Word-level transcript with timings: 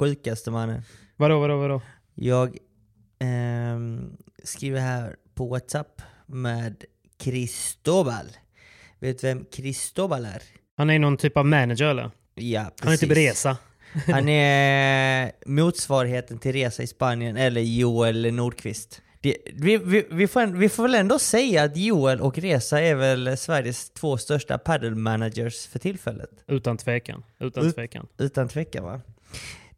Sjukaste 0.00 0.50
mannen. 0.50 0.82
Vadå, 1.16 1.40
vadå, 1.40 1.56
vadå? 1.56 1.82
Jag 2.14 2.58
ehm, 3.18 4.16
skriver 4.44 4.80
här 4.80 5.16
på 5.34 5.46
WhatsApp 5.46 6.02
med 6.26 6.84
Cristobal. 7.18 8.26
Vet 8.98 9.20
du 9.20 9.26
vem 9.26 9.44
Cristobal 9.52 10.24
är? 10.24 10.42
Han 10.76 10.90
är 10.90 10.98
någon 10.98 11.16
typ 11.16 11.36
av 11.36 11.46
manager 11.46 11.86
eller? 11.86 12.10
Ja, 12.34 12.60
Han 12.60 12.68
är 12.68 12.76
precis. 12.82 13.00
typ 13.00 13.16
Resa. 13.16 13.56
Han 14.06 14.28
är 14.28 15.32
motsvarigheten 15.46 16.38
till 16.38 16.52
Resa 16.52 16.82
i 16.82 16.86
Spanien 16.86 17.36
eller 17.36 17.60
Joel 17.60 18.34
Nordqvist. 18.34 19.02
Det, 19.20 19.36
vi, 19.54 19.76
vi, 19.76 20.06
vi, 20.10 20.28
får, 20.28 20.46
vi 20.46 20.68
får 20.68 20.82
väl 20.82 20.94
ändå 20.94 21.18
säga 21.18 21.62
att 21.62 21.76
Joel 21.76 22.20
och 22.20 22.38
Resa 22.38 22.80
är 22.80 22.94
väl 22.94 23.36
Sveriges 23.36 23.90
två 23.90 24.16
största 24.18 24.58
paddle 24.58 24.90
managers 24.90 25.66
för 25.66 25.78
tillfället. 25.78 26.30
Utan 26.46 26.76
tvekan. 26.76 27.22
Utan 27.38 27.66
Ut- 27.66 27.74
tvekan. 27.74 28.06
Utan 28.18 28.48
tvekan 28.48 28.84
va? 28.84 29.00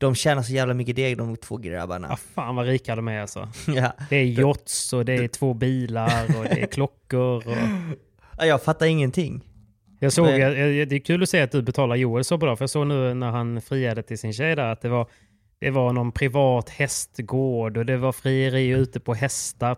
De 0.02 0.14
tjänar 0.14 0.42
så 0.42 0.52
jävla 0.52 0.74
mycket 0.74 0.96
deg 0.96 1.16
de 1.18 1.36
två 1.36 1.56
grabbarna. 1.56 2.06
Ja, 2.10 2.16
fan 2.34 2.56
vad 2.56 2.66
rika 2.66 2.96
de 2.96 3.08
är 3.08 3.20
alltså. 3.20 3.48
Ja. 3.66 3.92
Det 4.10 4.16
är 4.16 4.24
yachts 4.24 4.92
och 4.92 5.04
det 5.04 5.12
är 5.12 5.28
två 5.28 5.54
bilar 5.54 6.24
och 6.38 6.44
det 6.44 6.62
är 6.62 6.66
klockor. 6.66 7.36
Och... 7.48 7.56
Ja, 8.38 8.46
Jag 8.46 8.62
fattar 8.62 8.86
ingenting. 8.86 9.44
Jag 10.00 10.12
såg, 10.12 10.26
jag- 10.28 10.88
det 10.88 10.96
är 10.96 10.98
kul 11.04 11.22
att 11.22 11.28
se 11.28 11.40
att 11.40 11.50
du 11.52 11.62
betalar 11.62 11.96
Joel 11.96 12.24
så 12.24 12.36
bra, 12.36 12.56
för 12.56 12.62
jag 12.62 12.70
såg 12.70 12.86
nu 12.86 13.14
när 13.14 13.30
han 13.30 13.60
friade 13.60 14.02
till 14.02 14.18
sin 14.18 14.32
tjej 14.32 14.56
där 14.56 14.72
att 14.72 14.80
det 14.80 14.88
var, 14.88 15.06
det 15.58 15.70
var 15.70 15.92
någon 15.92 16.12
privat 16.12 16.68
hästgård 16.68 17.76
och 17.76 17.86
det 17.86 17.96
var 17.96 18.12
frieri 18.12 18.68
ute 18.68 19.00
på 19.00 19.14
hästar, 19.14 19.74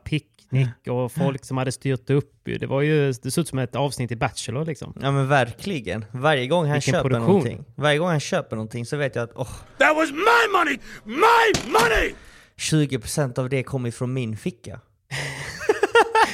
picknick 0.55 0.89
och 0.89 1.13
folk 1.13 1.45
som 1.45 1.57
hade 1.57 1.73
styrt 1.73 2.11
upp. 2.11 2.31
Det 2.45 2.67
var 2.67 2.83
ju, 2.83 3.13
det 3.13 3.31
såg 3.31 3.43
ut 3.43 3.49
som 3.49 3.59
ett 3.59 3.77
avsnitt 3.77 4.11
i 4.13 4.17
Bachelor 4.17 4.65
liksom. 4.65 4.95
Ja 5.03 5.11
men 5.11 5.29
verkligen. 5.29 6.05
Varje 6.13 6.47
gång 6.47 6.65
han 6.67 6.73
Vilken 6.75 6.93
köper 6.93 7.09
produktion. 7.09 7.27
någonting. 7.27 7.65
Varje 7.75 7.99
gång 7.99 8.09
han 8.09 8.21
köper 8.21 8.57
någonting 8.57 8.87
så 8.87 8.97
vet 8.97 9.15
jag 9.15 9.25
att 9.25 9.33
åh, 9.35 9.49
that 9.79 9.97
was 9.97 10.11
my 10.11 10.59
money! 10.59 10.79
My 11.05 11.71
money! 11.73 12.15
20% 12.57 13.39
av 13.39 13.49
det 13.49 13.63
kommer 13.63 13.91
från 13.91 14.13
min 14.13 14.37
ficka. 14.37 14.81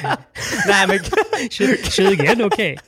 Nej 0.67 0.87
men 0.89 0.99
20 1.91 2.27
är 2.27 2.47
okej. 2.47 2.79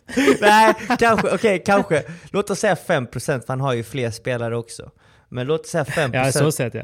Nej, 0.40 0.74
kanske, 0.98 1.34
okej 1.34 1.62
kanske. 1.66 2.02
Låt 2.30 2.50
oss 2.50 2.58
säga 2.58 2.74
5% 2.74 3.40
för 3.40 3.48
han 3.48 3.60
har 3.60 3.72
ju 3.72 3.82
fler 3.82 4.10
spelare 4.10 4.56
också. 4.56 4.90
Men 5.28 5.46
låt 5.46 5.60
oss 5.60 5.70
säga 5.70 5.84
5%. 5.84 6.10
Ja, 6.14 6.32
så 6.32 6.52
sett 6.52 6.74
ja. 6.74 6.82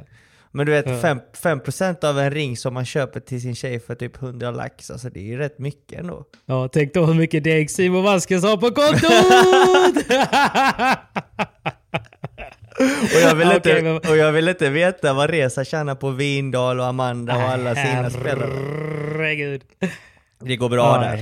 Men 0.53 0.67
du 0.67 0.73
vet, 0.73 0.87
Ja. 0.89 0.99
5, 1.01 1.21
5% 1.43 2.05
av 2.05 2.19
en 2.19 2.31
ring 2.31 2.57
som 2.57 2.75
man 2.75 2.85
köper 2.85 3.21
till 3.21 3.43
sin 3.43 3.55
tjej 3.55 3.81
för 3.81 3.95
typ 3.95 4.23
100 4.23 4.51
lax, 4.51 4.91
alltså 4.91 5.09
det 5.11 5.21
är 5.21 5.25
ju 5.25 5.39
rätt 5.39 5.59
mycket 5.59 6.01
ändå. 6.01 6.25
Ja, 6.47 6.69
tänk 6.73 6.95
då 6.95 7.05
hur 7.05 7.15
mycket 7.15 7.45
deg 7.45 7.71
Simon 7.71 8.05
Vasquez 8.05 8.45
har 8.45 8.57
på 8.57 8.71
kontot! 8.71 9.03
Och 13.15 13.21
jag, 13.23 13.35
vill 13.35 13.53
inte, 13.53 13.71
Okej, 13.73 13.83
men- 13.83 13.97
och 13.97 14.17
jag 14.17 14.33
vill 14.33 14.49
inte 14.49 14.71
veta 14.71 15.13
vad 15.13 15.31
Resa 15.31 15.65
tjänar 15.65 15.95
på 15.95 16.11
Vindal 16.11 16.81
och 16.81 16.87
Amanda 16.87 17.37
och 17.37 17.43
alla 17.43 17.75
sina 17.75 18.11
spelare. 18.11 18.51
Herregud. 19.13 19.63
Det 20.41 20.57
går 20.57 20.69
bra 20.69 20.95
Aj. 21.01 21.09
där. 21.09 21.21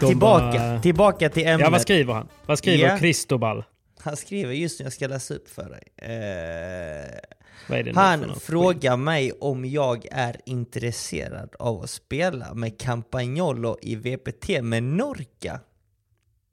Men 0.00 0.08
De 0.08 0.12
tillbaka, 0.12 0.58
bara- 0.58 0.80
tillbaka 0.82 1.28
till 1.28 1.46
ämnet. 1.46 1.60
Ja, 1.60 1.70
vad 1.70 1.80
skriver 1.80 2.14
han? 2.14 2.28
Vad 2.46 2.58
skriver 2.58 2.88
Ja. 2.88 2.98
Cristobal? 2.98 3.64
Han 4.00 4.16
skriver 4.16 4.52
just 4.52 4.80
nu, 4.80 4.84
jag 4.86 4.92
ska 4.92 5.06
läsa 5.06 5.34
upp 5.34 5.48
för 5.48 5.70
dig. 5.70 5.82
Eh, 5.96 7.94
han 7.94 8.34
frågar 8.40 8.96
mig 8.96 9.32
om 9.32 9.64
jag 9.64 10.06
är 10.10 10.36
intresserad 10.46 11.54
av 11.58 11.82
att 11.82 11.90
spela 11.90 12.54
med 12.54 12.80
Campagnolo 12.80 13.76
i 13.82 13.94
VPT 13.96 14.62
med 14.62 14.82
Norca. 14.82 15.60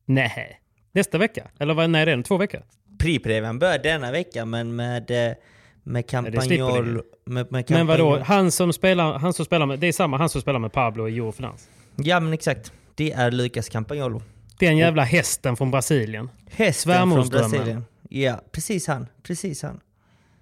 Nej. 0.06 0.60
Nästa 0.92 1.18
vecka? 1.18 1.48
Eller 1.60 1.74
vad, 1.74 1.90
när 1.90 2.08
är 2.08 2.18
det? 2.18 2.24
Två 2.24 2.38
veckor? 2.38 2.62
Pripremian 3.00 3.60
börjar 3.60 3.80
denna 3.80 4.12
vecka 4.12 4.46
men 4.46 4.76
med, 4.76 5.12
eh, 5.30 5.36
med 5.84 6.08
Campagnolo... 6.10 7.04
Med, 7.26 7.52
med 7.52 7.72
Men 7.72 7.88
vadå? 7.88 8.20
Han 8.20 8.52
som 8.52 8.74
spelar, 8.74 9.14
han 9.14 9.34
som 9.34 9.46
spelar 9.46 9.66
med, 9.66 9.80
det 9.80 9.88
är 9.88 9.92
samma 9.92 10.18
han 10.18 10.30
som 10.30 10.42
spelar 10.42 10.60
med 10.60 10.72
Pablo 10.72 11.08
i 11.08 11.18
Eurofinans? 11.18 11.70
Ja 11.96 12.20
men 12.20 12.34
exakt. 12.34 12.74
Det 12.96 13.12
är 13.12 13.32
Lucas 13.32 13.70
Campagnolo. 13.70 14.22
Den 14.60 14.78
jävla 14.78 15.04
hästen 15.04 15.56
från 15.58 15.72
Brasilien. 15.72 16.30
Hästen 16.50 17.12
från. 17.12 17.30
Brasilien. 17.30 17.86
Ja, 18.10 18.42
precis 18.52 18.88
han. 18.88 19.08
Precis 19.24 19.64
han. 19.64 19.80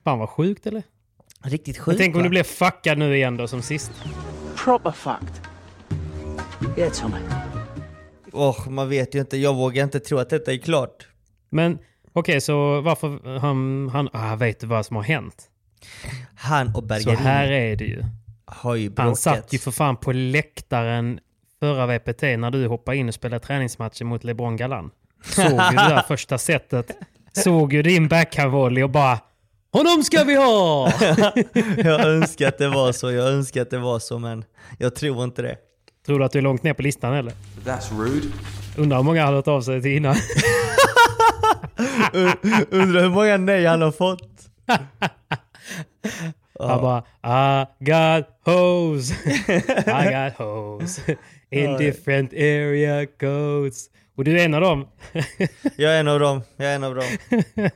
Fan 0.04 0.20
vad 0.20 0.30
sjukt 0.30 0.68
eller? 0.68 0.84
Riktigt 1.44 1.78
sjukt 1.78 1.98
tänk 1.98 2.16
om 2.16 2.24
du 2.24 2.30
blir 2.30 2.44
fuckad 2.44 2.98
nu 2.98 3.16
igen 3.16 3.38
då 3.38 3.48
som 3.48 3.62
sist. 3.62 3.92
Proper 4.64 4.92
fucked. 4.92 5.48
Yeah, 6.78 6.92
Tommy. 6.94 7.18
Åh, 8.32 8.70
man 8.70 8.90
vet 8.90 9.16
ju 9.16 9.20
inte. 9.20 9.38
Jag 9.38 9.56
vågar 9.56 9.84
inte 9.84 10.00
tro 10.00 10.18
att 10.18 10.30
detta 10.30 10.54
är 10.54 10.58
klart. 10.58 11.08
Men 11.50 11.78
okej, 12.14 12.42
så 12.42 12.82
varför 12.82 13.40
han... 13.40 13.90
han 13.94 14.10
ah, 14.14 14.36
vet 14.36 14.60
du 14.60 14.68
vad 14.68 14.86
som 14.86 14.96
har 14.96 15.04
hänt? 15.04 15.50
Han 16.36 16.68
och 16.68 16.74
Så 16.74 16.82
Bergarini 16.82 17.22
här 17.24 17.52
är 17.52 17.76
det 17.76 17.86
ju. 17.86 18.04
har 18.46 18.76
ju 18.76 18.88
Han 18.88 18.94
bråkat. 18.94 19.20
satt 19.20 19.54
ju 19.54 19.58
för 19.58 19.72
fan 19.72 19.98
på 19.98 20.12
läktaren 20.12 21.20
förra 21.64 21.86
VPT 21.88 22.22
när 22.22 22.52
du 22.52 22.68
hoppade 22.68 22.98
in 22.98 23.08
och 23.08 23.14
spelade 23.14 23.46
träningsmatcher 23.46 24.06
mot 24.06 24.24
LeBron 24.24 24.58
Galan. 24.58 24.92
Såg 25.24 25.46
ju 25.46 25.52
det 25.52 25.90
där 25.90 26.02
första 26.08 26.38
setet. 26.38 26.98
Såg 27.34 27.74
ju 27.74 27.82
din 27.82 28.08
backhandvolley 28.08 28.84
och 28.84 28.90
bara 28.90 29.20
Honom 29.72 30.04
ska 30.04 30.24
vi 30.24 30.36
ha! 30.36 30.92
jag 31.78 32.02
önskar 32.02 32.48
att 32.48 32.58
det 32.58 32.68
var 32.68 32.92
så, 32.92 33.12
jag 33.12 33.28
önskar 33.28 33.62
att 33.62 33.70
det 33.70 33.80
var 33.80 34.00
så 34.00 34.20
men 34.20 34.44
jag 34.78 34.96
tror 34.96 35.24
inte 35.24 35.42
det. 35.42 35.58
Tror 36.06 36.20
du 36.20 36.26
att 36.26 36.32
du 36.32 36.40
är 36.40 36.44
långt 36.44 36.64
ner 36.64 36.74
på 36.74 36.82
listan 36.82 37.14
eller? 37.14 37.34
That's 37.66 38.00
rude. 38.00 38.28
Undrar 38.78 38.98
hur 38.98 39.04
många 39.04 39.22
han 39.22 39.28
har 39.28 39.36
hört 39.36 39.48
av 39.48 39.62
sig 39.62 39.82
till 39.82 39.98
innan. 39.98 40.16
Undrar 42.70 43.02
hur 43.02 43.10
många 43.10 43.38
nej 43.38 43.66
han 43.66 43.82
har 43.82 43.92
fått? 43.92 44.30
Han 46.60 46.82
bara 46.82 47.04
I 47.24 47.66
got 47.80 48.26
hoes. 48.46 49.12
I 49.88 50.12
got 50.12 50.38
hoes. 50.38 51.00
In 51.54 51.78
different 51.78 52.34
area 52.34 53.06
codes. 53.20 53.90
Och 54.16 54.24
du 54.24 54.40
är 54.40 54.46
en 54.46 54.54
av 54.54 54.62
dem. 54.62 54.88
Jag 55.76 55.94
är 55.96 56.00
en 56.00 56.08
av 56.08 56.20
dem, 56.20 56.42
jag 56.58 56.68
är 56.72 56.76
en 56.76 56.84
av 56.84 56.96
dem. 56.96 57.04
Men 57.30 57.42
det 57.56 57.72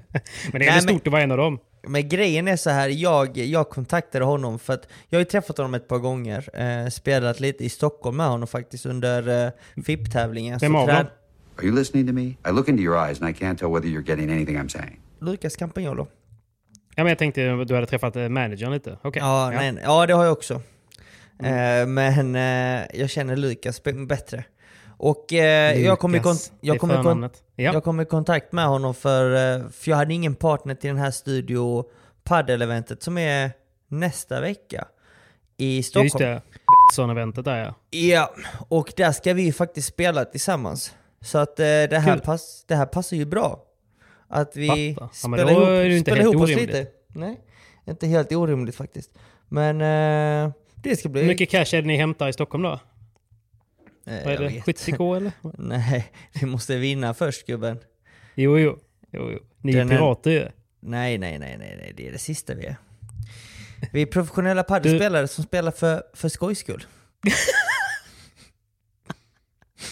är 0.51 0.59
Nej, 0.59 0.69
men- 0.69 0.81
stort 0.81 1.07
att 1.07 1.11
vara 1.13 1.21
en 1.21 1.31
av 1.31 1.37
dem. 1.37 1.59
Men 1.89 2.09
grejen 2.09 2.47
är 2.47 2.55
så 2.55 2.69
här, 2.69 2.89
jag, 2.89 3.37
jag 3.37 3.69
kontaktade 3.69 4.25
honom 4.25 4.59
för 4.59 4.73
att 4.73 4.87
jag 5.09 5.17
har 5.17 5.21
ju 5.21 5.25
träffat 5.25 5.57
honom 5.57 5.73
ett 5.73 5.87
par 5.87 5.97
gånger, 5.97 6.49
eh, 6.53 6.89
spelat 6.89 7.39
lite 7.39 7.65
i 7.65 7.69
Stockholm 7.69 8.17
med 8.17 8.27
honom 8.27 8.47
faktiskt 8.47 8.85
under 8.85 9.45
eh, 9.45 9.51
FIP-tävlingen. 9.85 10.59
Vem 10.61 10.75
av 10.75 10.87
dem? 10.87 10.95
Are 11.57 11.65
you 11.65 11.75
listening 11.75 12.07
to 12.07 12.13
me? 12.13 12.21
I 12.23 12.35
look 12.51 12.67
into 12.67 12.83
your 12.83 13.07
eyes 13.07 13.21
and 13.21 13.29
I 13.29 13.33
can't 13.33 13.57
tell 13.57 13.69
whether 13.69 13.87
you're 13.87 14.09
getting 14.09 14.31
anything 14.31 14.57
I'm 14.57 14.67
saying. 14.67 14.99
Lukas 15.19 15.55
Campagnolo. 15.55 16.07
Ja, 16.95 17.03
men 17.03 17.07
jag 17.07 17.17
tänkte 17.17 17.53
att 17.61 17.67
du 17.67 17.75
hade 17.75 17.87
träffat 17.87 18.15
eh, 18.15 18.29
managern 18.29 18.71
lite. 18.71 18.97
Okej. 19.01 19.21
Ja, 19.21 19.51
nej, 19.53 19.71
nej. 19.71 19.83
ja, 19.85 20.05
det 20.05 20.13
har 20.13 20.23
jag 20.23 20.33
också. 20.33 20.61
Mm. 21.39 21.53
Eh, 21.53 21.87
men 21.87 22.35
eh, 22.35 22.99
jag 22.99 23.09
känner 23.09 23.35
Lukas 23.35 23.83
bättre. 24.07 24.43
Och 24.97 25.33
eh, 25.33 25.81
jag 25.85 25.99
kom 25.99 26.15
i 26.15 26.21
jag 26.61 26.79
kom 26.79 26.91
i. 26.91 27.29
Ja. 27.55 27.73
Jag 27.73 27.83
kom 27.83 27.99
i 27.99 28.05
kontakt 28.05 28.51
med 28.51 28.67
honom 28.67 28.93
för, 28.93 29.59
för 29.69 29.91
jag 29.91 29.97
hade 29.97 30.13
ingen 30.13 30.35
partner 30.35 30.75
till 30.75 30.87
den 30.87 30.97
här 30.97 31.11
studio 31.11 31.85
padel-eventet 32.23 33.03
som 33.03 33.17
är 33.17 33.51
nästa 33.87 34.41
vecka 34.41 34.87
i 35.57 35.83
Stockholm. 35.83 36.05
Just 36.05 36.17
det. 36.17 36.41
Betsson-eventet 36.91 37.45
där 37.45 37.57
ja. 37.57 37.75
Ja, 37.89 38.33
och 38.67 38.93
där 38.97 39.11
ska 39.11 39.33
vi 39.33 39.51
faktiskt 39.51 39.87
spela 39.87 40.25
tillsammans. 40.25 40.95
Så 41.21 41.37
att 41.37 41.59
eh, 41.59 41.63
det, 41.63 41.99
här 41.99 42.13
Kul. 42.13 42.21
pass, 42.21 42.65
det 42.67 42.75
här 42.75 42.85
passar 42.85 43.17
ju 43.17 43.25
bra. 43.25 43.63
Att 44.27 44.55
vi. 44.55 44.95
Ja, 44.99 45.09
men 45.27 45.39
spelar 45.39 45.53
då 45.53 45.83
ihop, 45.83 46.01
spelar 46.01 46.21
ihop 46.21 46.35
oss 46.35 46.49
lite. 46.49 46.87
Nej, 47.07 47.39
inte 47.85 48.07
helt 48.07 48.31
orimligt 48.31 48.75
faktiskt. 48.75 49.11
Men 49.47 49.81
eh, 49.81 50.51
det 50.89 50.97
ska 50.97 51.09
bli... 51.09 51.21
Hur 51.21 51.27
mycket 51.27 51.49
cash 51.49 51.59
är 51.75 51.81
det 51.81 51.87
ni 51.87 51.97
hämtar 51.97 52.27
i 52.27 52.33
Stockholm 52.33 52.63
då? 52.63 52.71
eh, 52.71 52.79
Vad 54.05 54.33
är 54.33 54.37
det? 54.37 54.47
vet. 54.47 54.65
70k 54.65 55.17
eller? 55.17 55.31
Nej, 55.57 56.11
vi 56.41 56.45
måste 56.45 56.77
vinna 56.77 57.13
först 57.13 57.47
gubben. 57.47 57.79
Jo, 58.35 58.59
jo. 58.59 58.79
jo, 59.11 59.31
jo. 59.31 59.39
Ni 59.61 59.73
är 59.73 59.77
Den 59.77 59.91
är- 59.91 59.95
pirater 59.97 60.31
ju. 60.31 60.47
Nej, 60.79 61.17
nej, 61.17 61.39
nej, 61.39 61.55
nej, 61.59 61.77
nej, 61.81 61.93
det 61.97 62.07
är 62.07 62.11
det 62.11 62.17
sista 62.17 62.53
vi 62.55 62.65
är. 62.65 62.75
Vi 63.91 64.01
är 64.01 64.05
professionella 64.05 64.63
paddelspelare 64.63 65.27
som 65.27 65.43
spelar 65.43 65.71
för, 65.71 66.03
för 66.13 66.29
skojs 66.29 66.59
skull. 66.59 66.85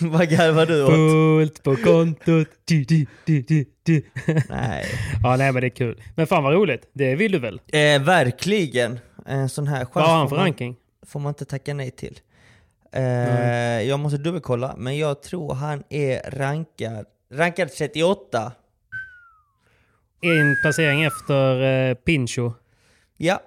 Vad 0.02 0.30
garvar 0.30 0.66
du 0.66 0.84
åt? 0.84 0.90
Fullt 0.92 1.64
på 1.64 1.76
kontot. 1.76 2.48
Du, 2.66 2.84
du, 2.84 3.06
du, 3.26 3.42
du, 3.42 3.66
du. 3.84 4.02
Nej. 4.50 4.86
Ja, 5.24 5.36
nej 5.38 5.52
men 5.52 5.62
det 5.62 5.68
är 5.68 5.70
kul. 5.70 6.02
Men 6.16 6.28
fan 6.28 6.44
vad 6.44 6.54
roligt. 6.54 6.90
Det 6.94 7.16
vill 7.16 7.32
du 7.32 7.40
väl? 7.40 7.62
Eh, 7.68 8.02
verkligen. 8.04 9.00
En 9.26 9.50
sån 9.50 9.68
här 9.68 9.80
chans 9.86 9.92
Vad 9.96 10.04
har 10.10 10.18
han 10.18 10.30
för 10.30 10.36
ranking? 10.36 10.76
Får 11.08 11.20
man 11.20 11.30
inte 11.30 11.46
tacka 11.46 11.74
nej 11.74 11.92
till. 11.92 12.20
Eh, 12.92 13.82
jag 13.82 14.00
måste 14.00 14.18
dubbelkolla, 14.18 14.76
men 14.78 14.98
jag 14.98 15.22
tror 15.22 15.54
han 15.54 15.84
är 15.90 16.32
rankad, 16.32 17.06
rankad 17.32 17.72
38. 17.72 18.52
En 20.22 20.58
placering 20.62 21.04
efter 21.04 21.62
eh, 21.62 21.96
Pincho. 21.96 22.54
Ja, 23.18 23.42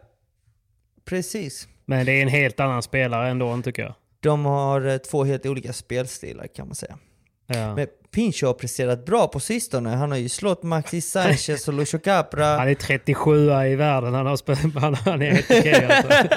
precis. 1.05 1.69
Men 1.85 2.07
det 2.07 2.13
är 2.13 2.23
en 2.23 2.29
helt 2.29 2.61
annan 2.61 2.83
spelare 2.83 3.29
ändå, 3.29 3.63
tycker 3.63 3.83
jag. 3.83 3.95
De 4.21 4.45
har 4.45 4.87
eh, 4.87 4.97
två 4.97 5.25
helt 5.25 5.47
olika 5.47 5.73
spelstilar 5.73 6.47
kan 6.47 6.67
man 6.67 6.75
säga. 6.75 6.99
Ja. 7.47 7.75
Men 7.75 7.87
Pincho 8.15 8.47
har 8.47 8.55
presterat 8.55 9.07
bra 9.07 9.29
på 9.29 9.41
sistone. 9.41 9.89
Han 9.91 10.11
har 10.11 10.19
ju 10.19 10.29
slått 10.29 10.63
Maxis 10.63 11.11
Sanchez 11.11 11.69
och 11.69 11.75
Lucio 11.75 11.99
Capra. 11.99 12.45
Han 12.47 12.69
är 12.69 12.75
37 12.75 13.51
i 13.51 13.77
världen. 13.77 14.15
Han, 14.15 14.27
har 14.27 14.37
spelat, 14.37 14.61
han, 14.75 14.95
han 14.95 15.23
är 15.23 15.31
helt 15.31 15.51
okej 15.51 15.87
alltså. 15.91 16.29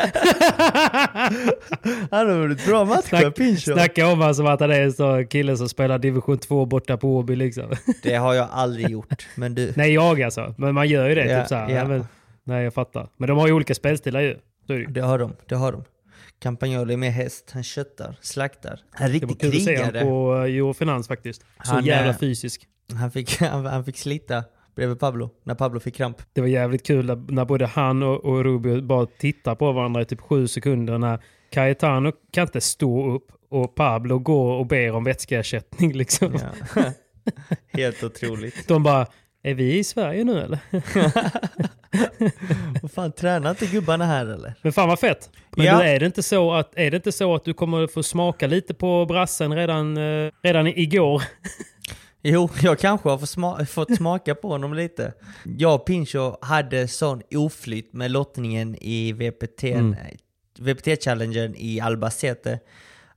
Han 2.11 2.27
har 2.29 2.35
vunnit 2.35 2.65
bra 2.65 2.85
matcher, 2.85 3.07
Snack, 3.07 3.35
Pincho. 3.35 3.73
snacka 3.73 4.07
om 4.07 4.21
han 4.21 4.35
som 4.35 4.45
att 4.45 4.59
han 4.59 4.71
är 4.71 4.81
en 4.81 4.93
sån 4.93 5.27
kille 5.27 5.57
som 5.57 5.69
spelar 5.69 5.99
division 5.99 6.37
2 6.37 6.65
borta 6.65 6.97
på 6.97 7.17
Åby 7.17 7.35
liksom. 7.35 7.71
Det 8.03 8.15
har 8.15 8.33
jag 8.33 8.47
aldrig 8.51 8.89
gjort, 8.89 9.27
men 9.35 9.55
du. 9.55 9.73
Nej, 9.75 9.93
jag 9.93 10.21
alltså. 10.21 10.53
Men 10.57 10.73
man 10.73 10.87
gör 10.87 11.09
ju 11.09 11.15
det. 11.15 11.25
Ja, 11.25 11.39
typ 11.39 11.47
så 11.47 11.55
här. 11.55 11.69
ja. 11.69 12.05
Nej, 12.43 12.63
jag 12.63 12.73
fattar. 12.73 13.07
Men 13.17 13.29
de 13.29 13.37
har 13.37 13.47
ju 13.47 13.53
olika 13.53 13.75
spelstilar 13.75 14.21
ju. 14.21 14.37
Det 14.87 15.01
har 15.01 15.19
de, 15.19 15.35
det 15.47 15.55
har 15.55 15.71
de. 15.71 15.83
Campagnolo 16.41 16.93
är 16.93 16.97
mer 16.97 17.09
häst, 17.09 17.51
han 17.53 17.63
köttar, 17.63 18.17
slaktar. 18.21 18.79
Han 18.91 19.07
är 19.07 19.13
Det 19.13 19.25
var 19.25 19.29
riktig 19.29 19.51
kul 19.51 19.57
att 19.57 19.63
se 19.63 19.77
honom 19.77 19.91
krigare. 19.91 20.05
på 20.05 20.33
uh, 20.33 20.41
Eurofinans 20.41 21.07
faktiskt. 21.07 21.41
Så 21.41 21.73
Han, 21.73 21.85
jävla 21.85 22.11
eh, 22.11 22.17
fysisk. 22.17 22.67
Han 22.93 23.11
fick, 23.11 23.37
han, 23.39 23.65
han 23.65 23.85
fick 23.85 23.97
slita 23.97 24.43
bredvid 24.75 24.99
Pablo, 24.99 25.29
när 25.43 25.55
Pablo 25.55 25.79
fick 25.79 25.95
kramp. 25.95 26.17
Det 26.33 26.41
var 26.41 26.47
jävligt 26.47 26.85
kul 26.85 27.05
när, 27.05 27.15
när 27.15 27.45
både 27.45 27.65
han 27.65 28.03
och, 28.03 28.25
och 28.25 28.43
Rubio 28.43 28.81
bara 28.81 29.05
tittar 29.05 29.55
på 29.55 29.71
varandra 29.71 30.01
i 30.01 30.05
typ 30.05 30.21
sju 30.21 30.47
sekunder. 30.47 30.97
När 30.97 31.19
Cayetano 31.49 32.11
kan 32.31 32.41
inte 32.41 32.61
stå 32.61 33.15
upp 33.15 33.31
och 33.49 33.75
Pablo 33.75 34.19
går 34.19 34.53
och 34.53 34.65
ber 34.65 34.91
om 34.91 35.03
vätskeersättning 35.03 35.93
liksom. 35.93 36.39
Ja. 36.75 36.83
Helt 37.67 38.03
otroligt. 38.03 38.67
De 38.67 38.83
bara, 38.83 39.07
är 39.43 39.53
vi 39.53 39.77
i 39.79 39.83
Sverige 39.83 40.23
nu 40.23 40.39
eller? 40.41 40.59
Vad 42.81 42.91
fan, 42.91 43.11
tränar 43.11 43.49
inte 43.49 43.65
gubbarna 43.65 44.05
här 44.05 44.25
eller? 44.25 44.53
Men 44.61 44.73
fan 44.73 44.89
vad 44.89 44.99
fett. 44.99 45.29
Men 45.55 45.65
Ja. 45.65 45.77
du, 45.77 45.83
är, 45.83 45.99
det 45.99 46.05
inte 46.05 46.23
så 46.23 46.53
att, 46.53 46.71
är 46.75 46.91
det 46.91 46.97
inte 46.97 47.11
så 47.11 47.35
att 47.35 47.45
du 47.45 47.53
kommer 47.53 47.87
få 47.87 48.03
smaka 48.03 48.47
lite 48.47 48.73
på 48.73 49.05
brassen 49.05 49.55
redan, 49.55 49.97
eh, 49.97 50.31
redan 50.43 50.67
igår? 50.67 51.23
Jo, 52.23 52.49
jag 52.61 52.79
kanske 52.79 53.09
har 53.09 53.17
fått, 53.17 53.29
sma- 53.29 53.65
fått 53.65 53.95
smaka 53.95 54.35
på 54.35 54.47
honom 54.47 54.73
lite. 54.73 55.13
Jag 55.57 55.75
och 55.75 55.85
Pincho 55.85 56.37
hade 56.41 56.87
sån 56.87 57.21
oflyt 57.35 57.93
med 57.93 58.11
lottningen 58.11 58.75
i 58.81 59.11
VPT, 59.13 59.63
Mm. 59.63 59.95
VPT-challengen 60.59 61.55
i 61.57 61.79
Albacete. 61.79 62.59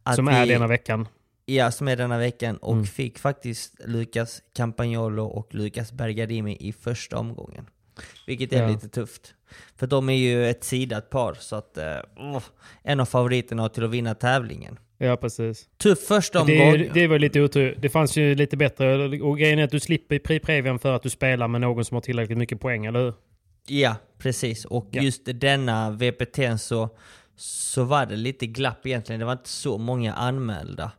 att 0.03 0.17
som 0.17 0.29
är 0.29 0.47
vi- 0.47 0.53
denna 0.53 0.67
veckan. 0.67 1.09
Ja, 1.47 1.71
som 1.71 1.89
är 1.89 1.97
denna 1.97 2.19
veckan. 2.19 2.57
Och 2.57 2.73
Mm. 2.73 2.85
fick 2.87 3.19
faktiskt 3.19 3.75
Lucas 3.85 4.43
Campagnolo 4.57 5.25
och 5.25 5.55
Lucas 5.55 5.93
Bergadimi 5.93 6.57
i 6.61 6.73
första 6.73 7.19
omgången. 7.19 7.67
Vilket 8.27 8.53
är 8.53 8.63
Ja. 8.63 8.69
lite 8.69 8.89
tufft. 8.89 9.35
För 9.77 9.87
de 9.87 10.09
är 10.09 10.15
ju 10.17 10.51
ett 10.51 10.65
sidat 10.65 11.11
par, 11.11 11.35
så 11.35 11.57
att... 11.57 11.79
eh, 11.79 11.97
åh, 12.17 12.43
en 12.83 13.01
av 13.01 13.05
favoriterna 13.07 13.69
till 13.69 13.85
att 13.85 13.91
vinna 13.91 14.15
tävlingen. 14.15 14.79
Ja, 14.99 15.17
precis. 15.17 15.69
Tuff 15.77 15.99
första 15.99 16.45
Det, 16.45 16.53
omgång. 16.61 16.81
är- 16.81 16.91
det 16.95 17.07
var 17.07 17.19
lite 17.19 17.41
otur. 17.41 17.79
Det 17.81 17.89
fanns 17.89 18.17
ju 18.17 18.35
lite 18.35 18.57
bättre. 18.57 19.05
Och 19.23 19.39
grejen 19.39 19.59
är 19.59 19.65
att 19.65 19.71
du 19.71 19.81
slipper 19.81 20.19
pri 20.19 20.41
Previan 20.41 20.79
för 20.79 20.93
att 20.93 21.03
du 21.03 21.11
spelar 21.11 21.49
med 21.49 21.61
någon 21.61 21.85
som 21.85 21.95
har 21.95 22.01
tillräckligt 22.03 22.39
mycket 22.39 22.61
poäng, 22.61 22.87
eller 22.87 23.01
hur? 23.01 23.15
Ja, 23.67 23.97
precis. 24.19 24.65
Och 24.65 24.89
Ja. 24.91 25.03
just 25.03 25.23
denna 25.25 25.91
VPT 25.91 26.39
så, 26.61 26.89
så 27.37 27.85
var 27.85 28.07
det 28.07 28.17
lite 28.17 28.47
glapp 28.47 28.87
egentligen. 28.87 29.19
Det 29.21 29.27
var 29.27 29.33
inte 29.33 29.49
så 29.49 29.79
många 29.79 30.13
anmälda. 30.15 30.93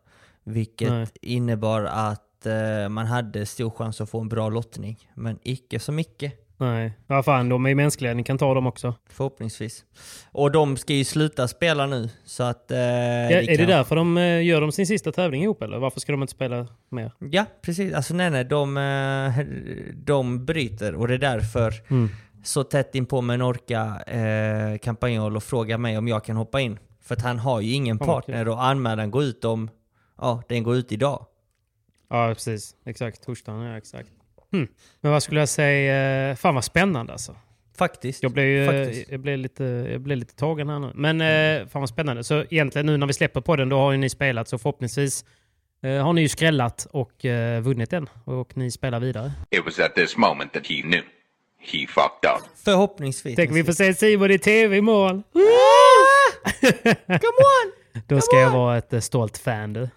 Vilket 0.45 0.89
Nej. 0.89 1.07
innebar 1.21 1.83
att 1.83 2.45
eh, 2.45 2.89
man 2.89 3.05
hade 3.05 3.45
stor 3.45 3.69
chans 3.69 4.01
att 4.01 4.09
få 4.09 4.19
en 4.21 4.29
bra 4.29 4.49
lottning. 4.49 5.09
Men 5.13 5.39
icke 5.43 5.79
så 5.79 5.91
mycket. 5.91 6.33
Nej. 6.57 6.93
Ja, 7.07 7.23
fan, 7.23 7.49
de 7.49 7.65
är 7.65 7.75
mänskliga. 7.75 8.13
Ni 8.13 8.23
kan 8.23 8.37
ta 8.37 8.53
dem 8.53 8.67
också. 8.67 8.95
Förhoppningsvis. 9.09 9.85
Och 10.31 10.51
de 10.51 10.77
ska 10.77 10.93
ju 10.93 11.03
sluta 11.03 11.47
spela 11.47 11.85
nu, 11.85 12.09
så 12.25 12.43
att... 12.43 12.71
Eh, 12.71 12.77
Ja, 12.77 12.83
är 13.41 13.47
det 13.47 13.57
kan- 13.57 13.67
därför 13.67 13.95
de 13.95 14.17
eh, 14.17 14.43
gör 14.43 14.61
de 14.61 14.71
sin 14.71 14.87
sista 14.87 15.11
tävling 15.11 15.43
ihop, 15.43 15.63
eller? 15.63 15.77
Varför 15.77 15.99
ska 15.99 16.11
de 16.11 16.21
inte 16.21 16.31
spela 16.33 16.67
mer? 16.89 17.11
Ja, 17.31 17.45
precis. 17.61 17.93
Alltså 17.93 18.13
nej, 18.13 18.29
nej, 18.29 18.43
de, 18.45 18.77
eh, 18.77 19.45
de 19.95 20.45
bryter 20.45 20.95
och 20.95 21.07
det 21.07 21.13
är 21.13 21.17
därför 21.17 21.73
Mm. 21.89 22.09
så 22.43 22.63
tätt 22.63 22.95
in 22.95 23.05
på 23.05 23.21
Menorca 23.21 24.01
eh, 24.07 24.77
Campagnol 24.77 25.35
och 25.35 25.43
frågar 25.43 25.77
mig 25.77 25.97
om 25.97 26.07
jag 26.07 26.23
kan 26.25 26.35
hoppa 26.35 26.59
in. 26.61 26.79
För 27.01 27.15
att 27.15 27.21
han 27.21 27.39
har 27.39 27.61
ju 27.61 27.73
ingen 27.73 27.97
vad 27.97 28.07
partner 28.07 28.47
och 28.47 28.63
anmälan 28.63 29.11
går 29.11 29.23
ut 29.23 29.45
om... 29.45 29.69
Ja, 30.17 30.43
den 30.49 30.63
går 30.63 30.75
ut 30.75 30.91
idag. 30.91 31.25
Ja, 32.09 32.33
precis. 32.33 32.75
Exakt. 32.85 33.23
Torsdagen, 33.25 33.61
ja 33.61 33.77
exakt. 33.77 34.09
Hmm. 34.51 34.67
Men 35.01 35.11
vad 35.11 35.23
skulle 35.23 35.39
jag 35.39 35.49
säga? 35.49 36.29
Eh, 36.29 36.35
Fan 36.35 36.55
vad 36.55 36.63
spännande 36.63 37.11
alltså. 37.13 37.35
Faktiskt. 37.77 38.23
Jag 38.23 38.31
blev, 38.31 38.45
ju- 38.45 38.65
Faktiskt. 38.65 39.11
jag 39.11 39.19
blev, 39.19 39.37
lite, 39.37 39.63
jag 39.63 40.01
blev 40.01 40.17
lite 40.17 40.35
tagen 40.35 40.69
här 40.69 40.79
nu. 40.79 40.91
Men 40.95 41.21
eh, 41.21 41.67
fan 41.67 41.81
vad 41.81 41.89
spännande. 41.89 42.23
Så 42.23 42.43
egentligen 42.49 42.85
nu 42.85 42.97
när 42.97 43.07
vi 43.07 43.13
släpper 43.13 43.41
på 43.41 43.55
den, 43.55 43.69
då 43.69 43.77
har 43.77 43.91
ju 43.91 43.97
ni 43.97 44.09
spelat. 44.09 44.47
Så 44.47 44.57
förhoppningsvis 44.57 45.25
eh, 45.83 46.03
har 46.03 46.13
ni 46.13 46.21
ju 46.21 46.29
skrällat 46.29 46.87
och 46.91 47.25
eh, 47.25 47.61
vunnit 47.61 47.89
den. 47.89 48.09
Och 48.25 48.57
ni 48.57 48.71
spelar 48.71 48.99
vidare. 48.99 49.31
It 49.49 49.65
was 49.65 49.79
at 49.79 49.95
this 49.95 50.17
moment 50.17 50.53
that 50.53 50.67
he 50.67 50.81
knew. 50.81 51.03
He 51.59 51.87
fucked 51.87 52.29
up. 52.35 52.43
Förhoppningsvis. 52.65 53.35
Tänk 53.35 53.51
vi 53.51 53.63
får 53.63 53.73
se 53.73 53.93
Simon 53.93 54.31
i 54.31 54.39
tv 54.39 54.77
imorgon. 54.77 55.23
Come 57.07 57.17
on! 57.17 57.71
Då 58.07 58.21
ska 58.21 58.39
jag 58.39 58.51
vara 58.51 58.77
ett 58.77 58.93
eh, 58.93 58.99
stolt 58.99 59.37
fan 59.37 59.73
du. 59.73 59.89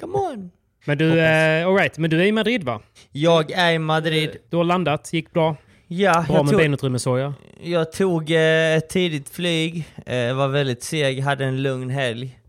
Come 0.00 0.18
on! 0.18 0.50
Men 0.84 0.98
du, 0.98 1.20
eh, 1.20 1.66
all 1.66 1.74
right. 1.76 1.98
men 1.98 2.10
du 2.10 2.20
är 2.20 2.24
i 2.24 2.32
Madrid 2.32 2.64
va? 2.64 2.80
Jag 3.12 3.50
är 3.50 3.72
i 3.72 3.78
Madrid. 3.78 4.36
Du 4.50 4.56
har 4.56 4.64
landat, 4.64 5.12
gick 5.12 5.32
bra. 5.32 5.56
Ja, 5.86 6.24
Bra 6.26 6.36
jag 6.36 6.44
med 6.44 6.50
tog, 6.52 6.60
benutrymme 6.60 6.98
såg 6.98 7.18
jag. 7.18 7.32
jag 7.62 7.92
tog 7.92 8.30
eh, 8.30 8.76
ett 8.76 8.88
tidigt 8.88 9.28
flyg, 9.28 9.88
eh, 10.06 10.34
var 10.34 10.48
väldigt 10.48 10.82
seg, 10.82 11.20
hade 11.20 11.44
en 11.44 11.62
lugn 11.62 11.90
helg. 11.90 12.40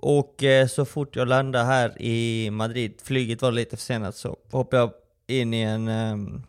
Och 0.00 0.42
eh, 0.44 0.66
så 0.66 0.84
fort 0.84 1.16
jag 1.16 1.28
landade 1.28 1.64
här 1.64 2.02
i 2.02 2.50
Madrid, 2.50 2.94
flyget 3.02 3.42
var 3.42 3.52
lite 3.52 3.76
försenat, 3.76 4.16
så 4.16 4.36
hoppade 4.50 4.82
jag 4.82 4.92
in 5.26 5.54
i 5.54 5.60
en, 5.62 5.88
ehm, 5.88 6.42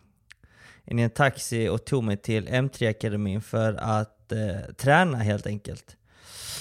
in 0.84 0.98
i 0.98 1.02
en 1.02 1.10
taxi 1.10 1.68
och 1.68 1.84
tog 1.84 2.04
mig 2.04 2.16
till 2.16 2.48
M3-akademin 2.48 3.40
för 3.40 3.74
att 3.74 4.32
eh, 4.32 4.74
träna 4.76 5.18
helt 5.18 5.46
enkelt. 5.46 5.96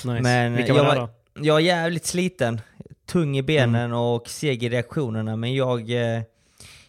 Nice. 0.06 0.22
Men 0.22 0.54
Vilka 0.56 0.74
jag 0.74 0.84
var 0.84 0.92
där 0.96 1.02
var, 1.02 1.08
då? 1.34 1.46
jag 1.46 1.54
var 1.54 1.60
jävligt 1.60 2.06
sliten. 2.06 2.62
Tung 3.12 3.38
i 3.38 3.42
benen 3.44 3.94
och 3.94 4.28
seg 4.30 4.64
i 4.64 4.70
reaktionerna. 4.70 5.36
Men 5.36 5.54
jag, 5.56 5.90
eh, 5.92 6.22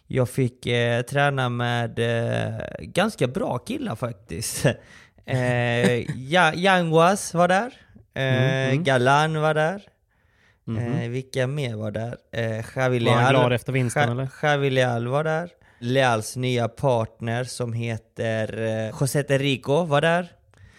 jag 0.07 0.29
fick 0.29 0.67
eh, 0.67 1.03
träna 1.03 1.49
med 1.49 1.99
eh, 1.99 2.59
ganska 2.81 3.27
bra 3.27 3.59
killar 3.59 3.97
faktiskt. 3.97 4.67
Eh, 5.27 6.11
ja, 6.31 6.55
Yanguas 6.55 7.35
var 7.35 7.49
där. 7.49 7.73
Eh, 8.15 8.69
Mm, 8.69 8.85
Galan 8.85 9.41
var 9.41 9.55
där. 9.55 9.83
Mhm. 10.65 10.79
Eh, 10.79 11.09
vilka 11.09 11.47
mer 11.47 11.75
var 11.77 11.91
där? 11.91 12.17
Eh, 12.33 12.65
Javi 12.77 13.05
Var 13.05 13.13
han 13.13 13.25
Leal- 13.25 13.31
glad 13.31 13.53
efter 13.53 13.73
vinsten, 13.73 14.03
Ja- 14.03 14.11
eller? 14.11 14.29
Javi 14.43 14.71
Leal 14.71 15.09
var 15.09 15.25
där. 15.25 15.51
Leals 15.79 16.37
nya 16.37 16.69
partner 16.69 17.45
som 17.45 17.73
heter 17.73 18.59
eh, 18.89 18.95
José 19.01 19.23
Rico 19.23 19.85
var 19.85 20.01
där. 20.01 20.29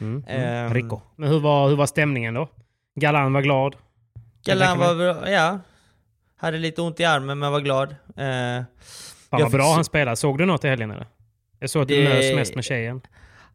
Mm, 0.01 0.23
Ehm, 0.27 0.41
mm. 0.43 0.73
Rico. 0.73 1.01
Men 1.15 1.29
hur 1.29 1.39
var, 1.39 1.69
hur 1.69 1.75
var 1.75 1.85
stämningen 1.85 2.33
då? 2.33 2.47
Galan 2.95 3.33
var 3.33 3.41
glad. 3.41 3.75
Galan 4.45 4.79
Jag 4.79 4.87
var 4.95 4.95
bra, 4.95 5.29
ja. 5.31 5.59
Hade 6.37 6.57
lite 6.57 6.81
ont 6.81 6.99
i 6.99 7.05
armen 7.05 7.39
men 7.39 7.51
var 7.51 7.59
glad. 7.59 7.89
Eh, 7.91 7.95
Fan 8.15 8.65
vad 9.29 9.51
bra 9.51 9.63
fick- 9.63 9.75
han 9.75 9.83
spelade. 9.85 10.15
Såg 10.17 10.37
du 10.37 10.45
något 10.45 10.63
i 10.63 10.67
helgen 10.67 10.91
eller? 10.91 11.07
Jag 11.59 11.69
såg 11.69 11.81
att 11.81 11.87
du 11.87 12.03
Det- 12.03 12.09
nös 12.09 12.35
mest 12.35 12.55
med 12.55 12.63
tjejen. 12.63 13.01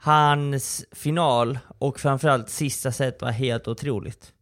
Hans 0.01 0.85
final 0.93 1.59
och 1.79 2.01
framförallt 2.01 2.49
sista 2.51 2.93
set 2.93 3.23
var 3.23 3.31
helt 3.31 3.69
otroligt. 3.69 4.33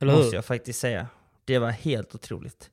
Eller 0.00 0.12
hur? 0.12 0.20
Måste 0.20 0.36
jag 0.36 0.44
faktiskt 0.44 0.80
säga. 0.80 1.06
Det 1.44 1.58
var 1.58 1.70
helt 1.70 2.14
otroligt. 2.14 2.70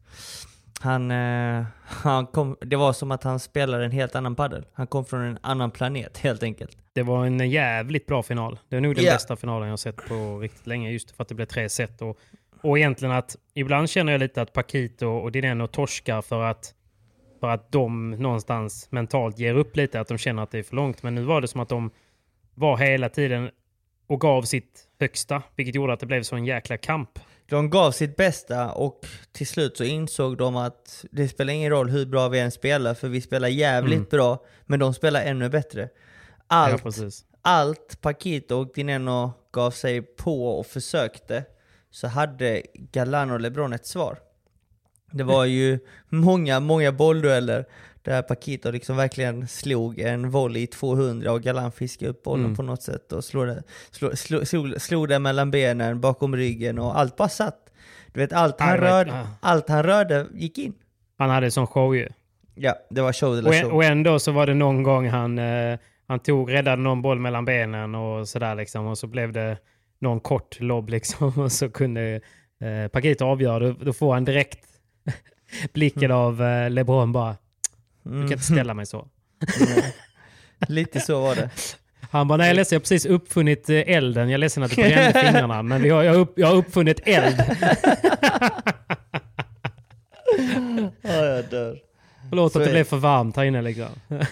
Han, 0.79 1.11
eh, 1.11 1.63
han 1.85 2.27
kom, 2.27 2.57
det 2.61 2.75
var 2.75 2.93
som 2.93 3.11
att 3.11 3.23
han 3.23 3.39
spelade 3.39 3.85
en 3.85 3.91
helt 3.91 4.15
annan 4.15 4.35
padel. 4.35 4.65
Han 4.73 4.87
kom 4.87 5.05
från 5.05 5.21
en 5.21 5.37
annan 5.41 5.71
planet 5.71 6.17
helt 6.17 6.43
enkelt. 6.43 6.77
Det 6.93 7.03
var 7.03 7.25
en 7.25 7.49
jävligt 7.49 8.05
bra 8.05 8.23
final. 8.23 8.59
Det 8.69 8.75
är 8.77 8.81
nog 8.81 8.95
den 8.95 9.03
Ja. 9.05 9.13
bästa 9.13 9.35
finalen 9.35 9.67
jag 9.67 9.71
har 9.71 9.77
sett 9.77 9.95
på 10.07 10.39
riktigt 10.39 10.67
länge. 10.67 10.91
Just 10.91 11.11
för 11.11 11.21
att 11.23 11.27
det 11.29 11.35
blev 11.35 11.45
tre 11.45 11.69
set. 11.69 12.01
Och, 12.01 12.17
och 12.63 12.77
egentligen 12.77 13.11
att 13.15 13.35
ibland 13.53 13.89
känner 13.89 14.11
jag 14.11 14.19
lite 14.19 14.41
att 14.41 14.53
Paquito 14.53 15.07
och 15.07 15.31
Dineno 15.31 15.67
torskar 15.67 16.21
för 16.21 16.41
att, 16.41 16.73
för 17.39 17.47
att 17.47 17.71
de 17.71 18.11
någonstans 18.11 18.87
mentalt 18.91 19.39
ger 19.39 19.55
upp 19.55 19.75
lite. 19.77 19.99
Att 19.99 20.07
de 20.07 20.17
känner 20.17 20.43
att 20.43 20.51
det 20.51 20.59
är 20.59 20.63
för 20.63 20.75
långt. 20.75 21.03
Men 21.03 21.15
nu 21.15 21.21
var 21.21 21.41
det 21.41 21.47
som 21.47 21.61
att 21.61 21.69
de 21.69 21.91
var 22.55 22.77
hela 22.77 23.09
tiden 23.09 23.49
och 24.07 24.21
gav 24.21 24.41
sitt 24.41 24.87
högsta. 24.99 25.43
Vilket 25.55 25.75
gjorde 25.75 25.93
att 25.93 25.99
det 25.99 26.05
blev 26.05 26.23
så 26.23 26.35
en 26.35 26.45
jäkla 26.45 26.77
kamp. 26.77 27.19
De 27.49 27.69
gav 27.69 27.91
sitt 27.91 28.15
bästa 28.15 28.71
och 28.71 29.05
till 29.31 29.47
slut 29.47 29.77
så 29.77 29.83
insåg 29.83 30.37
de 30.37 30.55
att 30.55 31.05
det 31.11 31.27
spelar 31.27 31.53
ingen 31.53 31.69
roll 31.71 31.89
hur 31.89 32.05
bra 32.05 32.27
vi 32.29 32.39
än 32.39 32.51
spelar 32.51 32.93
för 32.93 33.07
vi 33.09 33.21
spelar 33.21 33.47
jävligt 33.47 33.97
Mm. 33.97 34.07
bra 34.09 34.43
men 34.65 34.79
de 34.79 34.93
spelar 34.93 35.21
ännu 35.21 35.49
bättre. 35.49 35.81
Ja, 35.81 36.37
Allt, 36.47 36.83
precis. 36.83 37.25
allt 37.41 37.97
Paquito 38.01 38.55
och 38.55 38.71
Dineno 38.75 39.31
gav 39.51 39.71
sig 39.71 40.01
på 40.01 40.59
och 40.59 40.65
försökte 40.65 41.43
så 41.93 42.07
hade 42.07 42.61
Galan 42.73 43.31
och 43.31 43.39
LeBron 43.41 43.73
ett 43.73 43.85
svar. 43.85 44.17
Det 45.11 45.23
var 45.23 45.45
ju 45.45 45.79
många, 46.09 46.59
många 46.59 46.91
bolldueller 46.91 47.65
där 48.01 48.21
Paquito 48.21 48.71
liksom 48.71 48.95
verkligen 48.97 49.47
slog 49.47 49.99
en 49.99 50.29
volley 50.29 50.63
i 50.63 50.67
200 50.67 51.31
och 51.31 51.41
Galan 51.41 51.71
fiskade 51.71 52.11
upp 52.11 52.23
bollen 52.23 52.45
Mm. 52.45 52.55
på 52.55 52.63
något 52.63 52.81
sätt 52.83 53.11
och 53.11 53.23
slog, 53.23 53.47
det, 53.47 53.63
slog, 53.91 54.17
slog, 54.17 54.47
slog, 54.47 54.81
slog 54.81 55.07
den 55.09 55.21
mellan 55.21 55.51
benen, 55.51 56.01
bakom 56.01 56.35
ryggen 56.35 56.79
och 56.79 56.99
allt 56.99 57.15
bara 57.15 57.29
satt. 57.29 57.59
Du 58.13 58.19
vet, 58.19 58.33
allt 58.33 58.59
han, 58.59 58.77
rörde, 58.77 59.11
ja. 59.11 59.27
allt 59.39 59.69
han 59.69 59.83
rörde 59.83 60.27
gick 60.33 60.57
in. 60.57 60.73
Han 61.17 61.29
hade 61.29 61.51
sån 61.51 61.67
show 61.67 61.95
ju. 61.95 62.09
Ja, 62.55 62.75
det 62.89 63.01
var 63.01 63.13
show 63.13 63.37
ä- 63.47 63.61
show. 63.61 63.71
och 63.73 63.83
ändå 63.83 64.19
så 64.19 64.31
var 64.31 64.45
det 64.47 64.53
någon 64.53 64.83
gång 64.83 65.09
han, 65.09 65.39
eh, 65.39 65.79
han 66.07 66.19
tog, 66.19 66.53
räddade 66.53 66.81
någon 66.81 67.01
boll 67.01 67.19
mellan 67.19 67.45
benen 67.45 67.95
och 67.95 68.27
sådär 68.27 68.55
liksom. 68.55 68.87
Och 68.87 68.97
så 68.97 69.07
blev 69.07 69.31
det 69.31 69.57
någon 70.03 70.19
kort 70.19 70.59
lobb 70.59 70.89
liksom. 70.89 71.39
Och 71.41 71.51
så 71.51 71.69
kunde 71.69 72.21
eh, 72.61 72.87
Paquito 72.91 73.25
avgöra. 73.25 73.59
Då, 73.59 73.71
då 73.71 73.93
får 73.93 74.13
han 74.13 74.25
direkt 74.25 74.59
blicken 75.73 76.11
av 76.11 76.43
eh, 76.43 76.69
LeBron 76.69 77.11
bara. 77.11 77.35
Du 78.03 78.09
Mm. 78.09 78.21
kan 78.21 78.31
inte 78.31 78.43
ställa 78.45 78.73
mig 78.73 78.85
så. 78.85 79.07
Lite 80.67 80.99
så 80.99 81.21
var 81.21 81.35
det. 81.35 81.49
Han 82.11 82.27
bara, 82.27 82.37
nej 82.37 82.45
jag 82.47 82.51
är 82.51 82.55
ledsen, 82.55 82.75
jag 82.75 82.79
har 82.79 82.81
precis 82.81 83.05
uppfunnit 83.05 83.69
eh, 83.69 83.75
elden. 83.95 84.23
Jag 84.29 84.33
är 84.33 84.37
ledsen 84.37 84.63
att 84.63 84.69
det 84.75 84.75
brände 84.75 85.21
fingrarna. 85.25 85.63
Men 85.63 85.85
jag, 85.85 85.95
har 85.95 86.15
upp, 86.15 86.33
jag 86.39 86.47
har 86.47 86.55
uppfunnit 86.55 86.99
eld. 87.03 87.43
Ja, 91.01 91.25
jag 91.25 91.45
dör. 91.49 91.79
Förlåt 92.29 92.51
Så 92.53 92.59
att 92.59 92.65
det 92.65 92.69
är- 92.69 92.73
blev 92.73 92.83
för 92.83 92.97
varmt 92.97 93.35
här 93.35 93.43
inne 93.43 93.61
liksom. 93.61 93.87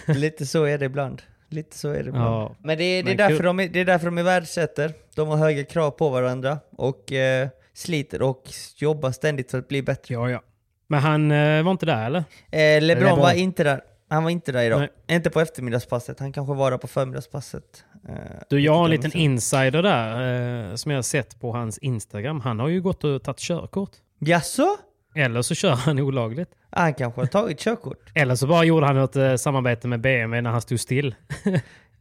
Lite 0.06 0.46
så 0.46 0.64
är 0.64 0.78
det 0.78 0.84
ibland. 0.84 1.22
Lite 1.52 1.78
så 1.78 1.88
är 1.88 2.02
det. 2.02 2.10
Ja. 2.14 2.54
Men 2.62 2.78
det 2.78 2.84
är, 2.84 3.02
det, 3.02 3.10
är 3.10 3.16
Men 3.16 3.28
därför 3.28 3.44
de, 3.44 3.60
är- 3.60 3.68
det 3.68 3.80
är 3.80 3.84
därför 3.84 4.04
de 4.06 4.18
är 4.18 4.22
världssätter. 4.22 4.92
De 5.14 5.28
har 5.28 5.36
höga 5.36 5.64
krav 5.64 5.90
på 5.90 6.08
varandra 6.08 6.58
och 6.76 7.12
eh, 7.12 7.48
sliter 7.74 8.22
och 8.22 8.42
jobbar 8.76 9.10
ständigt 9.10 9.50
för 9.50 9.58
att 9.58 9.68
bli 9.68 9.82
bättre. 9.82 10.14
Ja, 10.14 10.30
ja. 10.30 10.42
Men 10.86 11.00
han 11.00 11.30
eh, 11.30 11.62
var 11.62 11.70
inte 11.72 11.86
där 11.86 12.06
eller? 12.06 12.18
Eh, 12.50 12.82
LeBron, 12.82 13.04
LeBron. 13.04 13.18
var 13.18 13.32
inte 13.32 13.64
där. 13.64 13.80
Han 14.08 14.22
var 14.24 14.30
inte 14.30 14.52
där 14.52 14.62
idag. 14.62 14.78
Nej. 15.06 15.16
Inte 15.16 15.30
på 15.30 15.40
eftermiddagspasset. 15.40 16.20
Han 16.20 16.32
kanske 16.32 16.54
var 16.54 16.70
där 16.70 16.78
på 16.78 16.86
förmiddagspasset. 16.86 17.84
Eh, 18.08 18.14
Du, 18.50 18.60
jag 18.60 18.74
har 18.74 18.84
en 18.84 18.90
liten 18.90 19.16
insider 19.16 19.82
där 19.82 20.68
eh, 20.70 20.74
som 20.74 20.90
jag 20.90 20.98
har 20.98 21.02
sett 21.02 21.40
på 21.40 21.52
hans 21.52 21.78
Instagram. 21.78 22.40
Han 22.40 22.58
har 22.60 22.68
ju 22.68 22.80
gått 22.82 23.04
och 23.04 23.22
tagit 23.22 23.38
körkort. 23.40 23.90
Jaså? 24.18 24.66
Eller 25.14 25.42
så 25.42 25.54
kör 25.54 25.70
han 25.74 25.98
olagligt. 26.00 26.50
Han 26.70 26.94
kanske 26.94 27.20
har 27.20 27.26
tagit 27.26 27.58
körkort. 27.58 27.98
Eller 28.14 28.34
så 28.34 28.46
bara 28.46 28.64
gjorde 28.64 28.86
han 28.86 28.96
något 28.96 29.16
eh, 29.16 29.34
samarbete 29.34 29.88
med 29.88 30.00
BMW 30.00 30.40
när 30.40 30.50
han 30.50 30.60
stod 30.60 30.80
still. 30.80 31.14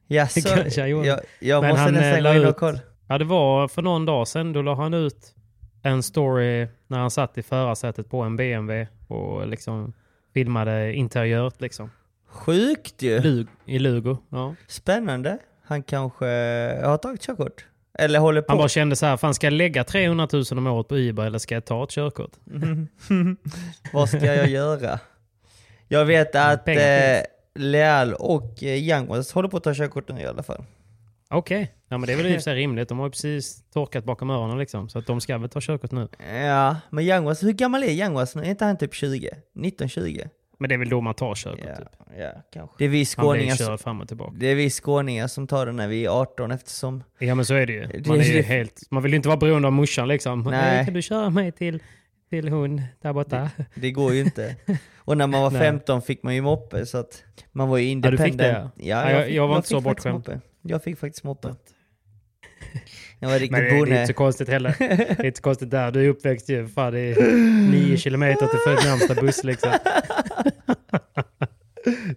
Jaså? 0.07 0.49
Kanske 0.49 0.81
han 0.81 0.89
gjorde. 0.89 1.07
jag 1.07 1.19
jag 1.39 1.61
Men 1.61 1.69
måste 1.71 1.85
eh, 1.85 1.91
nästan 1.91 2.23
la 2.23 2.33
gå 2.33 2.39
in 2.41 2.47
och 2.47 2.57
kolla. 2.57 2.79
Ja, 3.07 3.17
det 3.17 3.25
var 3.25 3.67
för 3.67 3.81
någon 3.81 4.05
dag 4.05 4.27
sedan. 4.27 4.53
Då 4.53 4.61
la 4.61 4.75
han 4.75 4.93
ut 4.93 5.35
en 5.83 6.03
story 6.03 6.67
när 6.87 6.99
han 6.99 7.11
satt 7.11 7.37
i 7.37 7.43
förarsätet 7.43 8.09
på 8.09 8.21
en 8.21 8.35
BMW 8.35 8.87
och 9.07 9.47
liksom 9.47 9.93
filmade 10.33 10.93
interiört 10.93 11.61
liksom. 11.61 11.91
Sjukt 12.27 13.01
ju! 13.01 13.19
Lug, 13.19 13.47
I 13.65 13.79
Lugo. 13.79 14.17
Ja. 14.29 14.55
Spännande. 14.67 15.37
Han 15.63 15.83
kanske 15.83 16.25
har 16.83 16.97
tagit 16.97 17.21
körkort. 17.21 17.65
Eller 17.93 18.19
håller 18.19 18.41
på. 18.41 18.51
Han 18.51 18.57
bara 18.57 18.69
kände 18.69 18.95
så 18.95 19.05
här, 19.05 19.17
fan 19.17 19.33
ska 19.33 19.47
jag 19.47 19.53
lägga 19.53 19.83
300 19.83 20.27
000 20.33 20.43
om 20.51 20.67
året 20.67 20.87
på 20.87 20.97
Uber 20.97 21.25
eller 21.25 21.39
ska 21.39 21.53
jag 21.53 21.65
ta 21.65 21.83
ett 21.83 21.89
körkort? 21.89 22.31
Vad 23.93 24.09
ska 24.09 24.25
jag 24.25 24.49
göra? 24.49 24.99
Jag 25.87 26.05
vet 26.05 26.35
att 26.35 26.65
pengar 26.65 27.15
eh, 27.15 27.21
Leal 27.55 28.13
och 28.13 28.63
eh, 28.63 28.75
Youngwas 28.75 29.31
håller 29.31 29.49
på 29.49 29.57
att 29.57 29.63
ta 29.63 29.73
körkort 29.73 30.09
nu 30.09 30.21
i 30.21 30.25
alla 30.25 30.43
fall. 30.43 30.63
Okej, 31.29 31.71
ja, 31.87 31.97
men 31.97 32.07
det 32.07 32.13
är 32.13 32.17
väl 32.17 32.25
i 32.25 32.29
och 32.29 32.33
för 32.33 32.41
sig 32.41 32.55
rimligt. 32.55 32.89
De 32.89 32.99
har 32.99 33.05
ju 33.05 33.11
precis 33.11 33.63
torkat 33.73 34.03
bakom 34.03 34.29
öronen 34.29 34.57
liksom. 34.57 34.89
Så 34.89 34.99
att 34.99 35.07
de 35.07 35.21
ska 35.21 35.37
väl 35.37 35.49
ta 35.49 35.61
körkort 35.61 35.91
nu. 35.91 36.07
Ja, 36.33 36.75
men 36.89 37.03
Youngwas, 37.03 37.43
hur 37.43 37.51
gammal 37.51 37.83
är 37.83 37.87
Youngwas 37.87 38.35
nu? 38.35 38.41
Är 38.41 38.49
inte 38.49 38.65
han 38.65 38.77
typ 38.77 38.93
20? 38.93 39.29
19-20? 39.55 40.29
Men 40.61 40.69
det 40.69 40.75
är 40.75 40.79
väl 40.79 40.89
då 40.89 41.01
man 41.01 41.13
tar 41.13 41.35
körkort 41.35 41.59
Ja, 41.67 41.75
typ. 41.75 41.87
ja, 42.19 42.31
kanske. 42.53 42.75
Det 42.77 42.85
är 42.85 42.89
vi 42.89 43.05
skåningar, 43.05 43.55
som, 43.55 43.77
fram 43.77 44.01
och 44.01 44.07
tillbaka. 44.07 44.33
det 44.35 44.47
är 44.47 44.55
vi 44.55 44.69
skåningar 44.69 45.27
som 45.27 45.47
tar 45.47 45.65
det 45.65 45.71
när 45.71 45.87
vi 45.87 46.05
är 46.05 46.09
18 46.09 46.51
eftersom... 46.51 47.03
Ja 47.19 47.35
men 47.35 47.45
så 47.45 47.53
är 47.53 47.65
det 47.67 47.73
ju. 47.73 47.85
Det- 47.85 48.07
Man, 48.07 48.19
är 48.19 48.23
ju 48.23 48.33
det- 48.33 48.41
helt, 48.41 48.81
man 48.91 49.03
vill 49.03 49.11
ju 49.11 49.15
inte 49.15 49.27
vara 49.29 49.37
beroende 49.37 49.67
av 49.67 49.71
morsan 49.73 50.07
liksom. 50.07 50.43
Nej. 50.43 50.85
Kan 50.85 50.93
du 50.93 51.01
köra 51.01 51.29
mig 51.29 51.51
till, 51.51 51.83
till 52.29 52.49
hon 52.49 52.81
där 53.01 53.13
borta? 53.13 53.49
Det 53.75 53.91
går 53.91 54.13
ju 54.13 54.19
inte. 54.21 54.55
Och 54.97 55.17
när 55.17 55.27
man 55.27 55.41
var 55.41 55.51
Nej. 55.51 55.59
15 55.61 56.01
fick 56.01 56.23
man 56.23 56.35
ju 56.35 56.41
moppe 56.41 56.85
så 56.85 56.97
att 56.97 57.23
man 57.51 57.69
var 57.69 57.77
ju 57.77 57.89
Ja, 57.89 58.11
du 58.11 58.17
fick 58.17 58.27
independent. 58.27 58.75
det, 58.75 58.83
ja. 58.87 59.09
Ja, 59.09 59.11
jag- 59.11 59.31
jag 59.31 59.47
var 59.47 59.55
inte 59.55 59.67
fick 59.67 59.77
så 59.77 59.81
bortskämd. 59.81 60.41
Jag 60.61 60.83
fick 60.83 60.99
faktiskt 60.99 61.23
moppe. 61.23 61.55
Jag 63.23 63.29
var 63.29 63.35
riktigt 63.39 63.51
Men 63.51 63.61
det, 63.63 63.69
det 63.69 63.75
är 63.75 64.01
inte 64.01 64.07
så 64.07 64.13
konstigt 64.13 64.47
heller. 64.49 64.75
Det 64.79 65.19
är 65.19 65.25
inte 65.25 65.37
så 65.37 65.43
konstigt 65.43 65.71
där. 65.71 65.91
Du 65.91 66.05
är 66.05 66.09
uppväxt 66.09 66.49
ju. 66.49 66.67
Fan, 66.67 66.93
det 66.93 66.99
är 66.99 67.31
nio 67.71 67.97
kilometer 67.97 68.47
till 68.47 68.59
för 68.59 68.73
närmsta 68.89 69.15
buss 69.21 69.43
liksom. 69.43 69.71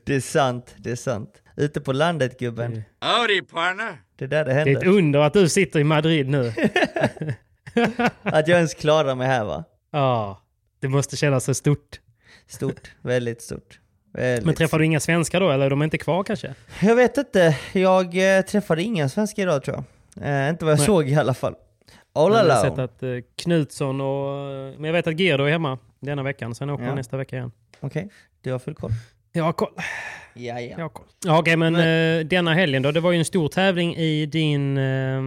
Det 0.04 0.14
är 0.14 0.20
sant, 0.20 0.74
det 0.76 0.90
är 0.90 0.96
sant. 0.96 1.30
Ute 1.56 1.80
på 1.80 1.92
landet 1.92 2.38
gubben. 2.38 2.82
Howdy, 3.00 3.42
partner. 3.42 4.00
Det 4.18 4.24
är 4.24 4.28
där 4.28 4.44
det 4.44 4.50
Det 4.54 4.60
är 4.60 4.64
händer. 4.64 4.80
ett 4.80 4.86
under 4.86 5.20
att 5.20 5.32
du 5.32 5.48
sitter 5.48 5.80
i 5.80 5.84
Madrid 5.84 6.28
nu. 6.28 6.52
Att 8.22 8.48
jag 8.48 8.56
ens 8.56 8.74
klarar 8.74 9.14
mig 9.14 9.26
här 9.26 9.44
va? 9.44 9.64
Ja, 9.92 10.42
det 10.80 10.88
måste 10.88 11.16
kännas 11.16 11.44
så 11.44 11.54
stort. 11.54 12.00
Stort, 12.46 12.90
väldigt 13.02 13.42
stort. 13.42 13.80
Väldigt 14.12 14.46
Men 14.46 14.54
träffar 14.54 14.78
du 14.78 14.84
inga 14.84 15.00
svenskar 15.00 15.40
då, 15.40 15.50
eller 15.50 15.66
är 15.66 15.70
de 15.70 15.82
inte 15.82 15.98
kvar 15.98 16.24
kanske? 16.24 16.54
Jag 16.82 16.96
vet 16.96 17.16
inte, 17.18 17.58
jag 17.72 18.36
eh, 18.38 18.42
träffade 18.42 18.82
inga 18.82 19.08
svenskar 19.08 19.42
idag 19.42 19.62
tror 19.64 19.76
jag. 19.76 19.84
Eh, 20.20 20.48
inte 20.48 20.64
vad 20.64 20.72
jag 20.72 20.78
Nej. 20.78 20.86
såg 20.86 21.08
i 21.08 21.14
alla 21.14 21.34
fall. 21.34 21.54
Oh 22.14 22.30
la 22.30 22.46
Jag 22.46 22.54
har 22.54 22.62
sett 22.70 22.78
att 22.78 23.02
eh, 23.02 23.08
Knutsson 23.42 24.00
och... 24.00 24.50
eh, 24.52 24.72
Men 24.76 24.84
jag 24.84 24.92
vet 24.92 25.06
att 25.06 25.20
Gerdo 25.20 25.44
är 25.44 25.50
hemma 25.50 25.78
denna 26.00 26.22
veckan, 26.22 26.54
sen 26.54 26.70
åker 26.70 26.82
Ja. 26.84 26.88
han 26.88 26.96
nästa 26.96 27.16
vecka 27.16 27.36
igen. 27.36 27.52
Okej, 27.80 28.08
du 28.42 28.52
har 28.52 28.58
full 28.58 28.74
koll. 28.74 28.90
Jag 29.32 29.44
har 29.44 29.52
koll. 29.52 29.72
Ja, 30.34 30.60
ja. 30.60 30.74
Jag 30.76 30.78
har 30.84 30.88
koll. 30.88 31.06
Ja, 31.24 31.38
Okej, 31.38 31.56
men 31.56 31.76
eh, 31.76 32.26
denna 32.26 32.54
helgen 32.54 32.82
då? 32.82 32.90
Det 32.92 33.00
var 33.00 33.12
ju 33.12 33.18
en 33.18 33.24
stor 33.24 33.48
tävling 33.48 33.96
i 33.96 34.26
din 34.26 34.78
eh, 34.78 35.20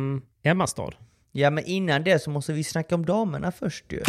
hemmastad. 0.43 0.91
Ja, 1.31 1.49
men 1.49 1.65
innan 1.65 2.03
det 2.03 2.19
så 2.19 2.29
måste 2.29 2.53
vi 2.53 2.63
snacka 2.63 2.95
om 2.95 3.05
damerna 3.05 3.51
först 3.51 3.85
ju. 3.89 4.01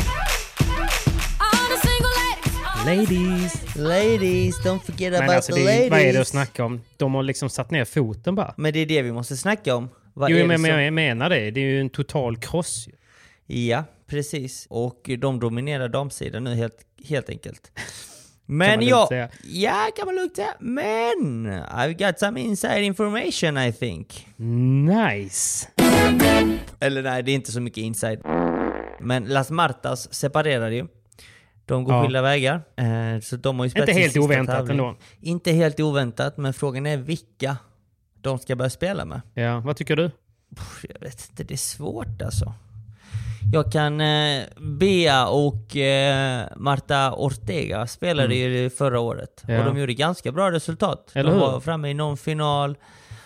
Ladies! 2.86 3.76
Ladies, 3.76 4.54
don't 4.64 4.78
forget 4.78 5.12
Men 5.12 5.22
about 5.22 5.36
alltså, 5.36 5.52
the 5.52 5.60
det, 5.60 5.64
ladies. 5.74 5.90
vad 5.90 6.00
är 6.00 6.12
det 6.12 6.20
att 6.20 6.28
snacka 6.28 6.64
om? 6.64 6.80
De 6.96 7.14
har 7.14 7.22
liksom 7.22 7.50
satt 7.50 7.70
ner 7.70 7.84
foten 7.84 8.34
bara. 8.34 8.54
Men 8.56 8.72
det 8.72 8.78
är 8.78 8.86
det 8.86 9.02
vi 9.02 9.12
måste 9.12 9.36
snacka 9.36 9.74
om. 9.74 9.88
Vad 10.18 10.30
är 10.30 10.34
Jo, 10.34 10.40
det 10.40 10.46
men, 10.48 10.58
som- 10.58 10.80
jag 10.80 10.92
menar 10.92 11.30
det. 11.30 11.50
Det 11.50 11.60
är 11.60 11.64
ju 11.64 11.80
en 11.80 11.90
total 11.90 12.36
kross. 12.36 12.88
Ja, 13.46 13.84
precis. 14.06 14.66
Och 14.70 15.10
de 15.18 15.40
dominerar 15.40 15.88
damsidan 15.88 16.44
nu 16.44 16.54
helt, 16.54 16.76
helt 17.08 17.30
enkelt. 17.30 17.72
Men 18.46 18.82
jag... 18.82 19.08
säga. 19.08 19.28
Ja, 19.44 19.88
kan 19.96 20.06
man 20.06 20.14
lugnt 20.14 20.36
säga. 20.36 20.54
Men 20.58 21.46
I've 21.52 22.06
got 22.06 22.18
some 22.18 22.40
inside 22.40 22.82
information 22.84 23.58
I 23.58 23.72
think. 23.72 24.26
Nice! 24.36 25.68
Eller 26.80 27.02
nej, 27.02 27.22
det 27.22 27.30
är 27.30 27.34
inte 27.34 27.52
så 27.52 27.60
mycket 27.60 27.82
inside. 27.82 28.20
Men 29.00 29.24
Las 29.24 29.50
Martas 29.50 30.14
separerar 30.14 30.70
ju. 30.70 30.86
De 31.66 31.84
går 31.84 31.94
Ja. 31.94 32.02
skilda 32.02 32.22
vägar. 32.22 32.54
Eh, 32.76 33.20
så 33.22 33.36
de 33.36 33.58
har 33.58 33.66
ju 33.66 33.80
Inte 33.80 33.92
helt 33.92 34.16
oväntat 34.16 34.56
tävling. 34.56 34.70
ändå. 34.78 34.96
Inte 35.20 35.52
helt 35.52 35.80
oväntat, 35.80 36.36
men 36.36 36.52
frågan 36.54 36.86
är 36.86 36.96
vilka 36.96 37.56
de 38.28 38.38
ska 38.38 38.56
börja 38.56 38.70
spela 38.70 39.04
med. 39.04 39.20
Ja, 39.34 39.60
vad 39.60 39.76
tycker 39.76 39.96
du? 39.96 40.10
Jag 40.88 41.00
vet 41.00 41.28
inte, 41.30 41.44
det 41.44 41.54
är 41.54 41.58
svårt 41.58 42.22
alltså. 42.22 42.54
Jag 43.52 43.72
kan... 43.72 44.00
Eh, 44.00 44.42
Bea 44.56 45.28
och 45.28 45.76
eh, 45.76 46.46
Marta 46.56 47.12
Ortega 47.12 47.86
spelade 47.86 48.34
ju 48.34 48.70
förra 48.70 49.00
året. 49.00 49.44
Mm. 49.44 49.56
Ja. 49.56 49.62
Och 49.62 49.74
de 49.74 49.80
gjorde 49.80 49.94
ganska 49.94 50.32
bra 50.32 50.50
resultat. 50.50 51.10
Eller 51.14 51.30
de 51.30 51.34
hur? 51.34 51.46
var 51.46 51.60
framme 51.60 51.88
i 51.88 51.94
någon 51.94 52.16
final. 52.16 52.76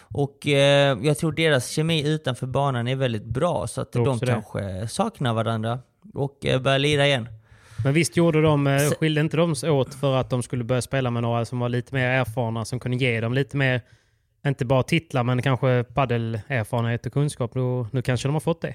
Och 0.03 0.47
eh, 0.47 0.99
jag 1.03 1.19
tror 1.19 1.33
deras 1.33 1.69
kemi 1.69 2.09
utanför 2.09 2.47
banan 2.47 2.89
är 2.89 2.97
väldigt 2.97 3.25
bra. 3.25 3.67
Så 3.67 3.81
att 3.81 3.93
de 3.93 4.19
det. 4.19 4.27
kanske 4.27 4.89
saknar 4.89 5.35
varandra. 5.35 5.79
Och 6.15 6.47
eh, 6.47 6.61
börjar 6.61 6.79
lira 6.79 7.07
igen. 7.07 7.29
Men 7.85 7.95
visst 7.95 8.17
gjorde 8.17 8.43
de, 8.43 8.67
eh, 8.67 8.91
skilde 8.91 9.21
inte 9.21 9.37
de 9.37 9.57
sig 9.57 9.71
åt 9.71 9.95
för 9.95 10.17
att 10.17 10.31
de 10.31 10.43
skulle 10.43 10.65
börja 10.65 10.83
spela 10.83 11.11
med 11.11 11.23
några 11.23 11.45
som 11.45 11.59
var 11.59 11.69
lite 11.69 11.95
mer 11.95 12.07
erfarna, 12.07 12.65
som 12.65 12.81
kunde 12.81 12.97
ge 12.97 13.21
dem 13.21 13.35
lite 13.35 13.57
mer, 13.57 13.81
inte 14.47 14.65
bara 14.65 14.83
titlar, 14.83 15.23
men 15.25 15.43
kanske 15.43 15.85
paddelerfarenhet 15.95 17.07
och 17.07 17.13
kunskap. 17.13 17.55
Nu, 17.55 17.87
nu 17.93 18.03
kanske 18.03 18.29
de 18.29 18.33
har 18.33 18.41
fått 18.41 18.61
det. 18.61 18.75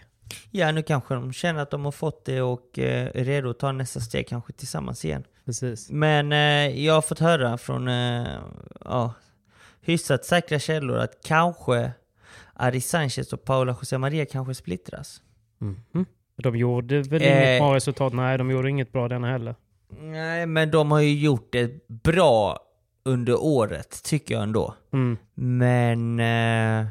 Ja, 0.51 0.71
nu 0.71 0.83
kanske 0.83 1.13
de 1.13 1.33
känner 1.33 1.62
att 1.62 1.71
de 1.71 1.86
har 1.86 1.91
fått 1.91 2.25
det 2.25 2.41
och 2.41 2.79
eh, 2.79 3.07
är 3.13 3.24
redo 3.24 3.50
att 3.50 3.59
ta 3.59 3.71
nästa 3.71 4.00
steg 4.00 4.27
kanske 4.27 4.53
tillsammans 4.53 5.05
igen. 5.05 5.24
Precis. 5.45 5.91
Men 5.91 6.31
eh, 6.31 6.86
jag 6.86 6.93
har 6.93 7.01
fått 7.01 7.19
höra 7.19 7.57
från 7.57 7.88
eh, 7.88 8.27
ja, 8.86 9.13
hyfsat 9.81 10.25
säkra 10.25 10.59
källor 10.59 10.97
att 10.97 11.12
kanske 11.25 11.91
Ari 12.53 12.81
Sanchez 12.81 13.33
och 13.33 13.43
Paula 13.43 13.71
José 13.81 13.97
Maria 13.97 14.25
kanske 14.25 14.53
splittras. 14.55 15.21
Mhm. 15.57 16.05
De 16.38 16.55
gjorde 16.55 17.01
väl 17.01 17.21
Eh. 17.21 17.27
inget 17.27 17.62
bra 17.62 17.75
resultat? 17.75 18.13
Nej, 18.13 18.38
de 18.38 18.51
gjorde 18.51 18.69
inget 18.69 18.91
bra 18.91 19.07
denna 19.07 19.27
heller. 19.31 19.55
Nej, 20.01 20.45
men 20.45 20.71
de 20.71 20.91
har 20.91 21.00
ju 21.00 21.19
gjort 21.19 21.47
det 21.51 21.88
bra 21.88 22.59
under 23.08 23.44
året, 23.44 24.04
tycker 24.04 24.34
jag 24.34 24.44
ändå. 24.44 24.74
Mm. 24.94 25.18
Men 25.34 26.20
eh, 26.20 26.88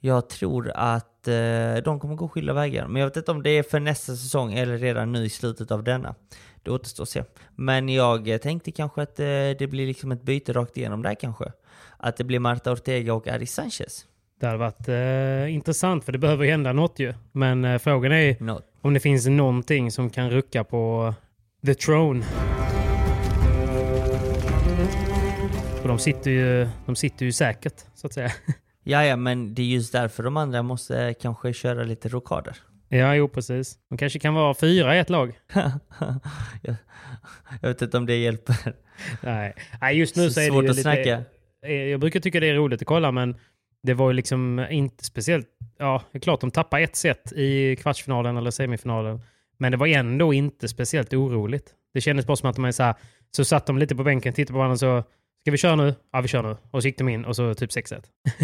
jag 0.00 0.28
tror 0.28 0.70
att 0.74 1.28
eh, 1.28 1.82
de 1.84 2.00
kommer 2.00 2.14
gå 2.14 2.28
skilda 2.28 2.52
vägar. 2.52 2.88
Men 2.88 3.00
jag 3.00 3.08
vet 3.08 3.16
inte 3.16 3.30
om 3.30 3.42
det 3.42 3.50
är 3.50 3.62
för 3.62 3.80
nästa 3.80 4.16
säsong 4.16 4.52
eller 4.54 4.78
redan 4.78 5.12
nu 5.12 5.24
i 5.24 5.28
slutet 5.28 5.70
av 5.70 5.84
denna. 5.84 6.14
Det 6.62 6.70
återstår 6.70 7.02
att 7.02 7.08
se. 7.08 7.24
Men 7.54 7.88
jag 7.88 8.42
tänkte 8.42 8.70
kanske 8.72 9.02
att 9.02 9.20
eh, 9.20 9.24
det 9.58 9.70
blir 9.70 9.86
liksom 9.86 10.12
ett 10.12 10.22
byte 10.22 10.52
rakt 10.52 10.76
igenom 10.76 11.02
där 11.02 11.14
kanske. 11.14 11.52
Att 11.96 12.16
det 12.16 12.24
blir 12.24 12.38
Marta 12.38 12.72
Ortega 12.72 13.14
och 13.14 13.28
Ari 13.28 13.46
Sanchez. 13.46 14.06
Det 14.40 14.46
hade 14.46 14.58
varit 14.58 14.88
eh, 14.88 15.54
intressant, 15.54 16.04
för 16.04 16.12
det 16.12 16.18
behöver 16.18 16.44
ju 16.44 16.50
hända 16.50 16.72
något 16.72 16.98
ju. 16.98 17.14
Men 17.32 17.64
eh, 17.64 17.78
frågan 17.78 18.12
är 18.12 18.36
Något. 18.40 18.64
om 18.80 18.94
det 18.94 19.00
finns 19.00 19.26
någonting 19.26 19.90
som 19.90 20.10
kan 20.10 20.30
rucka 20.30 20.64
på 20.64 21.14
the 21.66 21.74
throne. 21.74 22.24
Och 25.86 25.88
de 25.88 25.98
sitter 25.98 26.30
ju, 26.30 26.68
de 26.86 26.96
sitter 26.96 27.26
ju 27.26 27.32
säkert, 27.32 27.74
så 27.94 28.06
att 28.06 28.12
säga. 28.12 28.30
Ja, 28.88 29.04
ja, 29.04 29.16
men 29.16 29.54
det 29.54 29.62
är 29.62 29.66
just 29.66 29.92
därför 29.92 30.22
de 30.22 30.36
andra 30.36 30.62
måste 30.62 31.14
kanske 31.20 31.52
köra 31.52 31.84
lite 31.84 32.08
rockader. 32.08 32.56
Ja, 32.88 33.14
jo 33.14 33.28
precis. 33.28 33.78
De 33.88 33.98
kanske 33.98 34.18
kan 34.18 34.34
vara 34.34 34.54
fyra 34.54 34.96
i 34.96 34.98
ett 34.98 35.10
lag. 35.10 35.38
jag, 36.62 36.76
jag 37.60 37.68
vet 37.68 37.82
inte 37.82 37.96
om 37.96 38.06
det 38.06 38.16
hjälper. 38.16 38.56
Nej, 39.20 39.54
Nej 39.80 39.98
just 39.98 40.16
nu 40.16 40.28
så, 40.28 40.32
Så 40.34 40.40
är 40.40 40.44
det 40.44 40.50
svårt 40.50 40.64
ju 40.64 40.68
att 40.70 40.76
lite... 40.76 40.82
snacka. 40.82 41.22
Eh, 41.66 41.72
Jag 41.72 42.00
brukar 42.00 42.20
tycka 42.20 42.40
det 42.40 42.46
är 42.46 42.54
roligt 42.54 42.82
att 42.82 42.86
kolla, 42.88 43.12
men 43.12 43.36
det 43.82 43.94
var 43.94 44.10
ju 44.10 44.14
liksom 44.14 44.66
inte 44.70 45.04
speciellt... 45.04 45.48
Ja, 45.78 46.02
det 46.12 46.18
är 46.18 46.20
klart 46.20 46.40
de 46.40 46.50
tappade 46.50 46.82
ett 46.82 46.96
set 46.96 47.32
i 47.32 47.76
kvartsfinalen 47.76 48.36
eller 48.36 48.50
semifinalen. 48.50 49.20
Men 49.58 49.72
det 49.72 49.78
var 49.78 49.86
ändå 49.86 50.32
inte 50.32 50.68
speciellt 50.68 51.14
oroligt. 51.14 51.70
Det 51.94 52.00
kändes 52.00 52.26
bara 52.26 52.36
som 52.36 52.50
att 52.50 52.56
de 52.56 52.64
är 52.64 52.72
så 52.72 52.82
här, 52.82 52.94
så 53.36 53.44
satt 53.44 53.66
de 53.66 53.78
lite 53.78 53.96
på 53.96 54.04
bänken, 54.04 54.32
tittade 54.32 54.52
på 54.52 54.58
varandra 54.58 54.72
och 54.72 54.78
så 55.02 55.04
Ska 55.46 55.50
vi 55.50 55.58
köra 55.58 55.76
nu? 55.76 55.94
Ja, 56.12 56.20
vi 56.20 56.28
kör 56.28 56.42
nu. 56.42 56.56
Och 56.70 56.82
så 56.82 56.88
gick 56.88 56.98
de 56.98 57.08
in 57.08 57.24
och 57.24 57.36
så 57.36 57.54
typ 57.54 57.70
6-1. 57.70 58.02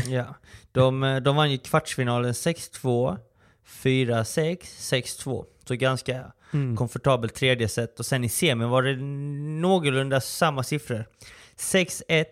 ja. 0.09 0.35
de, 0.73 1.03
eh, 1.03 1.17
de 1.17 1.37
vann 1.37 1.51
ju 1.51 1.59
kvartsfinalen 1.59 2.33
6-2, 2.33 3.19
4-6, 3.67 4.59
6-2. 4.63 5.45
Så 5.65 5.75
ganska 5.75 6.33
Mm. 6.53 6.77
komfortabelt 6.77 7.35
tredje 7.35 7.69
set. 7.69 7.99
Och 7.99 8.07
sen 8.07 8.25
i 8.25 8.29
semin 8.29 8.69
var 8.69 8.83
det 8.83 8.97
någorlunda 9.61 10.21
samma 10.21 10.63
siffror. 10.63 11.07
6-1, 11.57 12.25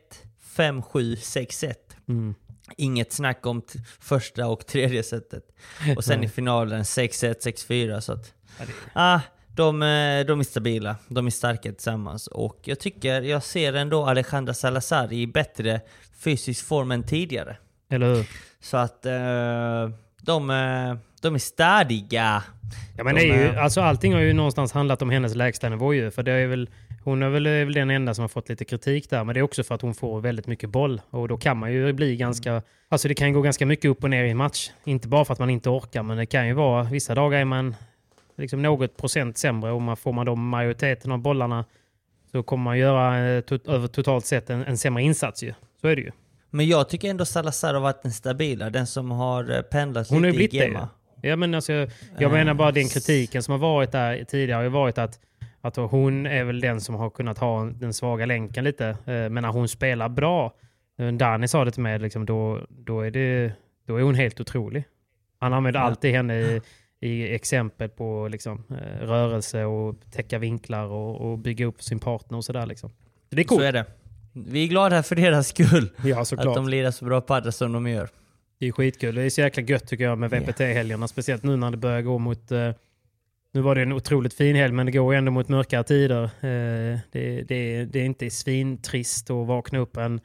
5-7, 0.56 1.16
6-1. 1.16 1.74
Mm. 2.08 2.34
Inget 2.76 3.12
snack 3.12 3.46
om 3.46 3.62
första 4.00 4.46
och 4.46 4.66
tredje 4.66 5.02
setet. 5.02 5.44
Och 5.96 6.04
sen 6.04 6.24
i 6.24 6.28
finalen 6.28 6.82
6-1, 6.82 7.34
6-4. 7.44 8.00
Så 8.00 8.12
att, 8.12 8.34
Ja, 8.58 8.64
det- 8.66 8.72
ah, 8.94 9.20
de, 9.56 9.82
eh, 9.82 10.26
de 10.26 10.40
är 10.40 10.44
stabila, 10.44 10.96
de 11.08 11.26
är 11.26 11.30
starka 11.30 11.72
tillsammans. 11.72 12.26
Och 12.26 12.58
jag 12.64 12.78
tycker, 12.80 13.22
jag 13.22 13.42
ser 13.42 13.72
ändå 13.72 14.04
Alejandra 14.06 14.54
Salazar 14.54 15.12
i 15.12 15.26
bättre 15.26 15.80
fysisk 16.18 16.66
form 16.66 16.90
än 16.90 17.02
tidigare. 17.02 17.56
Eller 17.90 18.14
hur? 18.14 18.26
Så 18.60 18.76
att 18.76 19.06
eh, 19.06 19.90
de, 20.22 20.50
eh, 20.50 20.96
de 21.22 21.34
är 21.34 21.38
stadiga. 21.38 22.42
Ja, 22.96 23.04
men 23.04 23.14
De 23.14 23.20
det 23.20 23.30
är 23.30 23.36
ju, 23.36 23.42
är- 23.48 23.56
alltså, 23.58 23.80
allting 23.80 24.12
har 24.14 24.20
ju 24.20 24.32
någonstans 24.32 24.72
handlat 24.72 25.02
om 25.02 25.10
hennes 25.10 25.34
lägstanivå 25.34 25.94
ju. 25.94 26.10
För 26.10 26.22
det 26.22 26.32
är 26.32 26.46
väl, 26.46 26.70
hon 27.04 27.22
är 27.22 27.28
väl, 27.28 27.46
är 27.46 27.64
väl 27.64 27.74
den 27.74 27.90
enda 27.90 28.14
som 28.14 28.22
har 28.22 28.28
fått 28.28 28.48
lite 28.48 28.64
kritik 28.64 29.10
där. 29.10 29.24
Men 29.24 29.34
det 29.34 29.40
är 29.40 29.42
också 29.42 29.62
för 29.62 29.74
att 29.74 29.82
hon 29.82 29.94
får 29.94 30.20
väldigt 30.20 30.46
mycket 30.46 30.70
boll. 30.70 31.00
Och 31.10 31.28
då 31.28 31.36
kan 31.36 31.56
man 31.58 31.72
ju 31.72 31.92
bli 31.92 32.16
ganska... 32.16 32.62
Alltså 32.88 33.08
det 33.08 33.14
kan 33.14 33.32
gå 33.32 33.40
ganska 33.42 33.66
mycket 33.66 33.90
upp 33.90 34.04
och 34.04 34.10
ner 34.10 34.24
i 34.24 34.30
en 34.30 34.36
match. 34.36 34.70
Inte 34.84 35.08
bara 35.08 35.24
för 35.24 35.32
att 35.32 35.38
man 35.38 35.50
inte 35.50 35.70
orkar, 35.70 36.02
men 36.02 36.16
det 36.16 36.26
kan 36.26 36.46
ju 36.46 36.52
vara... 36.54 36.82
Vissa 36.84 37.14
dagar 37.14 37.38
är 37.40 37.44
man 37.44 37.74
liksom 38.40 38.62
något 38.62 38.96
procent 38.96 39.38
sämre. 39.38 39.72
Och 39.72 39.82
man, 39.82 39.96
får 39.96 40.12
man 40.12 40.26
då 40.26 40.34
majoriteten 40.36 41.12
av 41.12 41.18
bollarna 41.18 41.64
så 42.32 42.42
kommer 42.42 42.64
man 42.64 42.78
göra 42.78 43.28
eh, 43.28 43.40
tot, 43.40 43.68
över 43.68 43.88
totalt 43.88 44.26
sett 44.26 44.50
en, 44.50 44.64
en 44.64 44.78
sämre 44.78 45.02
insats 45.02 45.42
ju. 45.42 45.54
Så 45.80 45.88
är 45.88 45.96
det 45.96 46.02
ju. 46.02 46.10
Men 46.50 46.66
jag 46.68 46.88
tycker 46.88 47.10
ändå 47.10 47.24
Salazar 47.24 47.74
har 47.74 47.80
varit 47.80 48.02
den 48.02 48.12
stabila, 48.12 48.70
den 48.70 48.86
som 48.86 49.10
har 49.10 49.56
eh, 49.56 49.62
pendlat 49.62 50.08
Hon 50.10 50.18
har 50.24 50.30
ju 50.30 50.32
lite 50.32 50.36
blivit 50.38 50.54
i 50.54 50.58
det. 50.58 50.64
Gemma. 50.64 50.88
Ja, 51.22 51.36
men 51.36 51.54
alltså, 51.54 51.72
jag 51.72 51.88
Eh, 52.22 52.30
menar 52.32 52.54
bara 52.54 52.72
den 52.72 52.88
kritiken 52.88 53.42
som 53.42 53.52
har 53.52 53.58
varit 53.58 53.92
där 53.92 54.24
tidigare 54.24 54.56
har 54.56 54.62
ju 54.62 54.68
varit 54.68 54.98
att, 54.98 55.20
att 55.60 55.76
hon 55.76 56.26
är 56.26 56.44
väl 56.44 56.60
den 56.60 56.80
som 56.80 56.94
har 56.94 57.10
kunnat 57.10 57.38
ha 57.38 57.64
den 57.64 57.92
svaga 57.92 58.26
länken 58.26 58.64
lite. 58.64 58.86
Eh, 58.88 58.94
Men 59.04 59.34
när 59.34 59.48
hon 59.48 59.68
spelar 59.68 60.08
bra, 60.08 60.52
eh, 60.98 61.08
Danny 61.08 61.48
sa 61.48 61.64
det 61.64 61.70
till 61.70 61.82
mig, 61.82 61.98
liksom, 61.98 62.26
då, 62.26 62.66
då, 62.68 63.00
är 63.00 63.10
det, 63.10 63.52
då 63.86 63.96
är 63.96 64.02
hon 64.02 64.14
helt 64.14 64.40
otrolig. 64.40 64.84
Han 65.38 65.52
använder 65.52 65.80
alltid 65.80 66.12
henne 66.14 66.40
i, 66.40 66.60
i 67.00 67.34
exempel 67.34 67.88
på 67.88 68.28
liksom, 68.28 68.64
eh, 68.70 69.06
rörelse 69.06 69.64
och 69.64 69.96
täcka 70.10 70.38
vinklar 70.38 70.86
och, 70.86 71.30
och 71.30 71.38
bygga 71.38 71.66
upp 71.66 71.82
sin 71.82 71.98
partner 71.98 72.38
och 72.38 72.44
sådär. 72.44 72.66
Liksom. 72.66 72.90
Så 73.30 73.36
det 73.36 73.42
är 73.42 73.44
coolt. 73.44 73.60
Så 73.60 73.66
är 73.66 73.72
det. 73.72 73.84
Vi 74.32 74.64
är 74.64 74.68
glada 74.68 75.02
för 75.02 75.16
deras 75.16 75.48
skull. 75.48 75.90
Ja, 76.04 76.20
Att 76.20 76.28
såklart. 76.28 76.54
de 76.56 76.68
lirar 76.68 76.90
så 76.90 77.04
bra 77.04 77.20
padel 77.20 77.52
som 77.52 77.72
de 77.72 77.86
gör. 77.88 78.08
Det 78.58 78.68
är 78.68 78.72
skitkul. 78.72 79.14
Det 79.14 79.22
är 79.22 79.30
så 79.30 79.40
jäkla 79.40 79.62
gött 79.62 79.86
tycker 79.86 80.04
jag 80.04 80.18
med 80.18 80.30
VPT-helgerna. 80.30 81.08
Speciellt 81.08 81.42
nu 81.42 81.56
när 81.56 81.70
det 81.70 81.76
börjar 81.76 82.02
gå 82.02 82.18
mot... 82.18 82.52
Eh, 82.52 82.70
nu 83.52 83.60
var 83.60 83.74
det 83.74 83.82
en 83.82 83.92
otroligt 83.92 84.34
fin 84.34 84.56
helg, 84.56 84.72
men 84.72 84.86
det 84.86 84.92
går 84.92 85.14
ändå 85.14 85.32
mot 85.32 85.48
mörkare 85.48 85.84
tider. 85.84 86.22
Eh, 86.24 86.98
det, 87.12 87.42
det, 87.42 87.84
det 87.84 88.00
är 88.00 88.04
inte 88.04 88.30
svintrist 88.30 89.30
att 89.30 89.46
vakna 89.46 89.78
upp 89.78 89.96
en, 89.96 90.20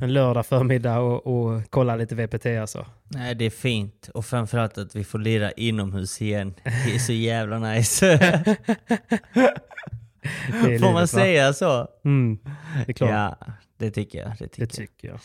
en 0.00 0.12
lördag 0.12 0.46
förmiddag 0.46 0.98
och, 0.98 1.26
och 1.26 1.62
kolla 1.70 1.96
lite 1.96 2.14
VPT 2.14 2.46
alltså. 2.46 2.86
Nej, 3.08 3.34
det 3.34 3.44
är 3.44 3.50
fint. 3.50 4.10
Och 4.14 4.24
framförallt 4.24 4.78
att 4.78 4.96
vi 4.96 5.04
får 5.04 5.18
lira 5.18 5.50
inomhus 5.52 6.22
igen. 6.22 6.54
Det 6.64 6.94
är 6.94 6.98
så 6.98 7.12
jävla 7.12 7.58
nice. 7.58 8.06
Är 8.12 8.56
Får 10.62 10.66
livet, 10.68 10.80
man 10.80 10.94
va? 10.94 11.06
säga 11.06 11.52
så? 11.52 11.88
Mm, 12.04 12.38
det 12.86 12.92
är 12.92 12.92
klart. 12.92 13.10
Ja, 13.10 13.36
det 13.76 13.90
tycker 13.90 14.18
jag. 14.18 14.28
Det 14.38 14.48
tycker, 14.48 14.60
Det 14.60 14.66
tycker 14.66 15.08
jag. 15.08 15.18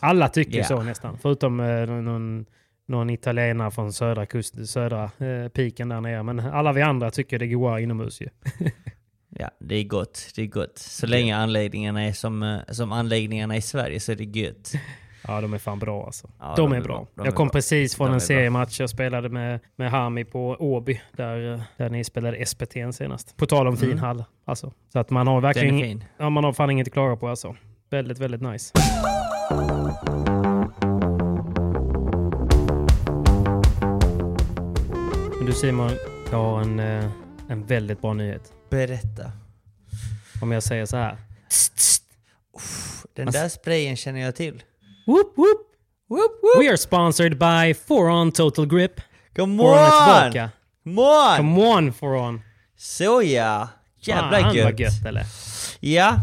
Alla 0.00 0.28
tycker 0.28 0.58
Ja. 0.58 0.64
så 0.64 0.82
nästan. 0.82 1.18
Förutom 1.22 1.60
eh, 1.60 1.86
någon, 1.86 2.46
någon 2.88 3.10
italienare 3.10 3.70
från 3.70 3.92
södra, 3.92 4.26
kust, 4.26 4.68
södra 4.68 5.04
eh, 5.04 5.48
piken 5.48 5.88
där 5.88 6.00
nere. 6.00 6.22
Men 6.22 6.40
alla 6.40 6.72
vi 6.72 6.82
andra 6.82 7.10
tycker 7.10 7.38
det 7.38 7.46
går 7.46 7.78
inomhus 7.78 8.20
ju. 8.20 8.28
Ja, 9.38 9.50
det 9.60 9.74
är 9.74 9.84
gott. 9.84 10.28
Det 10.36 10.42
är 10.42 10.46
gott. 10.46 10.78
Så 10.78 11.06
länge 11.06 11.36
anläggningarna 11.36 12.02
är 12.02 12.12
som, 12.12 12.42
eh, 12.42 12.58
som 12.68 12.92
anläggningarna 12.92 13.56
i 13.56 13.62
Sverige 13.62 14.00
så 14.00 14.12
är 14.12 14.16
det 14.16 14.24
gött. 14.38 14.72
Ja, 15.28 15.40
de 15.40 15.54
är 15.54 15.58
fan 15.58 15.78
bra 15.78 16.04
alltså. 16.06 16.30
Ja, 16.40 16.54
de, 16.56 16.72
är 16.72 16.80
bra. 16.80 16.94
de 16.96 17.06
jag 17.16 17.26
är 17.26 17.30
kom 17.32 17.46
bra. 17.48 17.52
precis 17.52 17.96
från 17.96 18.06
De 18.06 18.12
en 18.12 18.18
bra. 18.18 18.26
seriematch. 18.26 18.80
Jag 18.80 18.90
spelade 18.90 19.28
med, 19.28 19.60
med 19.76 19.90
Hami 19.90 20.24
på 20.24 20.56
Åby, 20.60 21.00
där, 21.16 21.52
eh, 21.54 21.60
där 21.76 21.90
ni 21.90 22.04
spelade 22.04 22.46
SPT 22.46 22.72
senast. 22.92 23.36
På 23.36 23.46
tal 23.46 23.66
om 23.66 23.76
fin 23.76 23.88
Mm. 23.90 23.98
hall. 24.04 24.24
Alltså. 24.44 24.72
Så 24.92 24.98
att 24.98 25.10
man 25.10 25.26
har 25.26 25.40
verkligen... 25.40 25.68
Den 25.74 25.84
är 25.84 25.88
fin. 25.88 26.04
Ja, 26.18 26.30
man 26.30 26.44
har 26.44 26.52
fan 26.52 26.70
inget 26.70 26.86
att 26.86 26.92
klaga 26.92 27.16
på 27.16 27.28
alltså. 27.28 27.56
Väldigt, 27.90 28.18
väldigt 28.18 28.40
nice. 28.42 28.72
Men 35.38 35.46
du 35.46 35.52
Simon, 35.52 35.90
Jag 36.30 36.38
har 36.38 36.60
en, 36.60 36.80
eh, 36.80 37.04
en 37.52 37.66
väldigt 37.66 38.00
bra 38.00 38.12
nyhet. 38.12 38.52
Berätta. 38.70 39.32
Om 40.42 40.52
jag 40.52 40.62
säger 40.62 40.86
så 40.86 40.96
här. 40.96 41.16
Den 43.14 43.30
där 43.30 43.48
sprayen 43.48 43.96
känner 43.96 44.20
jag 44.20 44.34
till. 44.36 44.62
Whoop, 45.06 45.36
whoop. 45.36 45.68
We 46.60 46.68
are 46.68 46.76
sponsored 46.78 47.38
by 47.38 47.74
Foron 47.74 48.32
Total 48.32 48.66
Grip. 48.66 49.00
Come 49.36 49.58
Foron 49.62 49.78
on! 49.78 49.84
tillbaka. 50.30 50.50
Come 50.84 51.00
on! 51.02 51.36
Come 51.36 51.68
on 51.76 51.92
Foron. 51.92 52.40
Så 52.76 53.22
ja! 53.22 53.68
Jävla 53.96 54.40
Fan, 54.40 54.54
gött. 54.54 54.78
gött 54.78 55.06
eller? 55.06 55.24
Ja. 55.80 56.16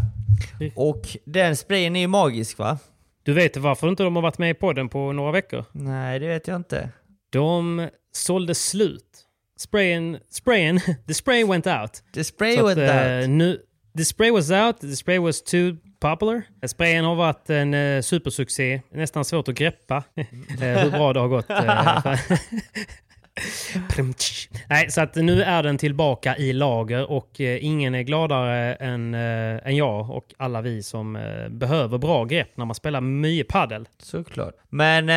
Och 0.75 1.17
den 1.25 1.57
sprayen 1.57 1.95
är 1.95 1.99
ju 1.99 2.07
magisk 2.07 2.57
va? 2.57 2.77
Du 3.23 3.33
vet 3.33 3.57
varför 3.57 3.89
inte 3.89 4.03
de 4.03 4.15
har 4.15 4.23
varit 4.23 4.37
med 4.37 4.49
i 4.49 4.53
podden 4.53 4.89
på 4.89 5.11
några 5.11 5.31
veckor? 5.31 5.65
Nej, 5.71 6.19
det 6.19 6.27
vet 6.27 6.47
jag 6.47 6.55
inte. 6.55 6.89
De 7.29 7.89
sålde 8.11 8.55
slut. 8.55 9.25
Sprayen, 9.59 10.17
sprayen, 10.29 10.79
the 11.07 11.13
spray 11.13 11.43
went 11.43 11.67
out. 11.67 12.03
The 12.13 12.23
spray 12.23 12.55
Så 12.55 12.65
went 12.65 12.79
eh, 12.79 13.19
out. 13.19 13.29
Nu, 13.29 13.57
the 13.97 14.05
spray 14.05 14.31
was 14.31 14.51
out, 14.51 14.79
the 14.79 14.95
spray 14.95 15.19
was 15.19 15.41
too 15.41 15.77
popular. 15.99 16.41
Sprayen 16.67 17.05
har 17.05 17.15
varit 17.15 17.49
en 17.49 17.73
eh, 17.73 18.01
supersuccé, 18.01 18.81
nästan 18.91 19.25
svårt 19.25 19.47
att 19.47 19.55
greppa 19.55 20.03
eh, 20.15 20.25
hur 20.61 20.91
bra 20.91 21.13
det 21.13 21.19
har 21.19 21.27
gått. 21.27 21.49
Nej, 24.67 24.91
så 24.91 25.01
att 25.01 25.15
nu 25.15 25.43
är 25.43 25.63
den 25.63 25.77
tillbaka 25.77 26.37
i 26.37 26.53
lager 26.53 27.11
och 27.11 27.41
eh, 27.41 27.65
ingen 27.65 27.95
är 27.95 28.01
gladare 28.01 28.73
än, 28.73 29.13
eh, 29.13 29.67
än 29.67 29.75
jag 29.75 30.09
och 30.09 30.33
alla 30.37 30.61
vi 30.61 30.83
som 30.83 31.15
eh, 31.15 31.49
behöver 31.49 31.97
bra 31.97 32.25
grepp 32.25 32.57
när 32.57 32.65
man 32.65 32.75
spelar 32.75 33.01
mycket 33.01 33.47
paddel. 33.47 33.87
Såklart. 33.97 34.53
Men 34.69 35.09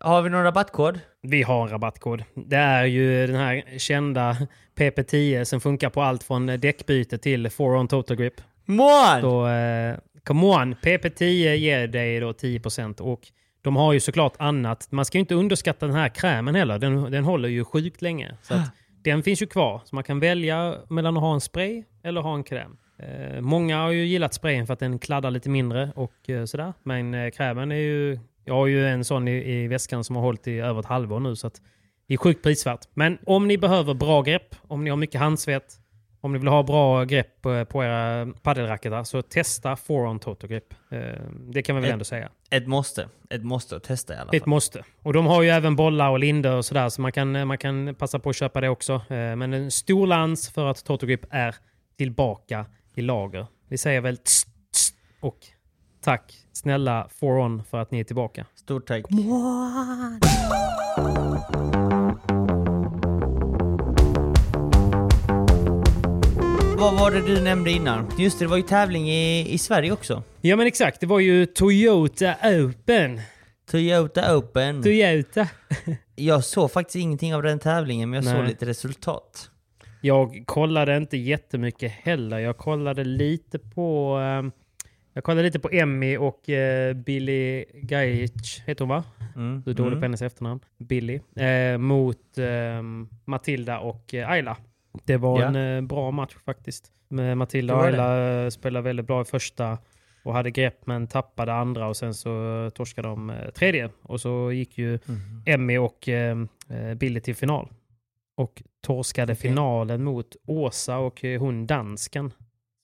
har 0.00 0.22
vi 0.22 0.30
någon 0.30 0.42
rabattkod? 0.42 1.00
Vi 1.22 1.42
har 1.42 1.62
en 1.62 1.68
rabattkod. 1.68 2.24
Det 2.34 2.56
är 2.56 2.84
ju 2.84 3.26
den 3.26 3.36
här 3.36 3.78
kända 3.78 4.36
PP10 4.78 5.44
som 5.44 5.60
funkar 5.60 5.90
på 5.90 6.02
allt 6.02 6.22
från 6.22 6.46
däckbyte 6.46 7.18
till 7.18 7.48
4on 7.48 7.88
Total 7.88 8.16
Grip. 8.16 8.40
On! 8.68 9.20
Så 9.20 9.48
eh, 9.48 9.96
come 10.24 10.46
on, 10.46 10.74
PP10 10.74 11.54
ger 11.54 11.86
dig 11.86 12.20
då 12.20 12.32
10% 12.32 13.00
och 13.00 13.20
de 13.62 13.76
har 13.76 13.92
ju 13.92 14.00
såklart 14.00 14.34
annat. 14.38 14.88
Man 14.92 15.04
ska 15.04 15.18
ju 15.18 15.20
inte 15.20 15.34
underskatta 15.34 15.86
den 15.86 15.94
här 15.94 16.08
krämen 16.08 16.54
heller. 16.54 16.78
Den, 16.78 17.10
den 17.10 17.24
håller 17.24 17.48
ju 17.48 17.64
sjukt 17.64 18.02
länge. 18.02 18.36
Så 18.42 18.54
att 18.54 18.70
den 19.02 19.22
finns 19.22 19.42
ju 19.42 19.46
kvar. 19.46 19.80
Så 19.84 19.94
man 19.94 20.04
kan 20.04 20.20
välja 20.20 20.74
mellan 20.88 21.16
att 21.16 21.22
ha 21.22 21.34
en 21.34 21.40
spray 21.40 21.84
eller 22.02 22.20
ha 22.20 22.34
en 22.34 22.44
kräm. 22.44 22.76
Eh, 22.98 23.40
många 23.40 23.78
har 23.78 23.90
ju 23.90 24.04
gillat 24.04 24.34
sprayen 24.34 24.66
för 24.66 24.72
att 24.72 24.78
den 24.78 24.98
kladdar 24.98 25.30
lite 25.30 25.50
mindre 25.50 25.92
och 25.94 26.30
eh, 26.30 26.44
sådär. 26.44 26.72
Men 26.82 27.14
eh, 27.14 27.30
krämen 27.30 27.72
är 27.72 27.76
ju... 27.76 28.18
Jag 28.48 28.54
har 28.54 28.66
ju 28.66 28.86
en 28.88 29.04
sån 29.04 29.28
i, 29.28 29.32
i 29.52 29.68
väskan 29.68 30.04
som 30.04 30.16
har 30.16 30.22
hållit 30.22 30.46
i 30.48 30.58
över 30.58 30.80
ett 30.80 30.86
halvår 30.86 31.20
nu. 31.20 31.36
Så 31.36 31.50
det 32.08 32.14
är 32.14 32.18
sjukt 32.18 32.42
prisvärt. 32.42 32.80
Men 32.94 33.18
om 33.26 33.48
ni 33.48 33.58
behöver 33.58 33.94
bra 33.94 34.22
grepp, 34.22 34.54
om 34.68 34.84
ni 34.84 34.90
har 34.90 34.96
mycket 34.96 35.20
handsvett, 35.20 35.74
om 36.20 36.32
ni 36.32 36.38
vill 36.38 36.48
ha 36.48 36.62
bra 36.62 37.04
grepp 37.04 37.42
på, 37.42 37.64
på 37.64 37.84
era 37.84 38.26
paddelracketar 38.42 39.04
så 39.04 39.22
testa 39.22 39.74
4on 39.74 40.18
Total 40.18 40.50
Grip. 40.50 40.74
Eh, 40.90 40.98
det 41.48 41.62
kan 41.62 41.76
vi 41.76 41.80
väl 41.82 41.88
Ett- 41.88 41.92
ändå 41.92 42.04
säga. 42.04 42.28
Ett 42.50 42.66
måste. 42.66 43.08
Ett 43.30 43.44
måste 43.44 43.76
att 43.76 43.84
testa 43.84 44.14
i 44.14 44.16
alla 44.16 44.30
är 44.32 44.36
ett 44.36 44.42
fall. 44.42 44.50
måste. 44.50 44.84
Och 45.02 45.12
de 45.12 45.26
har 45.26 45.42
ju 45.42 45.48
även 45.50 45.76
bollar 45.76 46.10
och 46.10 46.18
linder 46.18 46.54
och 46.56 46.64
sådär 46.64 46.88
så 46.88 47.00
man 47.00 47.12
kan, 47.12 47.46
man 47.46 47.58
kan 47.58 47.94
passa 47.94 48.18
på 48.18 48.30
att 48.30 48.36
köpa 48.36 48.60
det 48.60 48.68
också. 48.68 48.92
Eh, 48.94 49.36
Men 49.36 49.52
en 49.52 49.70
stor 49.70 50.06
lans 50.06 50.50
för 50.50 50.66
att 50.66 50.84
Total 50.84 51.08
Grip 51.08 51.26
är 51.30 51.54
tillbaka 51.98 52.66
i 52.94 53.02
lager. 53.02 53.46
Vi 53.68 53.78
säger 53.78 54.00
väl 54.00 54.16
tss, 54.16 54.44
tss, 54.72 54.92
och 55.20 55.38
tack 56.06 56.32
snälla 56.52 57.08
4on 57.20 57.62
för 57.70 57.78
att 57.78 57.90
ni 57.90 58.00
är 58.00 58.04
tillbaka. 58.04 58.46
Stort 58.54 58.86
tack. 58.86 59.04
Vad 66.78 66.98
var 66.98 67.10
det 67.10 67.20
du 67.20 67.40
nämnde 67.40 67.70
innan? 67.70 68.10
Just 68.18 68.38
det, 68.38 68.44
det 68.44 68.48
var 68.48 68.56
ju 68.56 68.62
tävling 68.62 69.10
i, 69.10 69.54
i 69.54 69.58
Sverige 69.58 69.92
också. 69.92 70.22
Ja 70.40 70.56
men 70.56 70.66
exakt, 70.66 71.00
det 71.00 71.06
var 71.06 71.20
ju 71.20 71.46
Toyota 71.46 72.34
Open. 72.44 73.20
Toyota 73.70 74.36
Open. 74.36 74.82
Toyota. 74.82 75.48
Jag 76.14 76.44
såg 76.44 76.72
faktiskt 76.72 76.96
ingenting 76.96 77.34
av 77.34 77.42
den 77.42 77.58
tävlingen, 77.58 78.10
men 78.10 78.16
jag 78.16 78.32
såg 78.32 78.42
Nej. 78.42 78.48
lite 78.48 78.66
resultat. 78.66 79.50
Jag 80.00 80.42
kollade 80.46 80.96
inte 80.96 81.16
jättemycket 81.16 81.92
heller. 81.92 82.38
Jag 82.38 82.56
kollade 82.56 83.04
lite 83.04 83.58
på... 83.58 84.16
ehm, 84.16 84.52
jag 85.16 85.24
kollade 85.24 85.42
lite 85.42 85.58
på 85.58 85.68
Emmy 85.72 86.16
och 86.16 86.48
eh, 86.48 86.94
Billy 86.94 87.64
Gaich, 87.74 88.62
heter 88.66 88.84
hon 88.84 88.88
va? 88.88 89.04
Mm. 89.36 89.62
Du 89.64 89.70
är 89.70 89.74
dålig 89.74 89.88
mm. 89.88 90.00
på 90.00 90.04
hennes 90.04 90.22
efternamn. 90.22 90.60
Billy. 90.78 91.20
Eh, 91.36 91.78
mot 91.78 92.38
ehm, 92.38 93.08
Matilda 93.24 93.78
och 93.78 94.14
eh, 94.14 94.30
Ayla. 94.30 94.56
Det 95.04 95.16
var 95.16 95.40
Ja. 95.40 95.46
en 95.46 95.56
eh, 95.76 95.82
bra 95.88 96.10
match 96.10 96.36
faktiskt. 96.44 96.92
Med 97.08 97.38
Matilda 97.38 97.74
Det 97.74 97.80
och 97.80 97.86
Ayla 97.86 98.42
eh, 98.44 98.48
spelade 98.50 98.84
väldigt 98.84 99.06
bra 99.06 99.22
i 99.22 99.24
första 99.24 99.78
och 100.24 100.32
hade 100.34 100.50
grepp 100.50 100.86
men 100.86 101.06
tappade 101.06 101.52
andra 101.54 101.88
och 101.88 101.96
sen 101.96 102.14
så 102.14 102.64
eh, 102.64 102.70
torskade 102.70 103.08
de 103.08 103.30
eh, 103.30 103.50
tredje. 103.50 103.90
Och 104.02 104.20
så 104.20 104.52
gick 104.52 104.78
ju 104.78 104.98
Mhm. 105.06 105.42
Emmy 105.46 105.78
och 105.78 106.08
ehm, 106.08 106.48
eh, 106.70 106.94
Billy 106.94 107.20
till 107.20 107.34
final. 107.36 107.68
Och 108.34 108.62
torskade 108.80 109.32
Okej. 109.32 109.42
finalen 109.42 110.04
mot 110.04 110.36
Åsa 110.46 110.98
och 110.98 111.24
eh, 111.24 111.40
hon 111.40 111.66
dansken. 111.66 112.32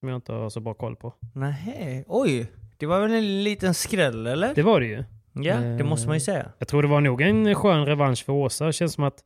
Som 0.03 0.09
jag 0.09 0.17
inte 0.17 0.33
har 0.33 0.51
så 0.51 0.61
bra 0.61 0.75
koll 0.75 0.97
på. 0.97 1.15
Nej, 1.35 2.05
oj. 2.09 2.47
Det 2.77 2.87
var 2.87 3.01
väl 3.01 3.13
en 3.13 3.45
liten 3.45 3.75
skräll, 3.75 4.27
eller? 4.27 4.55
Det 4.55 4.63
var 4.63 4.81
det 4.81 4.87
ju. 4.87 5.05
Ja, 5.33 5.57
det 5.57 5.85
måste 5.85 6.09
man 6.09 6.17
ju 6.17 6.21
säga. 6.21 6.53
Jag 6.59 6.69
tror 6.69 6.83
det 6.83 6.89
var 6.89 7.01
nog 7.01 7.21
en 7.23 7.55
skön 7.55 7.87
revansch 7.87 8.25
för 8.25 8.33
Åsa. 8.33 8.67
Det 8.67 8.73
känns 8.73 8.93
som 8.93 9.05
att 9.05 9.25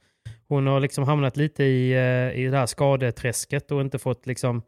hon 0.49 0.67
har 0.67 0.81
liksom 0.81 1.05
hamnat 1.05 1.37
lite 1.37 1.65
i, 1.65 1.93
eh, 1.93 2.41
i 2.41 2.49
det 2.51 2.59
här 2.59 2.67
skadeträsket 2.67 3.73
och 3.73 3.81
inte 3.81 3.99
fått 3.99 4.27
liksom 4.27 4.63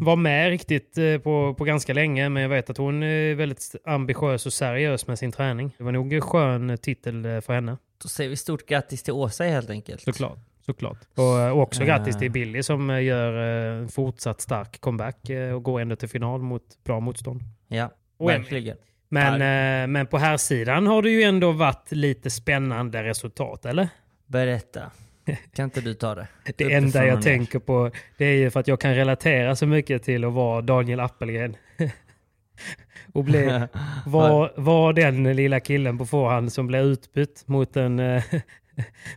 vara 0.00 0.16
med 0.16 0.48
riktigt 0.50 0.98
eh, 0.98 1.18
på, 1.18 1.54
på 1.54 1.64
ganska 1.64 1.92
länge. 1.92 2.28
Men 2.28 2.42
jag 2.42 2.50
vet 2.50 2.70
att 2.70 2.76
hon 2.76 3.02
är 3.02 3.34
väldigt 3.34 3.74
ambitiös 3.84 4.46
och 4.46 4.52
seriös 4.52 5.06
med 5.06 5.18
sin 5.18 5.32
träning. 5.32 5.74
Det 5.78 5.84
var 5.84 5.92
nog 5.92 6.12
en 6.12 6.20
skön 6.20 6.78
titel 6.78 7.24
eh, 7.24 7.40
för 7.40 7.52
henne. 7.52 7.76
Då 8.02 8.08
säger 8.08 8.30
vi 8.30 8.36
stort 8.36 8.66
grattis 8.66 9.02
till 9.02 9.12
Åsa 9.12 9.44
helt 9.44 9.70
enkelt. 9.70 10.02
Såklart. 10.02 10.38
Såklart. 10.70 10.98
Och, 11.16 11.40
eh, 11.40 11.50
och 11.50 11.62
också 11.62 11.82
Eh. 11.82 11.86
grattis 11.86 12.18
till 12.18 12.30
Billy 12.30 12.62
som 12.62 12.90
eh, 12.90 13.02
gör 13.02 13.32
eh, 13.72 13.78
en 13.82 13.88
fortsatt 13.88 14.40
stark 14.40 14.80
comeback 14.80 15.30
eh, 15.30 15.54
och 15.54 15.62
går 15.62 15.80
ändå 15.80 15.96
till 15.96 16.08
final 16.08 16.40
mot 16.40 16.62
bra 16.84 17.00
motstånd. 17.00 17.40
Ja, 17.68 17.90
Och 18.18 18.28
verkligen. 18.28 18.76
Men, 19.08 19.34
eh, 19.34 19.86
men 19.88 20.06
på 20.06 20.18
här 20.18 20.36
sidan 20.36 20.86
har 20.86 21.02
det 21.02 21.10
ju 21.10 21.22
ändå 21.22 21.52
varit 21.52 21.92
lite 21.92 22.30
spännande 22.30 23.02
resultat, 23.02 23.66
eller? 23.66 23.88
Berätta. 24.26 24.80
Kan 25.54 25.64
inte 25.64 25.80
du 25.80 25.94
ta 25.94 26.14
det? 26.14 26.26
Det 26.56 26.72
enda 26.72 27.06
jag 27.06 27.22
tänker 27.22 27.58
på 27.58 27.90
det 28.18 28.24
är 28.24 28.36
ju 28.36 28.50
för 28.50 28.60
att 28.60 28.68
jag 28.68 28.80
kan 28.80 28.94
relatera 28.94 29.56
så 29.56 29.66
mycket 29.66 30.02
till 30.02 30.24
att 30.24 30.32
vara 30.32 30.60
Daniel 30.60 31.00
Appelgren. 31.00 31.56
och 33.12 33.24
bli, 33.24 33.44
var, 34.06 34.52
var 34.56 34.92
den 34.92 35.36
lilla 35.36 35.60
killen 35.60 35.98
på 35.98 36.06
förhand 36.06 36.52
som 36.52 36.66
blev 36.66 36.82
utbytt 36.84 37.42
mot, 37.46 37.76
en, 37.76 37.98
eh, 37.98 38.22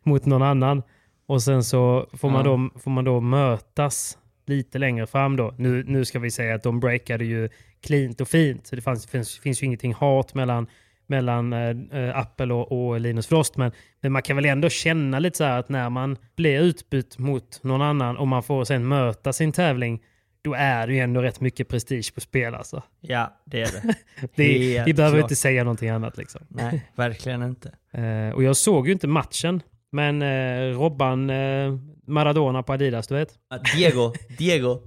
mot 0.03 0.25
någon 0.25 0.41
annan. 0.41 0.83
Och 1.25 1.43
sen 1.43 1.63
så 1.63 2.09
får 2.13 2.29
man, 2.29 2.45
Ja. 2.45 2.51
då, 2.73 2.79
får 2.79 2.91
man 2.91 3.03
då 3.03 3.19
mötas 3.19 4.17
lite 4.45 4.79
längre 4.79 5.07
fram 5.07 5.35
då. 5.35 5.53
Nu, 5.57 5.83
nu 5.87 6.05
ska 6.05 6.19
vi 6.19 6.31
säga 6.31 6.55
att 6.55 6.63
de 6.63 6.79
breakade 6.79 7.25
ju 7.25 7.49
cleant 7.81 8.21
och 8.21 8.27
fint. 8.27 8.67
Så 8.67 8.75
det 8.75 8.81
fanns, 8.81 9.07
finns, 9.07 9.39
finns 9.39 9.61
ju 9.63 9.65
ingenting 9.65 9.93
hat 9.93 10.33
mellan, 10.33 10.67
mellan 11.07 11.53
äh, 11.53 12.17
Apple 12.17 12.53
och, 12.53 12.71
och 12.87 12.99
Linus 12.99 13.27
Frost. 13.27 13.57
Men, 13.57 13.71
men 14.01 14.11
man 14.11 14.21
kan 14.21 14.35
väl 14.35 14.45
ändå 14.45 14.69
känna 14.69 15.19
lite 15.19 15.37
så 15.37 15.43
här 15.43 15.59
att 15.59 15.69
när 15.69 15.89
man 15.89 16.17
blir 16.35 16.61
utbytt 16.61 17.17
mot 17.17 17.59
någon 17.63 17.81
annan 17.81 18.17
och 18.17 18.27
man 18.27 18.43
får 18.43 18.65
sen 18.65 18.87
möta 18.87 19.33
sin 19.33 19.51
tävling, 19.51 20.03
då 20.41 20.53
är 20.53 20.87
det 20.87 20.93
ju 20.93 20.99
ändå 20.99 21.21
rätt 21.21 21.41
mycket 21.41 21.67
prestige 21.67 22.15
på 22.15 22.21
spel 22.21 22.55
alltså. 22.55 22.83
Ja, 22.99 23.41
det 23.45 23.61
är 23.61 23.65
det. 23.71 23.95
Det, 24.35 24.83
vi 24.85 24.93
behöver 24.93 25.17
klart. 25.17 25.25
inte 25.25 25.35
säga 25.35 25.63
någonting 25.63 25.89
annat 25.89 26.17
liksom. 26.17 26.41
Nej, 26.47 26.85
verkligen 26.95 27.43
inte. 27.43 27.71
Eh, 27.91 28.29
och 28.35 28.43
jag 28.43 28.57
såg 28.57 28.87
ju 28.87 28.93
inte 28.93 29.07
matchen, 29.07 29.61
men 29.93 30.21
eh, 30.21 30.77
Robban 30.77 31.29
eh, 31.29 31.73
Maradona 32.07 32.63
på 32.63 32.73
Adidas, 32.73 33.07
du 33.07 33.15
vet? 33.15 33.33
Diego, 33.75 34.13
Diego. 34.37 34.79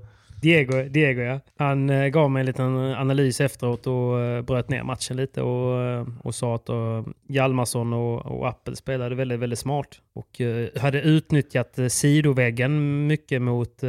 Diego, 0.43 0.83
Diego 0.83 1.23
ja. 1.23 1.41
Han 1.57 1.91
eh, 1.91 2.09
gav 2.09 2.31
mig 2.31 2.41
en 2.41 2.47
liten 2.47 2.77
analys 2.77 3.41
efteråt 3.41 3.87
och 3.87 4.21
eh, 4.21 4.43
bröt 4.43 4.69
ner 4.69 4.83
matchen 4.83 5.17
lite 5.17 5.43
och, 5.43 5.83
eh, 5.83 6.07
och 6.23 6.35
sa 6.35 6.55
att 6.55 6.69
eh, 6.69 7.05
Hjalmarsson 7.29 7.93
och, 7.93 8.27
och 8.27 8.49
Apple 8.49 8.77
spelade 8.77 9.15
väldigt, 9.15 9.41
väldigt 9.41 9.59
smart. 9.59 10.01
Och 10.15 10.41
eh, 10.41 10.69
hade 10.81 11.01
utnyttjat 11.01 11.79
eh, 11.79 11.87
sidoväggen 11.87 13.07
mycket 13.07 13.43
mot, 13.43 13.83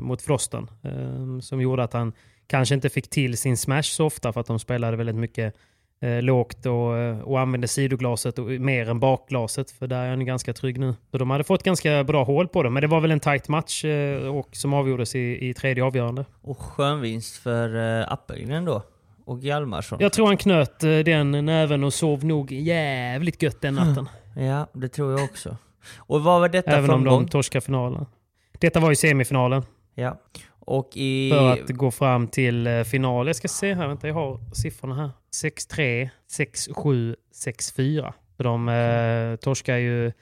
mot 0.00 0.22
Frosten. 0.22 0.70
Som 1.42 1.60
gjorde 1.60 1.82
att 1.82 1.92
han 1.92 2.12
kanske 2.46 2.74
inte 2.74 2.88
fick 2.88 3.10
till 3.10 3.38
sin 3.38 3.56
smash 3.56 3.82
så 3.82 4.06
ofta 4.06 4.32
för 4.32 4.40
att 4.40 4.46
de 4.46 4.58
spelade 4.58 4.96
väldigt 4.96 5.16
mycket 5.16 5.54
eh, 6.02 6.22
lågt 6.22 6.66
och, 6.66 6.98
eh, 6.98 7.18
och 7.20 7.40
använde 7.40 7.68
sidoglaset 7.68 8.38
och, 8.38 8.46
mer 8.46 8.88
än 8.88 9.00
bakglaset. 9.00 9.70
För 9.70 9.86
där 9.86 10.04
är 10.04 10.08
han 10.08 10.24
ganska 10.24 10.52
trygg 10.52 10.80
nu. 10.80 10.94
Så 11.10 11.18
de 11.18 11.30
hade 11.30 11.44
fått 11.44 11.62
ganska 11.62 12.04
bra 12.04 12.24
hål 12.24 12.48
på 12.48 12.62
det. 12.62 12.70
Men 12.70 12.80
det 12.80 12.86
var 12.86 13.00
väl 13.00 13.10
en 13.10 13.20
tight 13.20 13.48
match 13.48 13.84
eh, 13.84 14.26
och, 14.26 14.48
som 14.52 14.74
avgjordes 14.74 15.14
i, 15.14 15.48
i 15.48 15.54
tredje 15.54 15.84
avgörande. 15.84 16.24
Och 16.42 16.58
skön 16.58 17.00
vinst 17.00 17.36
för 17.36 17.76
uh, 17.76 18.12
Appelgren 18.12 18.64
då. 18.64 18.82
Och 19.24 19.40
Hjalmarsson. 19.40 19.98
Jag 20.00 20.12
tror 20.12 20.26
han 20.26 20.36
knöt 20.36 20.84
eh, 20.84 20.98
den 20.98 21.30
näven 21.30 21.84
och 21.84 21.94
sov 21.94 22.24
nog 22.24 22.52
jävligt 22.52 23.42
gött 23.42 23.60
den 23.60 23.74
natten. 23.74 24.08
Ja, 24.36 24.66
det 24.72 24.88
tror 24.88 25.12
jag 25.12 25.24
också. 25.24 25.56
Och 25.96 26.22
vad 26.22 26.40
var 26.40 26.48
detta 26.48 26.70
Även 26.70 26.90
om 26.90 27.04
de 27.04 27.28
torskade 27.28 27.64
finalen. 27.64 28.06
Detta 28.58 28.80
var 28.80 28.90
ju 28.90 28.96
semifinalen. 28.96 29.62
Ja. 29.94 30.20
Och 30.60 30.96
i... 30.96 31.30
För 31.30 31.52
att 31.52 31.70
gå 31.70 31.90
fram 31.90 32.28
till 32.28 32.66
eh, 32.66 32.82
final. 32.82 33.26
Jag 33.26 33.36
ska 33.36 33.48
se 33.48 33.74
här, 33.74 33.86
vänta 33.86 34.08
jag 34.08 34.14
har 34.14 34.54
siffrorna 34.54 34.94
här. 34.94 35.10
6-3, 35.34 36.10
6-7, 36.30 37.16
6-4. 37.34 38.12
Så 38.36 38.42
de 38.42 38.68
eh, 38.68 39.36
torskar 39.36 39.76
ju 39.76 40.12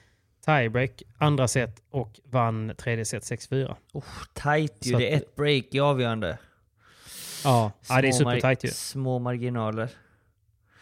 tiebreak 0.45 1.03
andra 1.17 1.47
set 1.47 1.81
och 1.91 2.19
vann 2.23 2.71
tredje 2.77 3.05
set 3.05 3.23
6-4. 3.23 3.75
Oh, 3.93 4.03
tight 4.33 4.85
ju. 4.85 4.91
Så 4.91 4.97
Det 4.97 5.13
är 5.13 5.17
ett 5.17 5.35
break 5.35 5.65
i 5.71 5.79
avgörande. 5.79 6.37
Ja, 7.43 7.71
ja 7.89 8.01
det 8.01 8.07
är 8.07 8.11
supertight 8.11 8.63
ju. 8.63 8.69
Små 8.69 9.19
marginaler. 9.19 9.89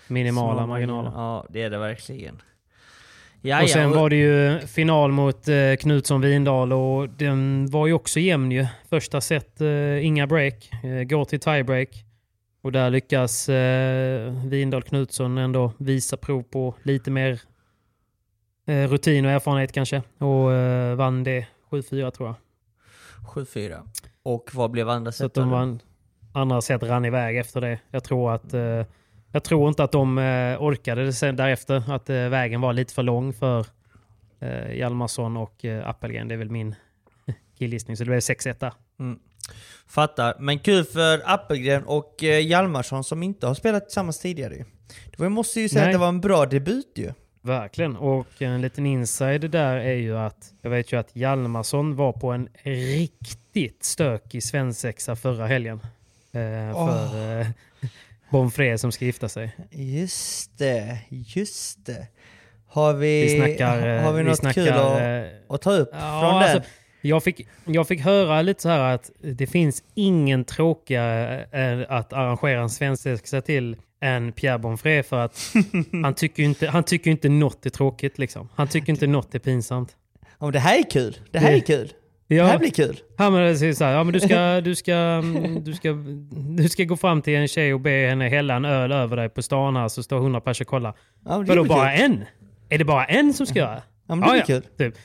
Minimala 0.08 0.60
Små 0.60 0.68
marginaler. 0.68 1.12
Ja, 1.16 1.46
det 1.50 1.62
är 1.62 1.70
det 1.70 1.78
verkligen. 1.78 2.42
Ja, 3.42 3.64
och 3.64 3.70
sen 3.70 3.92
var 3.92 4.10
det 4.10 4.16
ju 4.16 4.60
final 4.68 5.12
mot 5.12 5.48
eh, 5.48 5.76
Knutsson 5.80 6.22
Vindal 6.22 6.74
och 6.74 7.10
den 7.10 7.68
var 7.72 7.88
ju 7.88 7.94
också 7.94 8.20
jämn 8.20 8.52
ju. 8.52 8.66
Första 8.90 9.22
set, 9.22 9.62
eh, 9.62 10.06
inga 10.06 10.28
break. 10.28 10.70
Eh, 10.84 11.04
går 11.04 11.26
till 11.26 11.40
tiebreak. 11.40 11.90
Och 12.62 12.72
där 12.72 12.90
lyckas 12.90 13.50
eh, 13.50 14.34
Vindal 14.46 14.84
Knutsson 14.84 15.38
ändå 15.38 15.74
visa 15.78 16.18
prov 16.18 16.44
på 16.44 16.76
lite 16.84 17.12
mer 17.12 17.42
eh, 18.66 18.88
rutin 18.90 19.26
och 19.26 19.32
erfarenhet 19.32 19.72
kanske. 19.72 20.04
Och 20.18 20.54
eh, 20.54 20.96
vann 20.96 21.24
det 21.24 21.48
7-4 21.70 22.12
tror 22.12 22.28
jag. 22.28 22.36
7-4. 23.26 23.90
Och 24.24 24.50
vad 24.54 24.72
blev 24.72 24.90
andra 24.90 25.12
set? 25.12 25.34
de 25.34 25.50
vann, 25.50 25.80
andra 26.34 26.62
set 26.62 26.84
rann 26.84 27.06
iväg 27.06 27.38
efter 27.38 27.62
det. 27.62 27.80
Jag 27.92 28.04
tror 28.04 28.34
att 28.34 28.54
eh, 28.54 28.84
jag 29.32 29.44
tror 29.44 29.70
inte 29.70 29.84
att 29.84 29.92
de 29.92 30.18
eh, 30.18 30.62
orkade 30.62 31.06
det 31.06 31.14
sen 31.14 31.36
därefter. 31.36 31.92
Att 31.92 32.10
eh, 32.10 32.16
vägen 32.16 32.62
var 32.62 32.74
lite 32.74 32.94
för 32.94 33.04
lång 33.04 33.34
för 33.34 33.66
eh, 34.40 34.78
Hjalmarsson 34.78 35.38
och 35.38 35.66
eh, 35.66 35.90
Appelgren. 35.90 36.28
Det 36.28 36.34
är 36.36 36.38
väl 36.38 36.50
min 36.50 36.76
killgissning. 37.58 37.98
Så 37.98 38.04
det 38.04 38.08
blev 38.10 38.20
6-1 38.20 38.56
där. 38.60 38.74
Mm. 39.00 39.20
Fattar. 39.88 40.36
Men 40.40 40.60
kul 40.60 40.84
för 40.86 41.22
Appelgren 41.26 41.84
och 41.84 42.24
eh, 42.24 42.40
Hjalmarsson 42.48 43.04
som 43.04 43.24
inte 43.24 43.48
har 43.48 43.54
spelat 43.56 43.84
tillsammans 43.86 44.20
tidigare 44.20 44.56
ju. 44.56 44.66
Det 45.18 45.30
måste 45.30 45.62
ju 45.62 45.70
säga 45.70 45.82
Nej. 45.82 45.90
att 45.90 45.94
det 45.94 46.00
var 46.00 46.08
en 46.10 46.22
bra 46.22 46.46
debut 46.46 46.92
ju. 46.96 47.12
Verkligen. 47.42 47.96
Och 47.96 48.42
en 48.42 48.62
liten 48.62 48.86
insider 48.86 49.48
där 49.48 49.76
är 49.78 49.94
ju 49.96 50.18
att 50.18 50.54
jag 50.62 50.70
vet 50.70 50.94
ju 50.94 51.00
att 51.00 51.16
Hjalmarsson 51.16 51.96
var 51.96 52.12
på 52.14 52.32
en 52.32 52.50
riktigt 52.64 53.84
stökig 53.84 54.44
svensexa 54.44 55.16
förra 55.16 55.48
helgen. 55.48 55.80
Eh, 56.32 56.74
för 56.74 57.40
eh, 57.42 57.48
Bonfré 58.32 58.78
som 58.78 58.92
ska 58.92 59.06
gifta 59.06 59.30
sig. 59.30 59.56
Just 59.72 60.58
det, 60.58 60.98
just 61.10 61.86
det. 61.86 62.08
Har 62.68 62.94
vi, 62.94 63.24
Vi 63.24 63.36
snackar, 63.38 63.88
eh, 63.88 64.02
har 64.04 64.12
vi 64.14 64.24
vi 64.24 64.30
något 64.30 64.38
snackar, 64.38 64.66
kul 64.66 64.74
att, 64.74 65.02
eh, 65.02 65.56
att 65.56 65.62
ta 65.62 65.72
upp 65.72 65.90
Ja, 65.94 66.20
från 66.22 66.42
den? 66.42 66.56
alltså, 66.56 66.70
jag, 67.02 67.24
fick, 67.24 67.48
jag 67.66 67.88
fick 67.88 68.02
höra 68.02 68.42
lite 68.42 68.62
så 68.62 68.70
här 68.70 68.96
att 68.96 69.12
det 69.22 69.48
finns 69.48 69.84
ingen 69.96 70.44
tråkigare 70.44 71.44
än 71.52 71.86
att 71.90 72.14
arrangera 72.14 72.62
en 72.62 72.70
svensexa 72.70 73.42
till 73.42 73.76
än 74.02 74.32
Pierre 74.32 74.60
Bonfré 74.60 75.04
för 75.04 75.20
att 75.20 75.54
han 76.04 76.14
tycker 76.14 76.44
inte, 76.44 76.68
han 76.68 76.84
tycker 76.84 77.12
inte 77.12 77.30
något 77.30 77.66
är 77.66 77.70
tråkigt 77.70 78.18
liksom. 78.18 78.50
Han 78.56 78.68
tycker 78.68 78.94
inte 78.94 79.08
något 79.08 79.36
är 79.36 79.40
pinsamt. 79.40 79.96
Om 80.38 80.52
det 80.52 80.60
här 80.60 80.80
är 80.80 80.90
kul. 80.90 81.18
Det 81.32 81.40
här 81.40 81.54
är 81.54 81.60
kul. 81.60 81.94
Ja. 82.28 82.44
Det 82.44 82.50
här 82.50 82.60
blir 82.60 82.70
kul. 82.70 83.00
Ja, 83.18 83.30
men 83.30 83.42
det 83.42 83.68
är 83.68 83.74
så 83.74 83.84
här, 83.84 83.94
ja, 83.94 84.04
men 84.04 84.14
du, 84.14 84.20
ska, 84.20 84.62
du, 84.64 84.76
ska, 84.76 85.22
du, 85.62 85.74
ska, 85.74 85.94
du 86.32 86.70
ska 86.70 86.84
gå 86.84 86.98
fram 86.98 87.22
till 87.22 87.36
en 87.36 87.48
tjej 87.48 87.74
och 87.74 87.80
be 87.80 88.08
henne 88.10 88.30
hälla 88.30 88.56
en 88.56 88.66
öl 88.66 88.92
över 88.92 89.18
dig 89.18 89.30
på 89.30 89.42
stan 89.42 89.76
här 89.76 89.88
så 89.88 90.04
står 90.04 90.18
100 90.18 90.42
personer 90.42 90.66
och 90.66 90.70
kollar. 90.70 90.94
Ja, 91.26 91.38
men 91.38 91.40
det 91.40 91.56
Vadå 91.56 91.64
bara 91.64 91.98
kul. 91.98 92.06
en? 92.06 92.24
Är 92.70 92.78
det 92.78 92.86
bara 92.86 93.06
en 93.06 93.34
som 93.34 93.46
ska 93.46 93.60
göra? 93.60 93.82
Ja, 94.08 94.16
men 94.16 94.20
det 94.20 94.34
blir 94.34 94.42
kul. 94.42 94.62
Typ. 94.78 94.96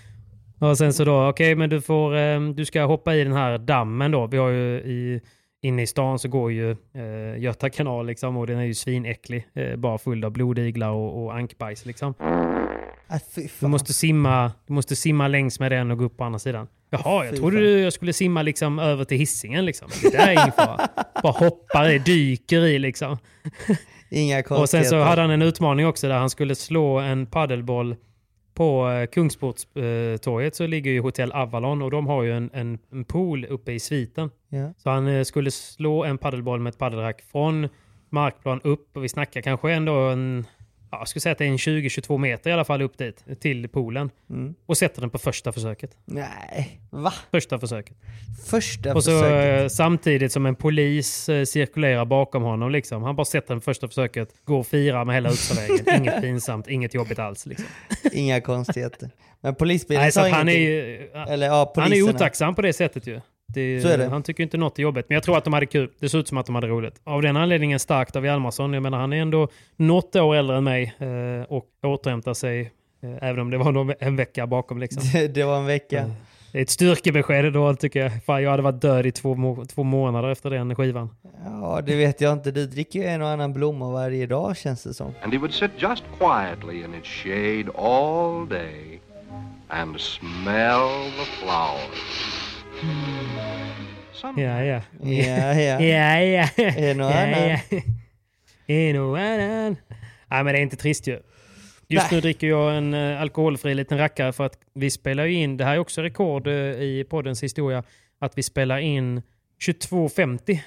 Och 0.70 0.79
sen 0.79 0.92
så 0.92 1.05
då, 1.05 1.29
okej 1.29 1.55
men 1.55 1.70
du 1.70 1.81
får, 1.81 2.16
eh, 2.16 2.40
du 2.40 2.64
ska 2.64 2.85
hoppa 2.85 3.14
i 3.14 3.24
den 3.24 3.33
här 3.33 3.59
dammen 3.59 4.11
då. 4.11 4.27
Vi 4.27 4.37
har 4.38 4.48
ju 4.48 4.77
i, 4.77 5.20
inne 5.62 5.83
i 5.83 5.87
stan 5.87 6.18
så 6.18 6.29
går 6.29 6.53
ju 6.53 6.70
eh, 6.70 7.38
Göta 7.42 7.70
kanal 7.70 8.07
liksom 8.07 8.37
och 8.37 8.46
den 8.46 8.59
är 8.59 8.64
ju 8.64 8.74
svinäcklig. 8.74 9.46
Eh, 9.55 9.77
bara 9.77 9.98
full 9.98 10.24
av 10.24 10.31
blodiglar 10.31 10.90
och, 10.90 11.24
och 11.24 11.35
ankbajs 11.35 11.87
liksom. 11.87 12.14
Ah, 13.09 13.18
fy 13.35 13.48
Du 13.61 13.66
måste, 13.66 13.92
simma, 13.92 14.53
du 14.66 14.72
måste 14.72 14.96
simma 14.96 15.29
längs 15.29 15.61
med 15.61 15.72
den 15.72 15.90
och 15.90 15.98
gå 15.98 16.05
upp 16.05 16.16
på 16.16 16.24
andra 16.24 16.38
sidan. 16.38 16.66
Jaha, 16.90 17.24
jag 17.24 17.37
trodde 17.37 17.57
du 17.57 17.81
jag 17.81 17.92
skulle 17.92 18.12
simma 18.12 18.42
liksom 18.42 18.79
över 18.79 19.05
till 19.05 19.18
hissingen 19.18 19.64
liksom. 19.64 19.88
Det 20.03 20.11
där 20.11 20.29
är 20.29 20.33
ingen 20.33 20.53
fara. 20.53 20.88
Bara 21.22 21.33
hoppar 21.33 21.90
i, 21.90 21.98
dyker 21.98 22.64
i 22.66 22.79
liksom. 22.79 23.18
Inga 24.11 24.38
Och 24.38 24.44
sen 24.48 24.57
konstigheter. 24.57 24.88
så 24.90 25.00
hade 25.03 25.20
han 25.22 25.31
en 25.31 25.42
utmaning 25.42 25.87
också 25.87 26.09
där 26.09 26.18
han 26.18 26.31
skulle 26.31 26.55
slå 26.55 26.98
en 26.98 27.27
paddelboll 27.27 27.96
på 28.54 28.90
eh, 28.90 29.06
Kungsportstorget 29.06 30.56
så 30.56 30.66
ligger 30.66 30.90
ju 30.90 31.00
Hotell 31.00 31.32
Avalon 31.32 31.82
och 31.82 31.90
de 31.90 32.06
har 32.06 32.22
ju 32.22 32.32
en, 32.32 32.50
en, 32.52 32.78
en 32.92 33.04
pool 33.04 33.44
uppe 33.44 33.72
i 33.72 33.80
sviten. 33.80 34.30
Ja. 34.48 34.72
Så 34.76 34.90
han 34.90 35.06
eh, 35.06 35.22
skulle 35.22 35.50
slå 35.50 36.04
en 36.04 36.18
paddelboll 36.18 36.60
med 36.60 36.70
ett 36.70 36.78
paddelrack 36.78 37.22
från 37.22 37.68
markplan 38.10 38.60
upp 38.64 38.96
och 38.96 39.04
vi 39.04 39.08
snackar 39.08 39.40
kanske 39.40 39.72
ändå 39.72 39.94
en, 39.94 40.46
ja, 40.94 41.00
jag 41.00 41.09
skulle 41.09 41.20
säga 41.20 41.33
att 41.33 41.38
det 41.38 41.44
är 41.44 41.48
en 41.48 41.57
20-22 41.57 42.18
meter 42.18 42.50
i 42.50 42.52
alla 42.52 42.64
fall 42.64 42.83
upp 42.83 42.98
dit 42.98 43.24
till 43.40 43.68
poolen. 43.68 44.11
Mm. 44.30 44.54
Och 44.66 44.76
sätter 44.76 45.00
den 45.00 45.11
på 45.11 45.18
första 45.18 45.52
försöket. 45.52 45.90
Nej, 46.04 46.80
va? 46.90 47.12
Första 47.30 47.59
försöket. 47.59 47.96
Första 48.46 48.94
Och 48.94 49.04
så 49.04 49.11
försöket. 49.11 49.62
eh, 49.62 49.68
samtidigt 49.68 50.33
som 50.33 50.46
en 50.46 50.54
polis 50.54 51.28
eh, 51.28 51.44
cirkulerar 51.44 52.04
bakom 52.04 52.42
honom. 52.42 52.70
Liksom. 52.70 53.02
Han 53.02 53.16
bara 53.16 53.24
sätter 53.24 53.48
den 53.48 53.61
på 53.61 53.64
första 53.64 53.88
försöket, 53.88 54.28
går 54.44 54.59
och 54.59 54.66
firar 54.66 55.04
med 55.04 55.14
hela 55.14 55.30
Utsavägen. 55.30 55.96
inget 56.00 56.20
pinsamt, 56.20 56.68
inget 56.68 56.94
jobbigt 56.94 57.18
alls. 57.18 57.46
Liksom. 57.46 57.66
Inga 58.12 58.40
konstigheter. 58.40 59.11
Men 59.40 59.54
polisbilen 59.54 60.02
Nej, 60.02 60.12
så 60.12 60.20
sa 60.20 60.28
han 60.28 60.48
är 60.48 60.52
ingenting. 60.52 60.62
ju 60.62 61.33
Eller 61.33 61.46
ja, 61.46 61.72
han 61.76 61.92
är 61.92 62.02
otacksam 62.02 62.54
på 62.54 62.62
det 62.62 62.72
sättet 62.72 63.07
ju. 63.07 63.20
Det, 63.54 63.80
Så 63.80 63.88
är 63.88 63.98
det. 63.98 64.08
Han 64.08 64.22
tycker 64.22 64.42
inte 64.42 64.56
något 64.56 64.78
är 64.78 64.82
jobbigt. 64.82 65.06
Men 65.08 65.14
jag 65.14 65.22
tror 65.22 65.38
att 65.38 65.44
de 65.44 65.52
hade 65.52 65.66
kul. 65.66 65.90
Det 66.00 66.08
ser 66.08 66.18
ut 66.18 66.28
som 66.28 66.38
att 66.38 66.46
de 66.46 66.54
hade 66.54 66.66
roligt. 66.66 67.00
Av 67.04 67.22
den 67.22 67.36
anledningen 67.36 67.78
starkt 67.78 68.16
av 68.16 68.24
Hjalmarsson. 68.26 68.72
Jag 68.72 68.82
menar, 68.82 68.98
han 68.98 69.12
är 69.12 69.22
ändå 69.22 69.48
något 69.76 70.16
år 70.16 70.34
äldre 70.36 70.56
än 70.56 70.64
mig 70.64 70.94
eh, 70.98 71.52
och 71.52 71.66
återhämtar 71.82 72.34
sig. 72.34 72.72
Eh, 73.02 73.28
även 73.28 73.38
om 73.40 73.50
det 73.50 73.58
var 73.58 73.72
någon, 73.72 73.94
en 74.00 74.16
vecka 74.16 74.46
bakom. 74.46 74.78
Liksom. 74.78 75.02
Det, 75.12 75.28
det 75.34 75.44
var 75.44 75.56
en 75.56 75.66
vecka. 75.66 76.10
Det 76.52 76.58
är 76.58 76.62
ett 76.62 76.70
styrkebesked 76.70 77.52
då 77.52 77.74
tycker 77.74 78.00
jag. 78.00 78.24
Fan, 78.24 78.42
jag 78.42 78.50
hade 78.50 78.62
varit 78.62 78.80
död 78.80 79.06
i 79.06 79.12
två, 79.12 79.64
två 79.74 79.82
månader 79.82 80.28
efter 80.28 80.50
den 80.50 80.74
skivan. 80.74 81.16
Ja, 81.44 81.80
det 81.86 81.96
vet 81.96 82.20
jag 82.20 82.32
inte. 82.32 82.50
Du 82.50 82.66
dricker 82.66 82.98
ju 82.98 83.04
en 83.04 83.22
och 83.22 83.28
annan 83.28 83.52
blomma 83.52 83.90
varje 83.90 84.26
dag 84.26 84.56
känns 84.56 84.82
det 84.82 84.94
som. 84.94 85.14
And 85.22 85.32
he 85.32 85.38
would 85.38 85.52
sit 85.54 85.70
just 85.78 86.04
quietly 86.18 86.84
in 86.84 86.94
its 86.94 87.08
shade 87.08 87.64
all 87.78 88.48
day 88.48 89.00
and 89.68 90.00
smell 90.00 91.10
the 91.18 91.24
flowers. 91.24 92.43
Ja, 94.37 94.64
ja. 94.64 94.81
Ja, 95.03 95.55
ja. 95.55 95.81
ja, 95.81 96.20
ja. 96.20 96.49
En 96.57 97.01
och 97.01 97.11
Ja, 97.11 97.23
annan. 97.23 97.49
ja. 97.49 97.81
En 98.66 98.97
och 99.01 99.18
annan. 99.18 99.77
Nej, 100.29 100.44
men 100.44 100.47
det 100.47 100.59
är 100.59 100.62
inte 100.62 100.77
trist 100.77 101.07
ju. 101.07 101.12
Just 101.88 102.11
Nej. 102.11 102.14
nu 102.16 102.20
dricker 102.20 102.47
jag 102.47 102.77
en 102.77 102.94
uh, 102.94 103.20
alkoholfri 103.20 103.75
liten 103.75 103.99
rackare 103.99 104.33
för 104.33 104.44
att 104.47 104.59
vi 104.75 104.90
spelar 104.90 105.25
ju 105.25 105.33
in, 105.35 105.57
det 105.57 105.64
här 105.64 105.75
är 105.75 105.79
också 105.79 106.03
rekord 106.03 106.47
eh, 106.47 106.53
i 106.55 107.07
poddens 107.11 107.42
historia, 107.42 107.83
att 108.18 108.38
vi 108.38 108.42
spelar 108.42 108.79
in 108.79 109.23
22.50. 109.66 110.59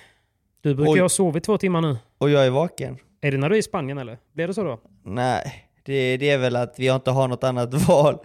Du 0.61 0.75
brukar 0.75 0.95
ju 0.95 1.01
ha 1.01 1.09
sovit 1.09 1.43
två 1.43 1.57
timmar 1.57 1.81
nu. 1.81 1.97
Och 2.17 2.29
jag 2.29 2.45
är 2.45 2.49
vaken. 2.49 2.97
Är 3.21 3.31
det 3.31 3.37
när 3.37 3.49
du 3.49 3.55
är 3.55 3.59
i 3.59 3.63
Spanien 3.63 3.97
eller? 3.97 4.17
Blir 4.33 4.47
det 4.47 4.53
så 4.53 4.63
då? 4.63 4.79
Nej, 5.03 5.65
det, 5.83 6.17
det 6.17 6.29
är 6.29 6.37
väl 6.37 6.55
att 6.55 6.75
vi 6.77 6.87
inte 6.87 7.11
har 7.11 7.27
något 7.27 7.43
annat 7.43 7.73
val. 7.87 8.17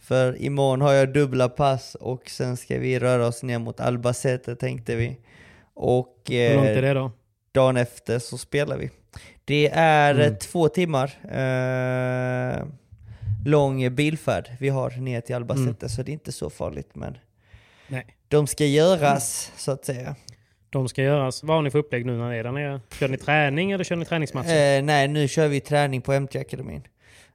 För 0.00 0.42
imorgon 0.42 0.80
har 0.80 0.92
jag 0.92 1.12
dubbla 1.12 1.48
pass 1.48 1.94
och 1.94 2.30
sen 2.30 2.56
ska 2.56 2.78
vi 2.78 2.98
röra 2.98 3.26
oss 3.26 3.42
ner 3.42 3.58
mot 3.58 3.80
Albacete 3.80 4.56
tänkte 4.56 4.96
vi. 4.96 5.16
Och 5.74 6.30
eh, 6.30 7.10
dagen 7.52 7.76
efter 7.76 8.18
så 8.18 8.38
spelar 8.38 8.76
vi. 8.76 8.90
Det 9.44 9.68
är 9.74 10.14
eh, 10.20 10.26
Mm. 10.26 10.38
två 10.38 10.68
timmar 10.68 11.12
eh, 11.24 12.64
lång 13.44 13.94
bilfärd 13.94 14.50
vi 14.60 14.68
har 14.68 14.90
ner 14.90 15.20
till 15.20 15.34
Albacete 15.34 15.88
så 15.88 16.02
det 16.02 16.10
är 16.10 16.12
inte 16.12 16.32
så 16.32 16.50
farligt 16.50 16.90
men 16.92 17.18
Nej. 17.88 18.06
de 18.28 18.46
ska 18.46 18.64
göras 18.64 19.52
så 19.56 19.72
att 19.72 19.84
säga. 19.84 20.16
De 20.70 20.88
ska 20.88 21.02
göras. 21.02 21.42
Vad 21.42 21.56
har 21.56 21.62
ni 21.62 21.70
för 21.70 21.78
upplägg 21.78 22.06
nu 22.06 22.16
när 22.16 22.30
ni 22.30 22.36
är 22.36 22.44
där 22.44 22.52
nere? 22.52 22.80
Kör 23.00 23.08
ni 23.08 23.16
träning 23.16 23.70
eller 23.72 23.84
kör 23.84 23.96
ni 23.96 24.04
träningsmatcher? 24.04 24.76
Eh, 24.78 24.82
nej, 24.82 25.08
nu 25.08 25.28
kör 25.28 25.48
vi 25.48 25.60
träning 25.60 26.00
på 26.02 26.12
MT-akademin. 26.20 26.82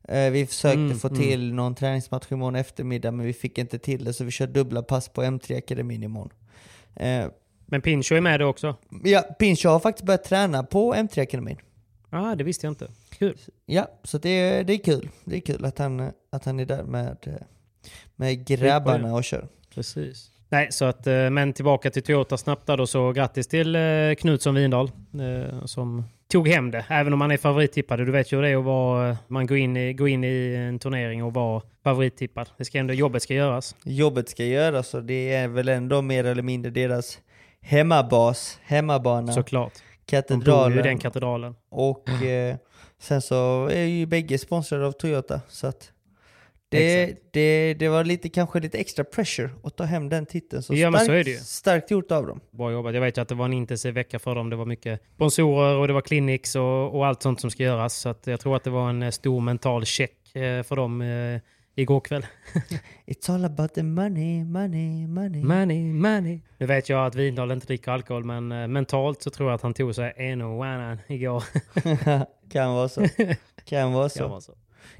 Eh, 0.07 0.31
vi 0.31 0.45
försökte 0.45 0.79
Mm, 0.79 0.97
få 0.99 1.07
mm. 1.07 1.21
till 1.21 1.53
någon 1.53 1.75
träningsmatch 1.75 2.31
imorgon 2.31 2.55
eftermiddag 2.55 3.11
men 3.11 3.25
vi 3.25 3.33
fick 3.33 3.57
inte 3.57 3.79
till 3.79 4.03
det 4.03 4.13
så 4.13 4.23
vi 4.23 4.31
kör 4.31 4.47
dubbla 4.47 4.81
pass 4.83 5.09
på 5.09 5.23
M3-akademin 5.23 6.03
imorgon. 6.03 6.29
Eh, 6.95 7.25
Men 7.65 7.81
Pincho 7.81 8.15
är 8.15 8.21
med 8.21 8.39
då 8.39 8.45
också? 8.45 8.75
ja, 9.03 9.21
Pincho 9.21 9.69
har 9.69 9.79
faktiskt 9.79 10.05
börjat 10.05 10.23
träna 10.23 10.63
på 10.63 10.93
M3-akademin. 10.95 11.57
Ja, 12.09 12.31
ah, 12.31 12.35
det 12.35 12.43
visste 12.43 12.65
jag 12.67 12.71
inte. 12.71 12.87
Kul. 13.09 13.37
Ja, 13.65 13.87
så 14.03 14.17
det, 14.17 14.63
det 14.63 14.73
är 14.73 14.77
kul. 14.77 15.09
Det 15.23 15.35
är 15.35 15.41
kul 15.41 15.65
att 15.65 15.77
han, 15.77 16.11
att 16.31 16.45
han 16.45 16.59
är 16.59 16.65
där 16.65 16.83
med, 16.83 17.17
med 18.15 18.45
grabbarna 18.47 19.13
och 19.15 19.23
kör. 19.23 19.47
Precis. 19.73 20.31
Nej, 20.49 20.67
så 20.71 20.85
att, 20.85 21.07
eh, 21.07 21.29
men 21.29 21.53
tillbaka 21.53 21.91
till 21.91 22.03
Toyota 22.03 22.37
snabbt 22.37 22.67
där 22.67 22.77
då, 22.77 22.87
så 22.87 23.11
grattis 23.11 23.47
till 23.47 23.77
Knutsson 24.19 24.55
Vindal 24.55 24.91
eh, 25.13 25.65
som 25.65 26.03
tog 26.27 26.47
hem 26.47 26.71
det. 26.71 26.85
Även 26.89 27.13
om 27.13 27.19
man 27.19 27.31
är 27.31 27.37
favorittippad. 27.37 27.99
Du 27.99 28.11
vet 28.11 28.31
ju 28.31 28.35
hur 28.35 28.43
det 28.43 28.49
är 28.49 28.57
att 28.57 28.63
vara, 28.63 29.17
man 29.27 29.47
går 29.47 29.57
in, 29.57 29.77
i, 29.77 29.93
går 29.93 30.09
in 30.09 30.23
i 30.23 30.55
en 30.55 30.79
turnering 30.79 31.23
och 31.23 31.33
vara 31.33 31.61
favorittippad. 31.83 32.49
Det 32.57 32.65
ska 32.65 32.77
ändå, 32.77 32.93
jobbet 32.93 33.23
ska 33.23 33.33
göras. 33.33 33.75
Jobbet 33.83 34.29
ska 34.29 34.43
göras 34.43 34.93
och 34.93 35.03
det 35.03 35.33
är 35.33 35.47
väl 35.47 35.69
ändå 35.69 36.01
mer 36.01 36.23
eller 36.23 36.43
mindre 36.43 36.71
deras 36.71 37.19
hemmabas, 37.61 38.59
hemmabana. 38.63 39.33
Såklart. 39.33 39.73
De 40.05 40.11
Katedralen. 40.11 40.73
ju 40.73 40.79
i 40.79 40.83
den 40.83 40.97
katedralen. 40.97 41.55
Och 41.69 42.09
eh, 42.09 42.55
sen 42.99 43.21
så 43.21 43.69
är 43.71 43.83
ju 43.83 44.05
bägge 44.05 44.37
sponsrade 44.37 44.85
av 44.85 44.91
Toyota. 44.91 45.41
Så 45.47 45.67
att 45.67 45.91
det, 46.75 47.17
det, 47.31 47.73
det 47.73 47.89
var 47.89 48.03
lite, 48.03 48.29
kanske 48.29 48.59
lite 48.59 48.77
extra 48.77 49.03
pressure 49.03 49.49
att 49.63 49.75
ta 49.77 49.83
hem 49.83 50.09
den 50.09 50.25
titeln. 50.25 50.63
Så 50.63 50.73
Ja, 50.73 50.91
starkt, 50.91 51.05
så 51.05 51.11
är 51.11 51.23
det 51.23 51.31
ju. 51.31 51.37
starkt 51.37 51.91
gjort 51.91 52.11
av 52.11 52.27
dem. 52.27 52.39
Bra 52.51 52.71
jobbat. 52.71 52.93
Jag 52.93 53.01
vet 53.01 53.17
ju 53.17 53.21
att 53.21 53.27
det 53.27 53.35
var 53.35 53.45
en 53.45 53.53
intensiv 53.53 53.93
vecka 53.93 54.19
för 54.19 54.35
dem. 54.35 54.49
Det 54.49 54.55
var 54.55 54.65
mycket 54.65 55.01
sponsorer 55.15 55.75
och 55.77 55.87
det 55.87 55.93
var 55.93 56.01
clinics 56.01 56.55
och, 56.55 56.95
och 56.95 57.05
allt 57.05 57.21
sånt 57.21 57.41
som 57.41 57.51
ska 57.51 57.63
göras. 57.63 57.95
Så 57.95 58.15
jag 58.25 58.39
tror 58.39 58.55
att 58.55 58.63
det 58.63 58.69
var 58.69 58.89
en 58.89 59.03
eh, 59.03 59.09
stor 59.11 59.41
mental 59.41 59.85
check 59.85 60.35
eh, 60.35 60.63
för 60.63 60.75
dem 60.75 61.01
eh, 61.01 61.41
igår 61.75 61.99
kväll. 61.99 62.25
It's 63.05 63.33
all 63.33 63.45
about 63.45 63.73
the 63.73 63.83
money, 63.83 64.43
money, 64.43 65.07
money. 65.07 65.43
Money, 65.43 65.93
money. 65.93 66.39
Nu 66.57 66.65
vet 66.65 66.89
jag 66.89 67.05
att 67.05 67.15
Windahl 67.15 67.51
inte 67.51 67.67
dricker 67.67 67.91
alkohol, 67.91 68.23
men 68.23 68.71
mentalt 68.71 69.21
så 69.21 69.29
tror 69.29 69.49
jag 69.49 69.55
att 69.55 69.61
han 69.61 69.73
tog 69.73 69.95
sig 69.95 70.13
en 70.17 70.41
och 70.41 70.65
annan 70.65 70.97
igår. 71.07 71.43
kan 72.51 72.73
vara 72.73 72.89
så. 72.89 73.05
Kan 73.65 73.93
vara 73.93 74.09
så. 74.09 74.19
Kan 74.19 74.29
vara 74.29 74.41
så. 74.41 74.53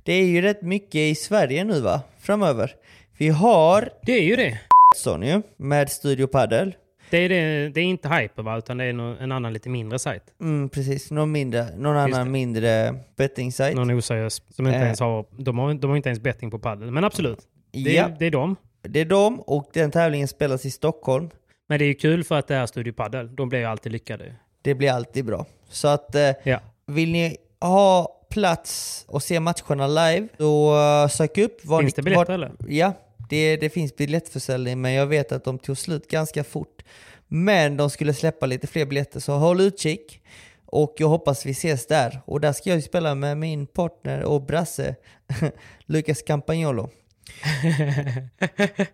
Det 0.03 0.13
är 0.13 0.25
ju 0.25 0.41
rätt 0.41 0.61
mycket 0.61 0.95
i 0.95 1.15
Sverige 1.15 1.63
nu 1.63 1.81
va? 1.81 2.01
Framöver. 2.19 2.71
Vi 3.17 3.29
har 3.29 3.89
Det 4.03 4.11
är 4.11 4.23
ju 4.23 4.35
det. 4.35 4.59
Son 4.95 5.21
ju, 5.23 5.41
med 5.57 5.89
Studio 5.89 6.27
Padel. 6.27 6.75
Det 7.09 7.17
är, 7.17 7.29
det, 7.29 7.69
det 7.69 7.79
är 7.81 7.85
inte 7.85 8.09
Hyper 8.09 8.43
va, 8.43 8.57
utan 8.57 8.77
det 8.77 8.83
är 8.85 8.89
en 9.23 9.31
annan 9.31 9.53
lite 9.53 9.69
mindre 9.69 9.99
sajt. 9.99 10.23
Mm, 10.41 10.69
precis. 10.69 11.11
Någon, 11.11 11.31
mindre, 11.31 11.67
någon 11.77 11.97
annan 11.97 12.31
mindre 12.31 12.95
betting-sajt. 13.17 13.75
Någon 13.75 13.91
oseriös 13.91 14.41
som 14.49 14.67
inte 14.67 14.77
Eh. 14.79 14.83
ens 14.85 14.99
har, 14.99 15.25
de 15.37 15.57
har, 15.59 15.73
de 15.73 15.89
har 15.89 15.97
inte 15.97 16.09
ens 16.09 16.19
betting 16.19 16.51
på 16.51 16.59
padel. 16.59 16.91
Men 16.91 17.03
absolut, 17.03 17.39
det, 17.71 17.79
Ja. 17.93 18.03
är- 18.05 18.15
det 18.19 18.25
är 18.25 18.31
de. 18.31 18.55
Det 18.81 18.99
är 18.99 19.05
de 19.05 19.39
och 19.39 19.69
den 19.73 19.91
tävlingen 19.91 20.27
spelas 20.27 20.65
i 20.65 20.71
Stockholm. 20.71 21.29
Men 21.69 21.79
det 21.79 21.85
är 21.85 21.87
ju 21.87 21.93
kul 21.93 22.23
för 22.23 22.35
att 22.39 22.47
det 22.47 22.55
är 22.55 22.65
Studio 22.65 22.93
Padel. 22.93 23.35
De 23.35 23.49
blir 23.49 23.59
ju 23.59 23.65
alltid 23.65 23.91
lyckade. 23.91 24.35
Det 24.61 24.75
blir 24.75 24.91
alltid 24.91 25.25
bra. 25.25 25.45
Så 25.69 25.87
att 25.87 26.15
eh, 26.15 26.31
Ja. 26.43 26.59
vill 26.87 27.11
ni 27.11 27.37
ha 27.61 28.14
plats 28.29 29.03
och 29.07 29.23
se 29.23 29.39
matcherna 29.39 29.88
live, 29.88 30.27
då 30.38 30.77
eh, 30.77 31.07
sök 31.07 31.38
upp. 31.38 31.65
Var 31.65 31.81
Finns 31.81 31.93
det 31.93 32.01
biljetter 32.01 32.33
eller? 32.33 32.51
Ja, 32.67 32.93
det, 33.29 33.57
det 33.57 33.69
finns 33.69 33.95
biljettförsäljning 33.95 34.81
men 34.81 34.93
jag 34.93 35.07
vet 35.07 35.31
att 35.31 35.43
de 35.43 35.59
tog 35.59 35.77
slut 35.77 36.07
ganska 36.07 36.43
fort. 36.43 36.81
Men 37.27 37.77
de 37.77 37.89
skulle 37.89 38.13
släppa 38.13 38.45
lite 38.45 38.67
fler 38.67 38.85
biljetter 38.85 39.19
så 39.19 39.33
håll 39.33 39.61
utkik. 39.61 40.21
Och 40.65 40.93
jag 40.97 41.07
hoppas 41.07 41.45
vi 41.45 41.51
ses 41.51 41.88
där. 41.88 42.21
Och 42.25 42.41
där 42.41 42.53
ska 42.53 42.69
jag 42.69 42.77
ju 42.77 42.81
spela 42.81 43.15
med 43.15 43.38
min 43.38 43.67
partner 43.67 44.23
och 44.23 44.41
brasse, 44.41 44.95
Lucas 45.85 46.21
Campagnolo. 46.21 46.89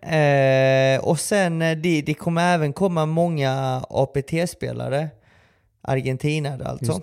eh, 0.00 1.04
och 1.04 1.20
sen 1.20 1.62
eh, 1.62 1.78
det, 1.78 2.02
det 2.02 2.14
kommer 2.14 2.54
även 2.54 2.72
komma 2.72 3.06
många 3.06 3.84
APT-spelare, 3.90 5.08
argentinare 5.82 6.64
alltså. 6.64 7.00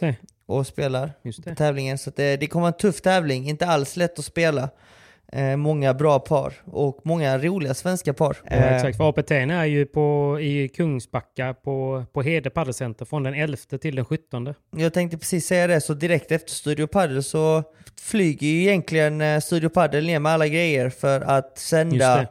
Och 0.49 0.67
spelar 0.67 1.11
på 1.49 1.55
tävlingen. 1.55 1.97
Så 1.97 2.11
det, 2.15 2.37
det 2.37 2.47
kommer 2.47 2.61
vara 2.61 2.73
en 2.73 2.77
tuff 2.77 3.01
tävling, 3.01 3.49
inte 3.49 3.67
alls 3.67 3.97
lätt 3.97 4.19
att 4.19 4.25
spela. 4.25 4.69
Eh, 5.31 5.55
många 5.55 5.93
bra 5.93 6.19
par 6.19 6.53
och 6.65 6.99
många 7.03 7.37
roliga 7.37 7.73
svenska 7.73 8.13
par. 8.13 8.37
Ja, 8.43 8.55
exakt. 8.55 8.97
För 8.97 9.09
APT 9.09 9.31
är 9.31 9.65
ju 9.65 9.85
på, 9.85 10.37
i 10.41 10.69
Kungsbacka 10.69 11.53
på, 11.53 12.05
på 12.13 12.21
Hede 12.21 12.49
Padelcenter 12.49 13.05
från 13.05 13.23
den 13.23 13.33
11 13.33 13.57
till 13.81 13.95
den 13.95 14.05
17. 14.05 14.53
Jag 14.75 14.93
tänkte 14.93 15.17
precis 15.17 15.47
säga 15.47 15.67
det, 15.67 15.81
så 15.81 15.93
direkt 15.93 16.31
efter 16.31 16.51
Studio 16.51 16.87
Padel 16.87 17.23
så 17.23 17.63
flyger 18.01 18.47
ju 18.47 18.61
egentligen 18.61 19.21
eh, 19.21 19.39
Studio 19.39 19.69
Padel 19.69 20.05
ner 20.05 20.19
med 20.19 20.31
alla 20.31 20.47
grejer 20.47 20.89
för 20.89 21.21
att 21.21 21.57
sända 21.57 22.27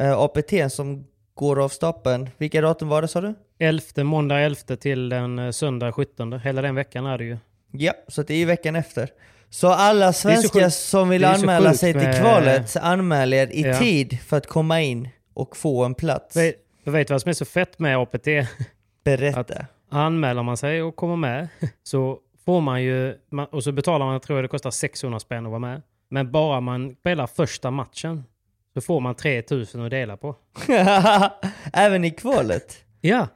eh, 0.00 0.18
APT 0.18 0.72
som 0.72 1.06
går 1.34 1.64
av 1.64 1.68
stapeln. 1.68 2.30
Vilka 2.38 2.60
datum 2.60 2.88
var 2.88 3.02
det 3.02 3.08
sa 3.08 3.20
du? 3.20 3.34
11, 3.58 4.04
måndag 4.04 4.40
11 4.40 4.76
till 4.76 5.08
den 5.08 5.38
eh, 5.38 5.50
söndag 5.50 5.92
17. 5.92 6.32
Hela 6.32 6.62
den 6.62 6.74
veckan 6.74 7.06
är 7.06 7.18
det 7.18 7.24
ju. 7.24 7.36
Ja, 7.70 7.92
så 8.08 8.22
det 8.22 8.34
är 8.34 8.38
ju 8.38 8.44
veckan 8.44 8.76
efter. 8.76 9.08
Så 9.50 9.68
alla 9.68 10.12
svenskar 10.12 10.68
som 10.68 11.08
vill 11.08 11.24
anmäla 11.24 11.74
sig 11.74 11.92
till 11.92 12.02
med- 12.02 12.20
kvalet, 12.20 12.76
anmäl 12.76 13.32
er 13.32 13.46
i 13.46 13.62
Ja. 13.62 13.78
tid 13.78 14.18
för 14.26 14.36
att 14.36 14.46
komma 14.46 14.80
in 14.80 15.08
och 15.34 15.56
få 15.56 15.84
en 15.84 15.94
plats. 15.94 16.36
Vet, 16.36 16.54
jag 16.84 16.92
vet 16.92 17.10
vad 17.10 17.22
som 17.22 17.28
är 17.28 17.32
så 17.32 17.44
fett 17.44 17.78
med 17.78 17.96
APT? 17.98 18.26
Berätta. 19.04 19.66
Anmäler 19.90 20.42
man 20.42 20.56
sig 20.56 20.82
och 20.82 20.96
kommer 20.96 21.16
med 21.16 21.48
så 21.82 22.18
får 22.44 22.60
man 22.60 22.82
ju, 22.82 23.14
och 23.50 23.64
så 23.64 23.72
betalar 23.72 24.06
man, 24.06 24.12
jag 24.12 24.22
tror 24.22 24.42
det 24.42 24.48
kostar 24.48 24.70
600 24.70 25.20
spänn 25.20 25.46
att 25.46 25.50
vara 25.50 25.58
med. 25.58 25.82
Men 26.10 26.30
bara 26.32 26.60
man 26.60 26.94
spelar 27.00 27.26
första 27.26 27.70
matchen 27.70 28.24
så 28.74 28.80
får 28.80 29.00
man 29.00 29.14
3000 29.14 29.84
att 29.84 29.90
dela 29.90 30.16
på. 30.16 30.36
Även 31.72 32.04
i 32.04 32.10
kvalet. 32.10 32.76
Ja, 33.00 33.26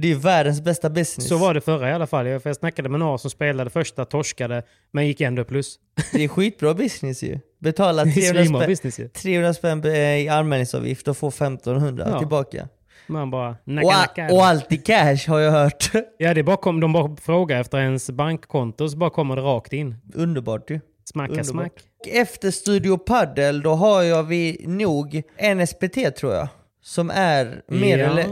Det 0.00 0.06
är 0.06 0.12
ju 0.12 0.18
världens 0.18 0.60
bästa 0.60 0.90
business. 0.90 1.28
så 1.28 1.36
var 1.36 1.54
det 1.54 1.60
förra 1.60 1.90
i 1.90 1.92
alla 1.92 2.06
fall. 2.06 2.26
Jag, 2.26 2.56
snackade 2.56 2.88
med 2.88 3.00
några 3.00 3.18
som 3.18 3.30
spelade 3.30 3.70
första, 3.70 4.04
torskade, 4.04 4.62
men 4.90 5.06
gick 5.06 5.20
ändå 5.20 5.44
plus. 5.44 5.78
Det 6.12 6.24
är 6.24 6.28
skitbra 6.28 6.74
business 6.74 7.22
ju. 7.22 7.38
Betala 7.58 8.04
Det 8.04 8.10
är 8.10 8.14
300 8.14 8.42
svinbra 8.42 8.60
spänn, 8.60 8.70
business 8.70 8.98
ju. 9.00 9.08
300 9.08 9.54
spänn 9.54 9.84
eh, 9.84 9.92
i 10.16 10.28
anmälningsavgift 10.28 11.08
och 11.08 11.16
få 11.16 11.28
1500 11.28 12.06
Ja. 12.10 12.18
tillbaka. 12.18 12.68
Man 13.06 13.30
bara 13.30 13.56
nacka, 13.64 13.86
Och, 13.86 13.92
nacka. 13.92 14.28
och 14.34 14.44
allt 14.46 14.72
i 14.72 14.76
cash 14.76 15.28
har 15.28 15.38
jag 15.40 15.52
hört. 15.52 15.90
Ja, 16.18 16.34
det 16.34 16.40
är 16.40 16.42
bara 16.42 16.56
kom, 16.56 16.80
de 16.80 16.92
bara 16.92 17.16
frågar 17.16 17.60
efter 17.60 17.78
ens 17.78 18.10
bankkonto 18.10 18.88
så 18.88 18.96
bara 18.96 19.10
kommer 19.10 19.36
det 19.36 19.42
rakt 19.42 19.72
in. 19.72 19.96
Underbart 20.14 20.70
ju. 20.70 20.80
Smacka 21.04 21.30
Underbart. 21.32 21.50
smack. 21.50 21.72
Efter 22.12 22.50
Studio 22.50 22.98
Paddle 22.98 23.52
då 23.52 23.70
har 23.74 24.02
jag 24.02 24.22
vi 24.22 24.64
nog 24.68 25.22
en 25.36 25.66
SPT 25.66 26.16
tror 26.16 26.34
jag. 26.34 26.48
Som 26.82 27.10
är 27.10 27.62
mer 27.68 27.98
Ja. 27.98 28.06
eller... 28.10 28.26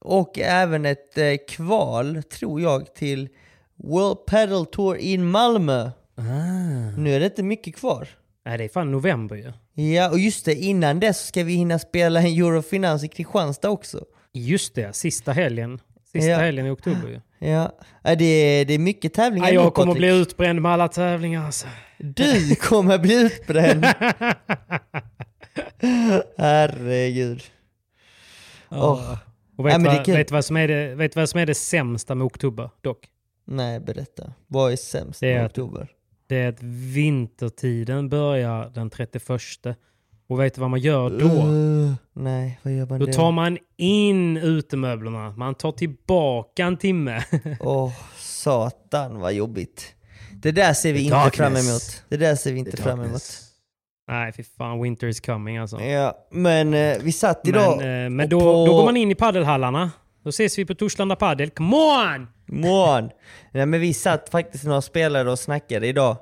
Och 0.00 0.38
även 0.38 0.86
ett 0.86 1.18
eh, 1.18 1.32
kval, 1.48 2.22
tror 2.22 2.60
jag, 2.60 2.94
till 2.94 3.28
World 3.76 4.26
Paddle 4.26 4.64
Tour 4.72 4.96
in 4.96 5.24
Malmö. 5.30 5.90
Nu 6.96 7.14
är 7.14 7.20
det 7.20 7.26
inte 7.26 7.42
mycket 7.42 7.76
kvar. 7.76 8.08
Nej, 8.44 8.58
det 8.58 8.64
är 8.64 8.68
fan 8.68 8.90
november 8.92 9.36
ju. 9.36 9.52
Ja, 9.84 10.10
och 10.10 10.18
just 10.18 10.44
det, 10.44 10.54
innan 10.54 11.00
dess 11.00 11.26
ska 11.26 11.44
vi 11.44 11.52
hinna 11.54 11.78
spela 11.78 12.20
en 12.20 12.26
Eurofinans 12.26 13.04
i 13.04 13.08
Kristianstad 13.08 13.70
också. 13.70 14.04
Just 14.32 14.74
det, 14.74 14.96
sista 14.96 15.32
helgen. 15.32 15.78
Sista 16.12 16.28
Ja. 16.30 16.38
helgen 16.38 16.66
i 16.66 16.70
oktober 16.70 17.08
ju. 17.08 17.20
Ja, 17.48 17.72
det, 18.02 18.24
är, 18.24 18.64
det 18.64 18.74
är 18.74 18.78
mycket 18.78 19.14
tävlingar 19.14 19.48
Ja, 19.48 19.52
jag 19.54 19.74
kommer 19.74 19.86
Patrik. 19.86 19.98
bli 20.00 20.20
utbränd 20.20 20.62
med 20.62 20.72
alla 20.72 20.88
tävlingar 20.88 21.46
alltså. 21.46 21.66
Du 21.98 22.54
kommer 22.54 22.98
bli 22.98 23.14
utbränd! 23.22 23.86
Herregud. 26.38 27.42
Åh. 28.68 29.14
Och 29.60 29.66
vet, 29.66 29.72
Ja, 29.72 29.78
vad, 29.96 30.04
kul. 30.04 30.16
vet, 30.16 30.30
vad 30.30 30.44
som 30.44 30.56
är 30.56 30.68
det, 30.68 30.94
vet 30.94 31.16
vad 31.16 31.28
som 31.28 31.40
är 31.40 31.46
det 31.46 31.54
sämsta 31.54 32.14
med 32.14 32.24
oktober 32.24 32.70
dock? 32.80 33.08
Nej, 33.46 33.80
berätta. 33.80 34.32
Vad 34.46 34.72
är 34.72 34.76
sämst 34.76 35.20
Det 35.20 35.32
är 35.32 35.36
med 35.36 35.44
att- 35.46 35.50
oktober? 35.52 35.88
Det 36.26 36.36
är 36.36 36.48
att 36.48 36.62
vintertiden 36.62 38.08
börjar 38.08 38.70
den 38.74 38.90
31. 38.90 39.76
Och 40.28 40.40
vet 40.40 40.54
du 40.54 40.60
vad 40.60 40.70
man 40.70 40.80
gör 40.80 41.10
då? 41.10 41.26
Uh, 41.26 41.92
nej, 42.12 42.60
vad 42.62 42.72
gör 42.72 42.86
man 42.86 43.00
Då 43.00 43.06
då? 43.06 43.12
tar 43.12 43.32
man 43.32 43.58
in 43.76 44.36
utemöblerna. 44.36 45.30
Man 45.36 45.54
tar 45.54 45.72
tillbaka 45.72 46.64
en 46.64 46.76
timme. 46.76 47.24
Åh, 47.60 47.92
satan 48.18 49.20
vad 49.20 49.32
jobbigt. 49.32 49.94
Det 50.42 50.52
där 50.52 50.72
ser 50.72 50.92
vi 50.92 50.98
The 50.98 51.04
inte 51.04 51.16
darkness. 51.16 51.36
fram 51.36 51.56
emot. 51.56 52.04
Det 52.08 52.16
där 52.16 52.34
ser 52.36 52.52
vi 52.52 52.58
inte 52.58 52.70
The 52.76 52.82
fram 52.82 53.00
emot. 53.00 53.22
Nej, 54.10 54.32
fy 54.32 54.42
fan. 54.58 54.82
Winter 54.82 55.06
is 55.06 55.20
coming 55.20 55.56
alltså. 55.58 55.80
Ja, 55.80 56.26
men 56.30 56.74
eh, 56.74 56.96
vi 57.02 57.12
satt 57.12 57.48
idag 57.48 57.76
Men, 57.78 58.04
eh, 58.04 58.10
men 58.10 58.28
då, 58.28 58.40
på- 58.40 58.66
då 58.66 58.76
går 58.76 58.84
man 58.84 58.96
in 58.96 59.10
i 59.10 59.14
paddelhallarna. 59.14 59.90
Då 60.24 60.28
ses 60.30 60.58
vi 60.58 60.64
på 60.64 60.74
Torslanda 60.74 61.16
Padel. 61.16 61.50
Come 61.50 61.76
on! 61.76 62.28
Mån! 62.46 63.10
Nej 63.52 63.66
men 63.66 63.80
vi 63.80 63.94
satt 63.94 64.28
faktiskt 64.28 64.64
några 64.64 64.82
spelare 64.82 65.30
och 65.30 65.38
snackade 65.38 65.86
idag 65.86 66.16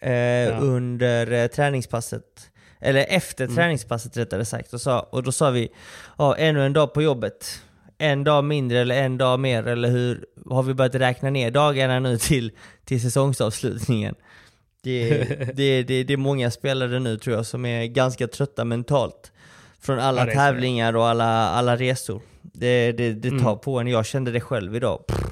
eh, 0.00 0.62
under 0.62 1.32
eh, 1.32 1.46
träningspasset. 1.46 2.50
Eller 2.80 3.06
efter 3.08 3.44
Mm. 3.44 3.56
träningspasset 3.56 4.16
rättare 4.16 4.44
sagt. 4.44 4.72
Och, 4.72 4.80
sa, 4.80 5.00
och 5.00 5.22
då 5.22 5.32
sa 5.32 5.50
vi, 5.50 5.68
ja 6.18 6.36
ännu 6.36 6.66
en 6.66 6.72
dag 6.72 6.94
på 6.94 7.02
jobbet. 7.02 7.60
En 7.98 8.24
dag 8.24 8.44
mindre 8.44 8.78
eller 8.80 9.02
en 9.02 9.18
dag 9.18 9.40
mer 9.40 9.66
eller 9.66 9.88
hur 9.90 10.24
har 10.50 10.62
vi 10.62 10.74
börjat 10.74 10.94
räkna 10.94 11.30
ner 11.30 11.50
dagarna 11.50 12.00
nu 12.00 12.18
till, 12.18 12.52
till 12.84 13.00
säsongsavslutningen? 13.02 14.14
Det, 14.84 15.08
det, 15.54 15.82
det, 15.82 16.04
det 16.04 16.12
är 16.12 16.16
många 16.16 16.50
spelare 16.50 16.98
nu 17.00 17.16
tror 17.18 17.36
jag 17.36 17.46
som 17.46 17.64
är 17.66 17.86
ganska 17.86 18.26
trötta 18.28 18.64
mentalt. 18.64 19.32
Från 19.80 19.98
alla 19.98 20.26
Ja, 20.28 20.32
tävlingar 20.34 20.96
och 20.96 21.06
alla, 21.06 21.24
alla 21.48 21.76
resor. 21.76 22.20
Det, 22.42 22.92
det, 22.92 23.12
det 23.12 23.30
tar 23.30 23.36
Mm. 23.50 23.58
på 23.58 23.78
en. 23.80 23.86
Jag 23.86 24.06
kände 24.06 24.30
det 24.30 24.40
själv 24.40 24.76
idag. 24.76 25.06
Pff, 25.06 25.24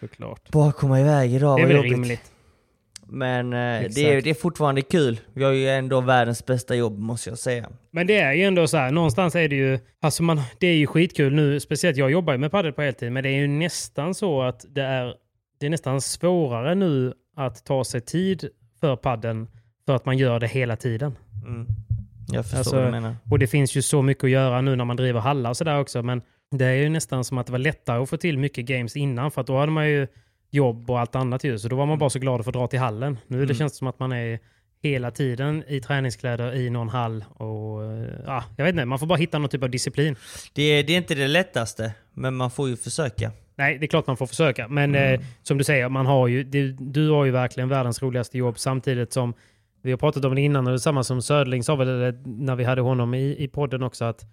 Såklart. 0.00 0.48
bara 0.50 0.72
komma 0.72 1.00
iväg 1.00 1.34
idag 1.34 1.58
Det 1.58 1.62
är 1.62 1.66
var 1.66 1.68
väl 1.68 1.76
jobbigt. 1.76 1.92
rimligt. 1.92 2.32
Men 3.06 3.52
eh, 3.52 3.88
det, 3.94 4.12
är, 4.12 4.22
det 4.22 4.30
är 4.30 4.34
fortfarande 4.34 4.82
kul. 4.82 5.20
Vi 5.32 5.44
har 5.44 5.52
ju 5.52 5.68
ändå 5.68 6.00
världens 6.00 6.46
bästa 6.46 6.74
jobb 6.74 6.98
måste 6.98 7.28
jag 7.30 7.38
säga. 7.38 7.68
Men 7.90 8.06
det 8.06 8.16
är 8.18 8.32
ju 8.32 8.42
ändå 8.44 8.66
så 8.66 8.76
här, 8.76 8.90
någonstans 8.90 9.34
är 9.34 9.48
det 9.48 9.56
ju, 9.56 9.78
alltså 10.00 10.22
man, 10.22 10.40
det 10.58 10.66
är 10.66 10.74
ju 10.74 10.86
skitkul 10.86 11.32
nu, 11.34 11.60
speciellt 11.60 11.96
jag 11.96 12.10
jobbar 12.10 12.32
ju 12.32 12.38
med 12.38 12.50
padel 12.50 12.72
på 12.72 12.82
heltid, 12.82 13.12
men 13.12 13.22
det 13.22 13.28
är 13.28 13.38
ju 13.40 13.46
nästan 13.48 14.14
så 14.14 14.42
att 14.42 14.64
det 14.68 14.82
är, 14.82 15.14
det 15.60 15.66
är 15.66 15.70
nästan 15.70 16.00
svårare 16.00 16.74
nu 16.74 17.12
att 17.36 17.64
ta 17.64 17.84
sig 17.84 18.00
tid 18.00 18.48
för 18.80 18.96
padden 18.96 19.48
för 19.86 19.96
att 19.96 20.06
man 20.06 20.18
gör 20.18 20.40
det 20.40 20.46
hela 20.46 20.76
tiden. 20.76 21.16
Mm. 21.46 21.66
Jag 22.32 22.44
förstår 22.44 22.58
Alltså, 22.58 22.76
vad 22.76 22.84
du 22.86 22.90
menar. 22.90 23.16
Och 23.30 23.38
det 23.38 23.46
finns 23.46 23.76
ju 23.76 23.82
så 23.82 24.02
mycket 24.02 24.24
att 24.24 24.30
göra 24.30 24.60
nu 24.60 24.76
när 24.76 24.84
man 24.84 24.96
driver 24.96 25.20
hallar 25.20 25.50
och 25.50 25.56
sådär 25.56 25.78
också. 25.80 26.02
Men 26.02 26.22
det 26.50 26.64
är 26.64 26.74
ju 26.74 26.88
nästan 26.88 27.24
som 27.24 27.38
att 27.38 27.46
det 27.46 27.52
var 27.52 27.58
lättare 27.58 28.02
att 28.02 28.10
få 28.10 28.16
till 28.16 28.38
mycket 28.38 28.64
games 28.66 28.96
innan. 28.96 29.30
För 29.30 29.40
att 29.40 29.46
då 29.46 29.58
hade 29.58 29.72
man 29.72 29.88
ju 29.88 30.06
jobb 30.50 30.90
och 30.90 31.00
allt 31.00 31.14
annat 31.16 31.44
ju. 31.44 31.58
Så 31.58 31.68
då 31.68 31.76
var 31.76 31.86
man 31.86 31.98
bara 31.98 32.10
så 32.10 32.18
glad 32.18 32.40
att 32.40 32.44
få 32.44 32.50
dra 32.50 32.66
till 32.66 32.78
hallen. 32.78 33.18
Nu 33.26 33.36
Mm. 33.36 33.48
det 33.48 33.54
känns 33.54 33.72
det 33.72 33.76
som 33.78 33.86
att 33.86 33.98
man 33.98 34.12
är 34.12 34.38
hela 34.82 35.10
tiden 35.10 35.64
i 35.68 35.80
träningskläder 35.80 36.54
i 36.54 36.70
någon 36.70 36.88
hall. 36.88 37.24
Och 37.28 37.84
eh, 37.84 38.08
ja, 38.26 38.44
jag 38.56 38.64
vet 38.64 38.72
inte, 38.72 38.84
man 38.84 38.98
får 38.98 39.06
bara 39.06 39.18
hitta 39.18 39.38
någon 39.38 39.48
typ 39.50 39.62
av 39.62 39.70
disciplin. 39.70 40.16
Det 40.52 40.82
det 40.82 40.92
är 40.92 40.96
inte 40.96 41.14
det 41.14 41.28
lättaste, 41.28 41.92
men 42.14 42.34
man 42.34 42.50
får 42.50 42.68
ju 42.68 42.76
försöka. 42.76 43.32
Nej, 43.56 43.78
det 43.78 43.86
är 43.86 43.88
klart 43.88 44.06
man 44.06 44.16
får 44.16 44.26
försöka. 44.26 44.68
Men 44.68 44.94
Mm. 44.94 45.14
eh, 45.20 45.26
som 45.42 45.58
du 45.58 45.64
säger, 45.64 45.88
man 45.88 46.06
har 46.06 46.28
ju, 46.28 46.44
du, 46.44 46.72
du 46.72 47.10
har 47.10 47.24
ju 47.24 47.30
verkligen 47.30 47.68
världens 47.68 48.02
roligaste 48.02 48.38
jobb 48.38 48.58
samtidigt 48.58 49.12
som 49.12 49.34
vi 49.82 49.90
har 49.90 49.98
pratat 49.98 50.24
om 50.24 50.34
det 50.34 50.40
innan 50.40 50.66
och 50.66 50.72
det 50.72 50.76
är 50.76 50.78
samma 50.78 51.04
som 51.04 51.22
Söderling 51.22 51.62
sa 51.62 51.76
väl 51.76 52.14
när 52.24 52.56
vi 52.56 52.64
hade 52.64 52.80
honom 52.80 53.14
i, 53.14 53.36
i 53.38 53.48
podden 53.48 53.82
också 53.82 54.04
att 54.04 54.24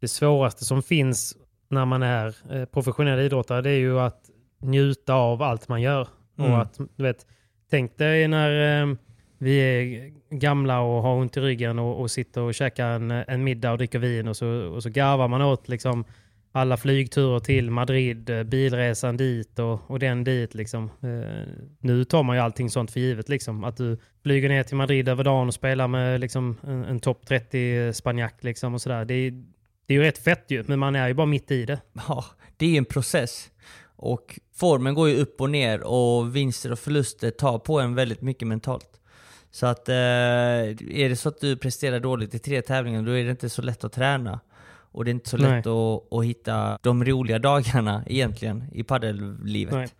det 0.00 0.08
svåraste 0.08 0.64
som 0.64 0.82
finns 0.82 1.36
när 1.70 1.84
man 1.84 2.02
är 2.02 2.34
eh, 2.50 2.64
professionell 2.64 3.20
idrottare 3.20 3.62
det 3.62 3.70
är 3.70 3.78
ju 3.78 4.00
att 4.00 4.30
njuta 4.62 5.14
av 5.14 5.42
allt 5.42 5.68
man 5.68 5.82
gör. 5.82 6.08
Mm. 6.38 6.52
Och 6.52 6.62
att, 6.62 6.78
du 6.96 7.02
vet, 7.02 7.26
tänk 7.70 7.98
dig 7.98 8.28
när 8.28 8.82
eh, 8.82 8.94
vi 9.38 9.58
är 9.58 10.10
gamla 10.30 10.80
och 10.80 11.02
har 11.02 11.14
ont 11.14 11.36
i 11.36 11.40
ryggen 11.40 11.78
och, 11.78 12.00
och 12.00 12.10
sitter 12.10 12.40
och 12.40 12.54
käkar 12.54 12.88
en, 12.88 13.10
en 13.10 13.44
middag 13.44 13.72
och 13.72 13.78
dricker 13.78 13.98
vin 13.98 14.28
och 14.28 14.36
så, 14.36 14.46
och 14.48 14.82
så 14.82 14.88
garvar 14.90 15.28
man 15.28 15.42
åt 15.42 15.68
liksom 15.68 16.04
alla 16.52 16.76
flygturer 16.76 17.40
till 17.40 17.70
Madrid, 17.70 18.30
eh, 18.30 18.42
bilresan 18.42 19.16
dit 19.16 19.58
och, 19.58 19.90
och 19.90 19.98
den 19.98 20.24
dit. 20.24 20.54
Liksom. 20.54 20.90
Eh, 21.02 21.52
nu 21.78 22.04
tar 22.04 22.22
man 22.22 22.36
ju 22.36 22.42
allting 22.42 22.70
sånt 22.70 22.90
för 22.90 23.00
givet. 23.00 23.28
Liksom. 23.28 23.64
Att 23.64 23.76
du 23.76 23.98
flyger 24.22 24.48
ner 24.48 24.62
till 24.62 24.76
Madrid 24.76 25.08
över 25.08 25.24
dagen 25.24 25.48
och 25.48 25.54
spelar 25.54 25.88
med 25.88 26.20
liksom, 26.20 26.56
en, 26.62 26.84
en 26.84 27.00
topp 27.00 27.26
30 27.26 27.92
spanjack. 27.92 28.44
Liksom, 28.44 28.74
och 28.74 28.82
sådär. 28.82 29.04
Det, 29.04 29.14
är, 29.14 29.30
det 29.86 29.94
är 29.94 29.98
ju 29.98 30.02
rätt 30.02 30.18
fett 30.18 30.44
ju, 30.48 30.64
men 30.66 30.78
man 30.78 30.96
är 30.96 31.08
ju 31.08 31.14
bara 31.14 31.26
mitt 31.26 31.50
i 31.50 31.64
det. 31.64 31.80
Ja, 32.08 32.24
det 32.56 32.66
är 32.66 32.70
ju 32.70 32.76
en 32.76 32.84
process. 32.84 33.50
Och 33.96 34.40
formen 34.54 34.94
går 34.94 35.08
ju 35.08 35.16
upp 35.16 35.40
och 35.40 35.50
ner 35.50 35.82
och 35.82 36.36
vinster 36.36 36.72
och 36.72 36.78
förluster 36.78 37.30
tar 37.30 37.58
på 37.58 37.80
en 37.80 37.94
väldigt 37.94 38.22
mycket 38.22 38.48
mentalt. 38.48 39.00
Så 39.50 39.66
att 39.66 39.88
eh, 39.88 39.94
är 39.94 41.08
det 41.08 41.16
så 41.16 41.28
att 41.28 41.40
du 41.40 41.56
presterar 41.56 42.00
dåligt 42.00 42.34
i 42.34 42.38
tre 42.38 42.62
tävlingar, 42.62 43.02
då 43.02 43.12
är 43.12 43.24
det 43.24 43.30
inte 43.30 43.48
så 43.48 43.62
lätt 43.62 43.84
att 43.84 43.92
träna. 43.92 44.40
Och 44.92 45.04
det 45.04 45.10
är 45.10 45.12
inte 45.12 45.30
så 45.30 45.36
lätt 45.36 45.66
att, 45.66 46.12
att 46.12 46.24
hitta 46.24 46.78
de 46.82 47.04
roliga 47.04 47.38
dagarna 47.38 48.02
egentligen 48.06 48.64
i 48.72 48.82
paddellivet. 48.82 49.94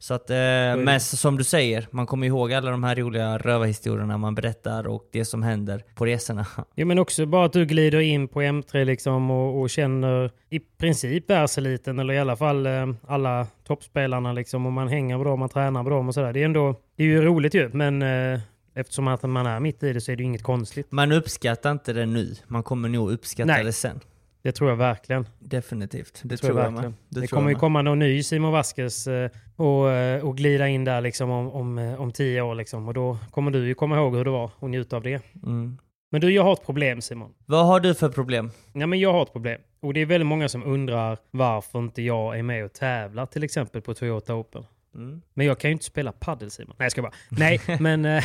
Så 0.00 0.14
att, 0.14 0.30
eh, 0.30 0.36
men 0.76 1.00
som 1.00 1.38
du 1.38 1.44
säger, 1.44 1.86
man 1.90 2.06
kommer 2.06 2.26
ihåg 2.26 2.52
alla 2.52 2.70
de 2.70 2.84
här 2.84 2.96
roliga 2.96 3.38
rövarhistorierna 3.38 4.18
man 4.18 4.34
berättar 4.34 4.86
och 4.86 5.08
det 5.12 5.24
som 5.24 5.42
händer 5.42 5.84
på 5.94 6.06
resorna. 6.06 6.46
Ja, 6.74 6.84
men 6.84 6.98
också 6.98 7.26
bara 7.26 7.46
att 7.46 7.52
du 7.52 7.66
glider 7.66 8.00
in 8.00 8.28
på 8.28 8.42
M3 8.42 8.84
liksom 8.84 9.30
och, 9.30 9.60
och 9.60 9.70
känner 9.70 10.30
i 10.50 10.60
princip 10.60 11.30
världseliten 11.30 11.98
eller 11.98 12.14
i 12.14 12.18
alla 12.18 12.36
fall 12.36 12.66
eh, 12.66 12.86
alla 13.06 13.46
toppspelarna 13.66 14.32
liksom 14.32 14.66
och 14.66 14.72
man 14.72 14.88
hänger 14.88 15.16
med 15.16 15.26
dem, 15.26 15.40
man 15.40 15.48
tränar 15.48 15.82
med 15.82 15.92
dem 15.92 16.08
och 16.08 16.14
sådär. 16.14 16.32
Det 16.32 16.40
är 16.40 16.44
ändå, 16.44 16.74
det 16.96 17.02
är 17.02 17.06
ju 17.06 17.22
roligt 17.22 17.54
ju, 17.54 17.70
men 17.72 18.02
eh, 18.02 18.40
eftersom 18.74 19.08
att 19.08 19.22
man 19.22 19.46
är 19.46 19.60
mitt 19.60 19.82
i 19.82 19.92
det 19.92 20.00
så 20.00 20.12
är 20.12 20.16
det 20.16 20.22
ju 20.22 20.26
inget 20.26 20.42
konstigt. 20.42 20.92
Man 20.92 21.12
uppskattar 21.12 21.72
inte 21.72 21.92
det 21.92 22.06
nu, 22.06 22.34
man 22.46 22.62
kommer 22.62 22.88
nog 22.88 23.10
uppskatta 23.10 23.52
Nej. 23.52 23.64
det 23.64 23.72
sen. 23.72 24.00
Det 24.42 24.52
tror 24.52 24.70
jag 24.70 24.76
verkligen. 24.76 25.26
Definitivt. 25.38 26.20
Det, 26.22 26.28
Det 26.28 26.36
tror 26.36 26.60
jag, 26.60 26.64
med. 26.64 26.72
verkligen. 26.72 26.96
Det, 27.08 27.20
tror 27.20 27.26
kommer 27.26 27.50
jag 27.50 27.56
ju 27.56 27.60
komma 27.60 27.82
någon 27.82 27.98
ny 27.98 28.22
Simon 28.22 28.52
Vasquez 28.52 29.06
eh, 29.06 29.30
och, 29.56 29.90
eh, 29.90 30.24
och 30.24 30.36
glida 30.36 30.68
in 30.68 30.84
där 30.84 31.00
liksom 31.00 31.30
om, 31.30 31.50
om, 31.50 31.78
eh, 31.78 32.00
om 32.00 32.12
tio 32.12 32.42
år 32.42 32.54
liksom. 32.54 32.88
Och 32.88 32.94
då 32.94 33.18
kommer 33.30 33.50
du 33.50 33.66
ju 33.66 33.74
komma 33.74 33.96
ihåg 33.96 34.16
hur 34.16 34.24
det 34.24 34.30
var 34.30 34.50
och 34.58 34.70
njuta 34.70 34.96
av 34.96 35.02
det. 35.02 35.22
Mm. 35.42 35.78
Men 36.10 36.20
du, 36.20 36.30
jag 36.30 36.44
har 36.44 36.52
ett 36.52 36.66
problem 36.66 37.00
Simon. 37.00 37.34
Vad 37.46 37.66
har 37.66 37.80
du 37.80 37.94
för 37.94 38.08
problem? 38.08 38.50
Ja, 38.72 38.86
men 38.86 39.00
jag 39.00 39.12
har 39.12 39.22
ett 39.22 39.32
problem. 39.32 39.60
Och 39.80 39.94
det 39.94 40.00
är 40.00 40.06
väldigt 40.06 40.26
många 40.26 40.48
som 40.48 40.64
undrar 40.64 41.18
varför 41.30 41.78
inte 41.78 42.02
jag 42.02 42.38
är 42.38 42.42
med 42.42 42.64
och 42.64 42.72
tävlar 42.72 43.26
till 43.26 43.44
exempel 43.44 43.82
på 43.82 43.94
Toyota 43.94 44.34
Open. 44.34 44.64
Mm. 44.94 45.22
Men 45.34 45.46
jag 45.46 45.58
kan 45.58 45.70
ju 45.70 45.72
inte 45.72 45.84
spela 45.84 46.12
paddel 46.12 46.50
Simon. 46.50 46.74
Nej, 46.78 46.84
jag 46.84 46.92
ska 46.92 47.02
bara. 47.02 47.12
Nej, 47.28 47.60
men... 47.80 48.02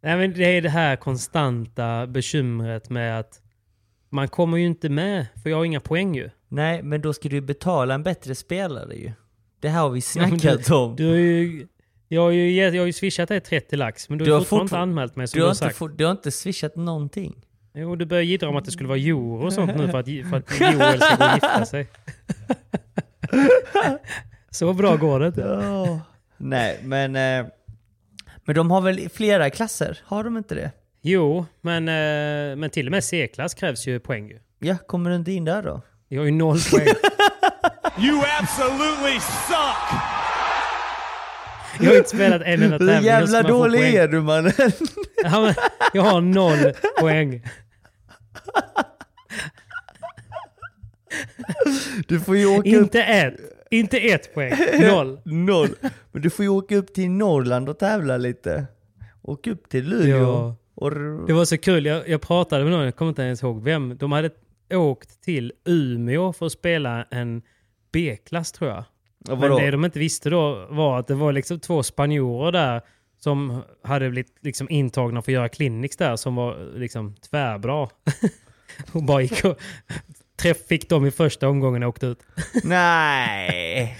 Nej, 0.00 0.16
men 0.16 0.32
det 0.32 0.44
är 0.44 0.62
det 0.62 0.70
här 0.70 0.96
konstanta 0.96 2.06
bekymret 2.06 2.90
med 2.90 3.20
att 3.20 3.40
man 4.16 4.28
kommer 4.28 4.58
ju 4.58 4.66
inte 4.66 4.88
med, 4.88 5.26
för 5.42 5.50
jag 5.50 5.56
har 5.56 5.64
inga 5.64 5.80
poäng 5.80 6.16
ju. 6.16 6.30
Nej, 6.48 6.82
men 6.82 7.00
då 7.00 7.12
ska 7.12 7.28
du 7.28 7.40
betala 7.40 7.94
en 7.94 8.02
bättre 8.02 8.34
spelare 8.34 8.94
ju. 8.94 9.12
Det 9.60 9.68
här 9.68 9.80
har 9.80 9.90
vi 9.90 10.00
snackat 10.14 10.64
du, 10.66 10.74
om. 10.74 10.96
Du 10.96 11.08
har 11.08 11.16
ju, 11.16 11.66
jag, 12.08 12.22
har 12.22 12.30
ju, 12.30 12.50
jag 12.50 12.80
har 12.80 12.86
ju 12.86 12.92
swishat 12.92 13.28
dig 13.28 13.40
30 13.40 13.76
lax, 13.76 14.08
men 14.08 14.18
du, 14.18 14.24
Du 14.24 14.32
har 14.32 14.38
har 14.38 14.44
fortfarande 14.44 14.64
inte 14.64 14.78
anmält 14.78 15.16
mig 15.16 15.28
som 15.28 15.38
Du 15.38 15.40
du, 15.40 15.44
har, 15.44 15.48
har 15.48 15.66
inte, 15.66 15.78
sagt. 15.78 15.98
du 15.98 16.04
har 16.04 16.12
inte 16.12 16.30
swishat 16.30 16.76
någonting. 16.76 17.36
Jo, 17.74 17.96
du 17.96 18.06
börjar 18.06 18.22
jiddra 18.22 18.48
om 18.48 18.56
att 18.56 18.64
det 18.64 18.70
skulle 18.70 18.88
vara 18.88 18.98
euro 18.98 19.46
och 19.46 19.52
sånt 19.52 19.76
nu 19.76 19.88
för 19.88 19.98
att, 19.98 20.06
för 20.30 20.36
att 20.36 20.60
Joel 20.60 21.00
ska 21.00 21.16
gå 21.16 21.24
och 21.24 21.34
gifta 21.34 21.66
sig. 21.66 21.86
Så 24.50 24.72
bra 24.72 24.96
går 24.96 25.20
det 25.20 25.26
inte. 25.26 25.40
Ja. 25.40 26.00
Nej, 26.36 26.78
men... 26.82 27.16
Eh, 27.16 27.46
men 28.44 28.54
de 28.54 28.70
har 28.70 28.80
väl 28.80 29.08
flera 29.08 29.50
klasser? 29.50 29.98
Har 30.04 30.24
de 30.24 30.36
inte 30.36 30.54
det? 30.54 30.70
Jo, 31.08 31.46
men, 31.60 31.88
eh, 31.88 32.56
men 32.56 32.70
till 32.70 32.86
och 32.86 32.90
med 32.90 33.04
C-klass 33.04 33.54
krävs 33.54 33.86
ju 33.86 34.00
poäng 34.00 34.28
ju. 34.28 34.38
Ja, 34.58 34.76
kommer 34.86 35.10
du 35.10 35.16
inte 35.16 35.32
in 35.32 35.44
där 35.44 35.62
då? 35.62 35.82
Jag 36.08 36.20
har 36.20 36.26
ju 36.26 36.32
noll 36.32 36.58
poäng. 36.70 36.86
You 37.98 38.22
absolutely 38.40 39.20
suck! 39.20 40.00
Jag 41.80 41.90
har 41.90 41.96
inte 41.96 42.08
spelat 42.08 42.42
en 42.42 42.62
enda 42.62 42.78
tävling. 42.78 42.94
Hur 42.96 43.02
jävla 43.02 43.42
dålig 43.42 43.80
poäng? 43.80 43.94
är 43.94 44.08
du 44.08 44.20
mannen? 44.20 44.52
Ja, 45.22 45.40
men 45.40 45.54
jag 45.92 46.02
har 46.02 46.20
noll 46.20 46.72
poäng. 47.00 47.42
Du 52.08 52.20
får 52.20 52.36
ju 52.36 52.46
åka 52.46 52.58
upp... 52.58 52.66
Inte 52.66 53.02
ett. 53.02 53.34
Inte 53.70 53.98
ett 53.98 54.34
poäng. 54.34 54.52
Noll. 54.80 55.20
Noll. 55.24 55.68
Men 56.12 56.22
du 56.22 56.30
får 56.30 56.44
ju 56.44 56.48
åka 56.48 56.76
upp 56.76 56.94
till 56.94 57.10
Norrland 57.10 57.68
och 57.68 57.78
tävla 57.78 58.16
lite. 58.16 58.66
Åk 59.22 59.46
upp 59.46 59.68
till 59.68 59.88
Luleå. 59.88 60.18
Ja. 60.18 60.56
Och... 60.76 60.90
Det 61.26 61.32
var 61.32 61.44
så 61.44 61.58
kul. 61.58 61.86
Jag, 61.86 62.08
jag 62.08 62.20
pratade 62.20 62.64
med 62.64 62.72
någon, 62.72 62.84
jag 62.84 62.96
kommer 62.96 63.08
inte 63.08 63.22
ens 63.22 63.42
ihåg 63.42 63.62
vem. 63.62 63.96
De 63.96 64.12
hade 64.12 64.30
åkt 64.74 65.22
till 65.22 65.52
Umeå 65.64 66.32
för 66.32 66.46
att 66.46 66.52
spela 66.52 67.04
en 67.10 67.42
B-klass 67.92 68.52
tror 68.52 68.70
jag. 68.70 68.84
Och 69.30 69.38
Men 69.38 69.50
det 69.50 69.70
de 69.70 69.84
inte 69.84 69.98
visste 69.98 70.30
då 70.30 70.66
var 70.70 70.98
att 70.98 71.06
det 71.06 71.14
var 71.14 71.32
liksom 71.32 71.60
två 71.60 71.82
spanjorer 71.82 72.52
där 72.52 72.82
som 73.18 73.62
hade 73.82 74.10
blivit 74.10 74.32
liksom 74.40 74.70
intagna 74.70 75.22
för 75.22 75.32
att 75.32 75.34
göra 75.34 75.48
clinics 75.48 75.96
där 75.96 76.16
som 76.16 76.34
var 76.34 76.78
liksom 76.78 77.14
tvärbra. 77.14 77.88
och 78.92 79.02
bara 79.02 79.22
gick 79.22 79.44
och 79.44 79.58
träff 80.36 80.66
fick 80.68 80.88
dem 80.88 81.06
i 81.06 81.10
första 81.10 81.48
omgången 81.48 81.82
och 81.82 81.88
åkte 81.88 82.06
ut. 82.06 82.18
Nej. 82.64 83.98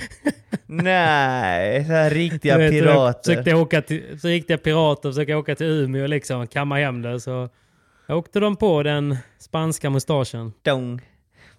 Nej. 0.66 1.84
Så 1.84 1.92
här 1.92 2.10
riktiga 2.10 2.58
vet, 2.58 2.70
pirater. 2.70 3.30
Försökte 3.30 3.54
åka 3.54 3.82
till, 3.82 4.20
så 4.20 4.28
riktiga 4.28 4.58
pirater 4.58 5.10
försökte 5.10 5.34
åka 5.34 5.54
till 5.54 5.66
Umeå 5.66 6.02
och 6.02 6.08
liksom 6.08 6.46
kamma 6.46 6.78
hem 6.78 7.02
det. 7.02 7.20
Så 7.20 7.48
jag 8.06 8.18
åkte 8.18 8.40
de 8.40 8.56
på 8.56 8.82
den 8.82 9.16
spanska 9.38 9.90
mustaschen. 9.90 10.52
Dong. 10.62 11.00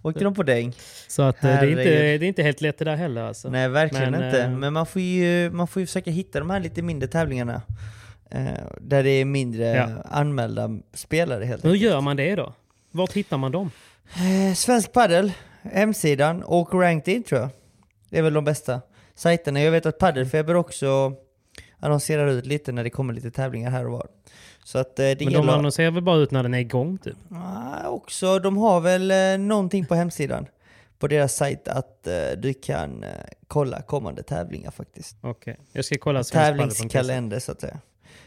Åkte 0.02 0.24
de 0.24 0.34
på 0.36 0.44
däng? 0.44 0.74
Så 1.08 1.22
att 1.22 1.44
eh, 1.44 1.50
det 1.50 1.56
är, 1.58 1.70
inte, 1.70 1.84
det 1.84 2.26
är 2.26 2.28
inte 2.28 2.44
helt 2.44 2.62
lätt 2.62 2.78
det 2.78 2.86
där 2.86 2.96
heller 2.96 3.22
alltså. 3.24 3.50
Nej, 3.50 3.70
verkligen 3.70 4.12
Men, 4.12 4.26
inte. 4.26 4.44
eh, 4.44 4.50
Men 4.50 4.74
man 4.74 4.86
får, 4.86 5.02
ju, 5.02 5.50
man 5.52 5.68
får 5.68 5.80
ju 5.80 5.86
försöka 5.86 6.12
hitta 6.12 6.40
de 6.40 6.50
här 6.50 6.60
lite 6.60 6.82
mindre 6.82 7.08
tävlingarna. 7.08 7.62
Eh, 8.32 8.48
där 8.82 9.04
det 9.04 9.10
är 9.10 9.26
mindre 9.26 9.66
Ja. 9.66 9.90
anmälda 10.06 10.70
spelare 10.94 11.46
helt 11.46 11.66
Hur 11.66 11.70
enkelt. 11.72 11.84
gör 11.92 12.02
man 12.02 12.18
det 12.18 12.36
då? 12.36 12.54
Vart 12.92 13.14
hittar 13.14 13.38
man 13.38 13.52
dem? 13.52 13.72
Eh, 14.16 14.54
Svensk 14.54 14.92
Padel, 14.92 15.34
hemsidan 15.62 16.44
och 16.44 16.74
Ranked 16.74 17.26
tror 17.26 17.42
jag. 17.42 17.50
Det 18.10 18.18
är 18.18 18.22
väl 18.22 18.34
de 18.34 18.46
bästa 18.46 18.82
sajterna. 19.16 19.62
Jag 19.62 19.72
vet 19.72 19.86
att 19.86 19.98
Padelfeber 19.98 20.56
också 20.56 21.14
annonserar 21.80 22.28
ut 22.28 22.46
lite 22.46 22.72
när 22.72 22.84
det 22.84 22.90
kommer 22.90 23.14
lite 23.14 23.32
tävlingar 23.32 23.72
här 23.72 23.86
och 23.86 23.92
var. 23.92 24.08
Så 24.64 24.78
att 24.78 25.00
eh, 25.00 25.04
det 25.04 25.16
Men 25.20 25.28
de 25.28 25.32
gäller... 25.34 25.54
annonserar 25.54 25.92
väl 25.92 26.04
bara 26.04 26.18
ut 26.18 26.32
när 26.32 26.44
den 26.44 26.54
är 26.54 26.60
igång 26.60 26.98
typ? 26.98 27.18
Ah, 27.32 27.88
också, 27.88 28.40
de 28.40 28.58
har 28.58 28.80
väl 28.80 29.12
eh, 29.12 29.38
någonting 29.48 29.86
på 29.86 29.96
hemsidan. 29.96 30.46
På 31.00 31.08
deras 31.08 31.36
sajt 31.36 31.68
att 31.68 32.08
eh, 32.08 32.14
du 32.38 32.54
kan 32.54 33.04
eh, 33.04 33.10
kolla 33.48 33.82
kommande 33.82 34.24
tävlingar 34.24 34.72
faktiskt. 34.72 35.18
Okej, 35.22 35.60
jag 35.72 35.86
ska 35.86 35.98
kolla 35.98 36.24
Svensk 36.24 36.34
Tävlingskalender 36.34 37.40
så 37.40 37.52
att 37.52 37.62
säga. 37.62 37.80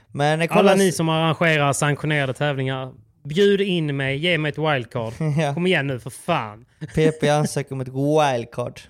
Men 0.09 0.41
eh, 0.41 0.47
kolla... 0.47 0.61
Alla 0.61 0.75
ni 0.75 0.93
som 0.93 1.09
arrangerar 1.09 1.73
sanktionerade 1.73 2.35
tävlingar, 2.35 2.93
bjud 3.23 3.61
in 3.61 3.97
mig, 3.97 4.17
ge 4.17 4.39
mig 4.39 4.49
ett 4.49 4.59
wildcard. 4.59 5.13
Ja. 5.39 5.55
Kom 5.55 5.67
igen 5.67 5.87
nu 5.87 6.01
för 6.01 6.11
fan. 6.11 6.65
PP 6.95 7.29
ansöker 7.29 7.73
om 7.73 7.81
ett 7.81 7.89
wildcard. 7.89 8.81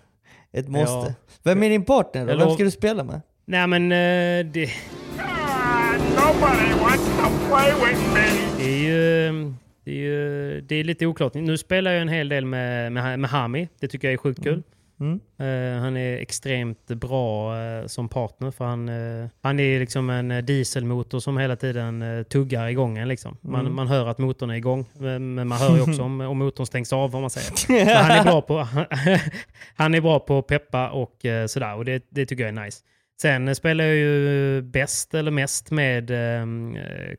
Ett 0.53 0.69
måste. 0.69 1.09
Ja. 1.09 1.15
Vem 1.43 1.63
är 1.63 1.71
din 1.71 1.85
partner 1.85 2.27
då? 2.27 2.33
Jag 2.33 2.39
Vem 2.39 2.51
ska 2.51 2.65
du 2.65 2.71
spela 2.71 3.05
med? 3.05 3.21
Nej 3.45 3.67
men 3.67 3.93
eh, 3.93 4.53
det, 4.53 4.71
det 8.59 8.65
är 8.65 8.79
ju... 8.79 9.55
Det 9.85 9.91
är, 9.91 9.97
ju, 9.97 10.61
det 10.61 10.75
är 10.75 10.85
lite 10.85 11.07
oklart. 11.07 11.35
Nu 11.35 11.59
spelar 11.59 11.91
jag 11.91 12.03
en 12.03 12.09
hel 12.09 12.29
del 12.29 12.45
med, 12.47 12.93
med, 12.93 13.19
med 13.19 13.31
Hami. 13.31 13.69
Det 13.81 13.89
tycker 13.89 14.09
jag 14.09 14.13
är 14.13 14.19
sjukt 14.19 14.43
kul. 14.43 14.53
Mm. 14.53 14.63
Eh, 15.01 15.81
han 15.81 15.97
är 15.97 16.17
extremt 16.17 16.87
bra 16.87 17.59
eh, 17.63 17.87
som 17.87 18.09
partner 18.09 18.51
för 18.51 18.65
han, 18.65 18.89
eh, 18.89 19.29
han 19.43 19.61
är 19.61 19.81
liksom 19.81 20.11
en 20.11 20.47
dieselmotor 20.47 21.21
som 21.21 21.39
hela 21.39 21.57
tiden 21.57 22.25
tuggar 22.29 22.67
igång 22.69 22.99
en. 22.99 23.09
Liksom. 23.09 23.37
Man, 23.41 23.61
Mm. 23.61 23.75
man 23.75 23.89
hör 23.89 24.07
att 24.07 24.19
motorn 24.19 24.51
är 24.51 24.55
igång, 24.55 24.87
men 24.99 25.49
man 25.49 25.59
hör 25.59 25.77
ju 25.77 25.83
också 25.83 26.03
om, 26.03 26.21
om 26.21 26.39
motorn 26.39 26.67
stängs 26.67 26.93
av 26.93 27.15
om 27.17 27.21
man 27.21 27.31
säger. 27.31 27.95
Han, 28.03 28.11
är 28.11 28.25
bra 28.25 28.41
på, 28.43 28.69
han 29.75 29.95
är 29.95 30.01
bra 30.01 30.21
på 30.21 30.39
att 30.39 30.47
peppa 30.47 30.91
och 30.91 31.17
sådär 31.47 31.75
och 31.77 31.85
det, 31.85 32.05
det 32.11 32.27
tycker 32.27 32.43
jag 32.45 32.59
är 32.59 32.65
nice. 32.65 32.79
Sen 33.23 33.55
spelar 33.55 33.85
jag 33.85 33.97
ju 33.97 34.63
bäst 34.63 35.15
eller 35.15 35.31
mest 35.31 35.71
med 35.71 36.09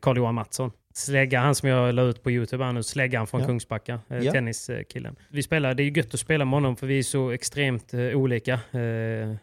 Carl-Johan 0.00 0.34
Mattsson. 0.34 0.70
Slägga, 0.94 1.40
han 1.40 1.54
som 1.54 1.68
jag 1.68 1.94
la 1.94 2.02
ut 2.02 2.22
på 2.22 2.30
YouTube, 2.30 2.64
han 2.64 2.74
nu 2.74 2.82
släggan 2.82 3.26
från 3.26 3.40
Ja. 3.40 3.46
Kungsbacka, 3.46 4.00
eh, 4.10 4.18
Ja. 4.18 4.32
tenniskillen. 4.32 5.16
Vi 5.30 5.42
spelar, 5.42 5.74
det 5.74 5.82
är 5.82 5.84
ju 5.84 5.90
gött 5.92 6.14
att 6.14 6.20
spela 6.20 6.44
med 6.44 6.52
honom 6.54 6.76
för 6.76 6.86
vi 6.86 6.98
är 6.98 7.02
så 7.02 7.30
extremt 7.30 7.94
eh, 7.94 8.00
olika. 8.00 8.52
Eh, 8.52 8.80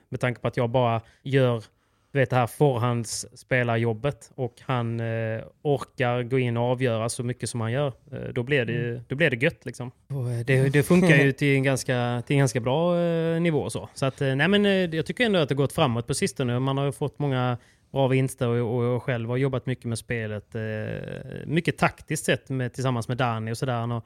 med 0.09 0.19
tanke 0.19 0.41
på 0.41 0.47
att 0.47 0.57
jag 0.57 0.69
bara 0.69 1.01
gör 1.23 1.63
du 2.11 2.19
vet 2.19 2.29
det 2.29 2.35
här 2.35 2.47
förhandsspelarjobbet 2.47 4.31
och 4.35 4.53
han 4.61 4.99
eh, 4.99 5.41
orkar 5.61 6.23
gå 6.23 6.39
in 6.39 6.57
och 6.57 6.63
avgöra 6.63 7.09
så 7.09 7.23
mycket 7.23 7.49
som 7.49 7.61
han 7.61 7.71
gör. 7.71 7.87
Eh, 8.11 8.19
då, 8.33 8.43
blir 8.43 8.65
det, 8.65 8.71
ju- 8.71 9.01
då 9.07 9.15
blir 9.15 9.29
det 9.29 9.35
gött 9.43 9.65
liksom. 9.65 9.91
Eh, 10.09 10.45
det, 10.45 10.69
det 10.69 10.83
funkar 10.83 11.15
ju 11.15 11.31
till 11.31 11.55
en 11.55 11.63
ganska, 11.63 12.23
till 12.27 12.33
en 12.33 12.39
ganska 12.39 12.59
bra 12.59 12.99
eh, 13.01 13.41
nivå 13.41 13.69
så. 13.69 13.89
Så 13.93 14.05
att, 14.05 14.19
nej 14.19 14.47
men 14.47 14.65
jag 14.91 15.05
tycker 15.05 15.25
ändå 15.25 15.39
att 15.39 15.49
det 15.49 15.55
gått 15.55 15.73
framåt 15.73 16.07
på 16.07 16.13
sistone. 16.13 16.59
Man 16.59 16.77
har 16.77 16.85
ju 16.85 16.91
fått 16.91 17.19
många 17.19 17.57
bra 17.91 18.07
vinster 18.07 18.47
och, 18.47 18.77
och 18.77 18.83
jag 18.83 19.01
själv 19.03 19.29
har 19.29 19.37
jobbat 19.37 19.65
mycket 19.65 19.85
med 19.85 19.97
spelet. 19.97 20.55
Eh, 20.55 20.61
mycket 21.45 21.77
taktiskt 21.77 22.25
sett 22.25 22.49
med, 22.49 22.73
tillsammans 22.73 23.07
med 23.07 23.17
Danny 23.17 23.51
och 23.51 23.57
sådär. 23.57 23.73
Han 23.79 23.91
har 23.91 24.01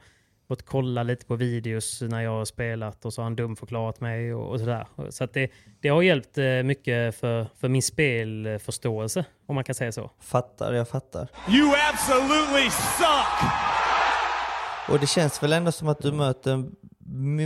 fått 0.48 0.62
kolla 0.66 1.02
lite 1.02 1.26
på 1.26 1.36
videos 1.36 2.00
när 2.02 2.20
jag 2.20 2.30
har 2.30 2.44
spelat 2.44 3.04
och 3.04 3.12
så 3.14 3.20
har 3.20 3.24
han 3.24 3.36
dumförklarat 3.36 4.00
mig 4.00 4.34
och, 4.34 4.50
och 4.50 4.58
sådär. 4.60 4.86
Så 5.10 5.24
att 5.24 5.32
det, 5.32 5.50
det 5.80 5.88
har 5.88 6.02
hjälpt 6.02 6.38
eh, 6.38 6.44
mycket 6.62 7.14
för, 7.16 7.46
för 7.60 7.68
min 7.68 7.82
spelförståelse, 7.82 9.24
om 9.46 9.54
man 9.54 9.64
kan 9.64 9.74
säga 9.74 9.92
så. 9.92 10.10
Fattar, 10.20 10.72
jag 10.72 10.88
fattar. 10.88 11.28
You 11.48 11.72
absolutely 11.92 12.70
suck! 12.70 13.50
Och 14.88 15.00
det 15.00 15.06
känns 15.06 15.42
väl 15.42 15.52
ändå 15.52 15.72
som 15.72 15.88
att 15.88 15.98
du 16.02 16.12
möter 16.12 16.52
m- 16.54 16.76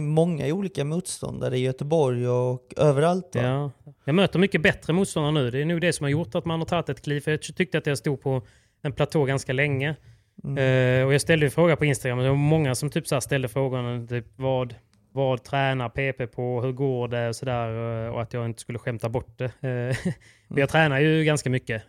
många 0.01 0.47
olika 0.47 0.85
motståndare 0.85 1.59
i 1.59 1.61
Göteborg 1.61 2.29
och 2.29 2.75
överallt 2.77 3.35
va? 3.35 3.43
Ja. 3.43 3.71
Jag 4.05 4.15
möter 4.15 4.39
mycket 4.39 4.63
bättre 4.63 4.93
motståndare 4.93 5.45
nu. 5.45 5.51
Det 5.51 5.61
är 5.61 5.65
nog 5.65 5.81
det 5.81 5.93
som 5.93 6.05
har 6.05 6.11
gjort 6.11 6.35
att 6.35 6.45
man 6.45 6.61
har 6.61 6.67
tagit 6.67 6.89
ett 6.89 7.03
kliv. 7.03 7.21
För 7.21 7.31
jag 7.31 7.43
tyckte 7.43 7.79
att 7.79 7.87
jag 7.87 7.99
stod 7.99 8.23
på 8.23 8.43
en 8.83 8.93
platå 8.93 9.25
ganska 9.25 9.53
länge. 9.53 9.97
Eh, 10.45 11.07
och 11.07 11.15
jag 11.15 11.21
ställde 11.21 11.47
ju 11.47 11.51
fråga 11.51 11.77
på 11.77 11.85
Instagram. 11.85 12.19
Det 12.19 12.29
var 12.29 12.37
många 12.37 12.75
som 12.75 12.91
typ 12.91 13.07
så 13.07 13.15
här 13.15 13.21
ställde 13.21 13.49
frågan 13.49 14.09
typ, 14.09 14.27
vad, 14.37 14.75
vad 15.13 15.45
tränar 15.45 15.89
PP 15.89 16.27
på? 16.27 16.63
Hur 16.63 16.73
går 16.73 17.09
det? 17.09 17.29
Och, 17.29 17.37
så 17.37 17.45
där, 17.45 18.07
eh, 18.07 18.15
och 18.15 18.23
att 18.23 18.33
jag 18.33 18.47
inte 18.47 18.61
skulle 18.61 18.79
skämta 18.79 19.09
bort 19.09 19.39
det. 19.39 19.45
Eh, 19.45 20.13
Men 20.49 20.59
jag 20.59 20.69
tränar 20.69 21.01
ju 21.01 21.25
ganska 21.25 21.51
mycket. 21.51 21.83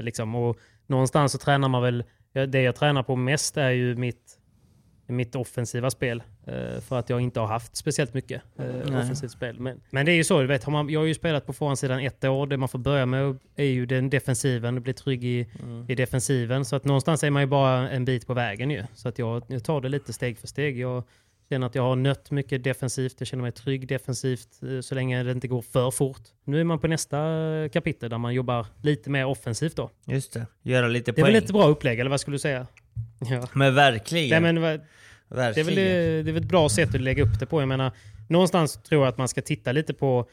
Liksom, 0.00 0.34
och 0.34 0.58
någonstans 0.86 1.32
så 1.32 1.38
tränar 1.38 1.68
man 1.68 1.82
väl... 1.82 2.04
Det 2.32 2.62
jag 2.62 2.76
tränar 2.76 3.02
på 3.02 3.16
mest 3.16 3.56
är 3.56 3.70
ju 3.70 3.96
mitt 3.96 4.29
mitt 5.10 5.36
offensiva 5.36 5.90
spel. 5.90 6.22
eh, 6.46 6.80
För 6.80 6.98
att 6.98 7.10
jag 7.10 7.20
inte 7.20 7.40
har 7.40 7.46
haft 7.46 7.76
speciellt 7.76 8.14
mycket 8.14 8.42
eh, 8.58 8.64
Nej. 8.64 8.82
offensivt 9.02 9.30
spel. 9.30 9.60
Men, 9.60 9.80
men 9.90 10.06
det 10.06 10.12
är 10.12 10.16
ju 10.16 10.24
så, 10.24 10.40
du 10.40 10.46
vet, 10.46 10.64
har 10.64 10.72
man, 10.72 10.88
jag 10.88 11.00
har 11.00 11.06
ju 11.06 11.14
spelat 11.14 11.46
på 11.46 11.52
förhandssidan 11.52 12.00
ett 12.00 12.24
år. 12.24 12.46
Det 12.46 12.56
man 12.56 12.68
får 12.68 12.78
börja 12.78 13.06
med 13.06 13.38
är 13.56 13.64
ju 13.64 13.86
den 13.86 14.10
defensiven, 14.10 14.74
du 14.74 14.80
blir 14.80 14.94
trygg 14.94 15.24
i, 15.24 15.46
i 15.88 15.94
defensiven. 15.94 16.64
Så 16.64 16.76
att 16.76 16.84
någonstans 16.84 17.24
är 17.24 17.30
man 17.30 17.42
ju 17.42 17.46
bara 17.46 17.90
en 17.90 18.04
bit 18.04 18.26
på 18.26 18.34
vägen 18.34 18.70
ju. 18.70 18.84
Så 18.94 19.08
att 19.08 19.18
jag, 19.18 19.42
jag 19.48 19.64
tar 19.64 19.80
det 19.80 19.88
lite 19.88 20.12
steg 20.12 20.38
för 20.38 20.46
steg. 20.46 20.78
Jag 20.78 21.04
känner 21.48 21.66
att 21.66 21.74
jag 21.74 21.82
har 21.82 21.96
nött 21.96 22.30
mycket 22.30 22.64
defensivt. 22.64 23.14
Jag 23.18 23.26
känner 23.28 23.42
mig 23.42 23.52
trygg 23.52 23.88
defensivt 23.88 24.48
eh, 24.62 24.80
så 24.80 24.94
länge 24.94 25.22
det 25.22 25.32
inte 25.32 25.48
går 25.48 25.62
för 25.62 25.90
fort. 25.90 26.20
Nu 26.44 26.60
är 26.60 26.64
man 26.64 26.78
på 26.78 26.86
nästa 26.88 27.18
kapitel 27.72 28.10
där 28.10 28.18
man 28.18 28.34
jobbar 28.34 28.66
lite 28.82 29.10
mer 29.10 29.26
offensivt 29.26 29.76
då. 29.76 29.90
Just 30.06 30.32
det, 30.32 30.46
göra 30.62 30.88
lite 30.88 31.12
Det 31.12 31.20
är 31.20 31.22
poäng. 31.22 31.34
väl 31.34 31.42
ett 31.44 31.50
bra 31.52 31.66
upplägg, 31.68 32.00
eller 32.00 32.10
vad 32.10 32.20
skulle 32.20 32.34
du 32.34 32.38
säga? 32.38 32.66
Ja. 33.30 33.46
Men 33.52 33.74
verkligen. 33.74 34.30
Nej, 34.42 34.52
men, 34.52 34.62
vad- 34.62 34.80
det 35.28 35.34
är, 35.34 35.36
verkligen. 35.36 35.66
väl, 35.66 35.76
det, 35.76 36.30
är 36.30 36.32
väl 36.32 36.36
ett 36.36 36.48
bra 36.48 36.68
sätt 36.68 36.94
att 36.94 37.00
lägga 37.00 37.22
upp 37.22 37.40
det 37.40 37.46
på. 37.46 37.60
Jag 37.62 37.68
menar, 37.68 37.92
någonstans 38.28 38.82
tror 38.82 39.02
jag 39.04 39.08
att 39.08 39.18
man 39.18 39.28
ska 39.28 39.42
titta 39.42 39.72
lite 39.72 39.94
på, 39.94 40.28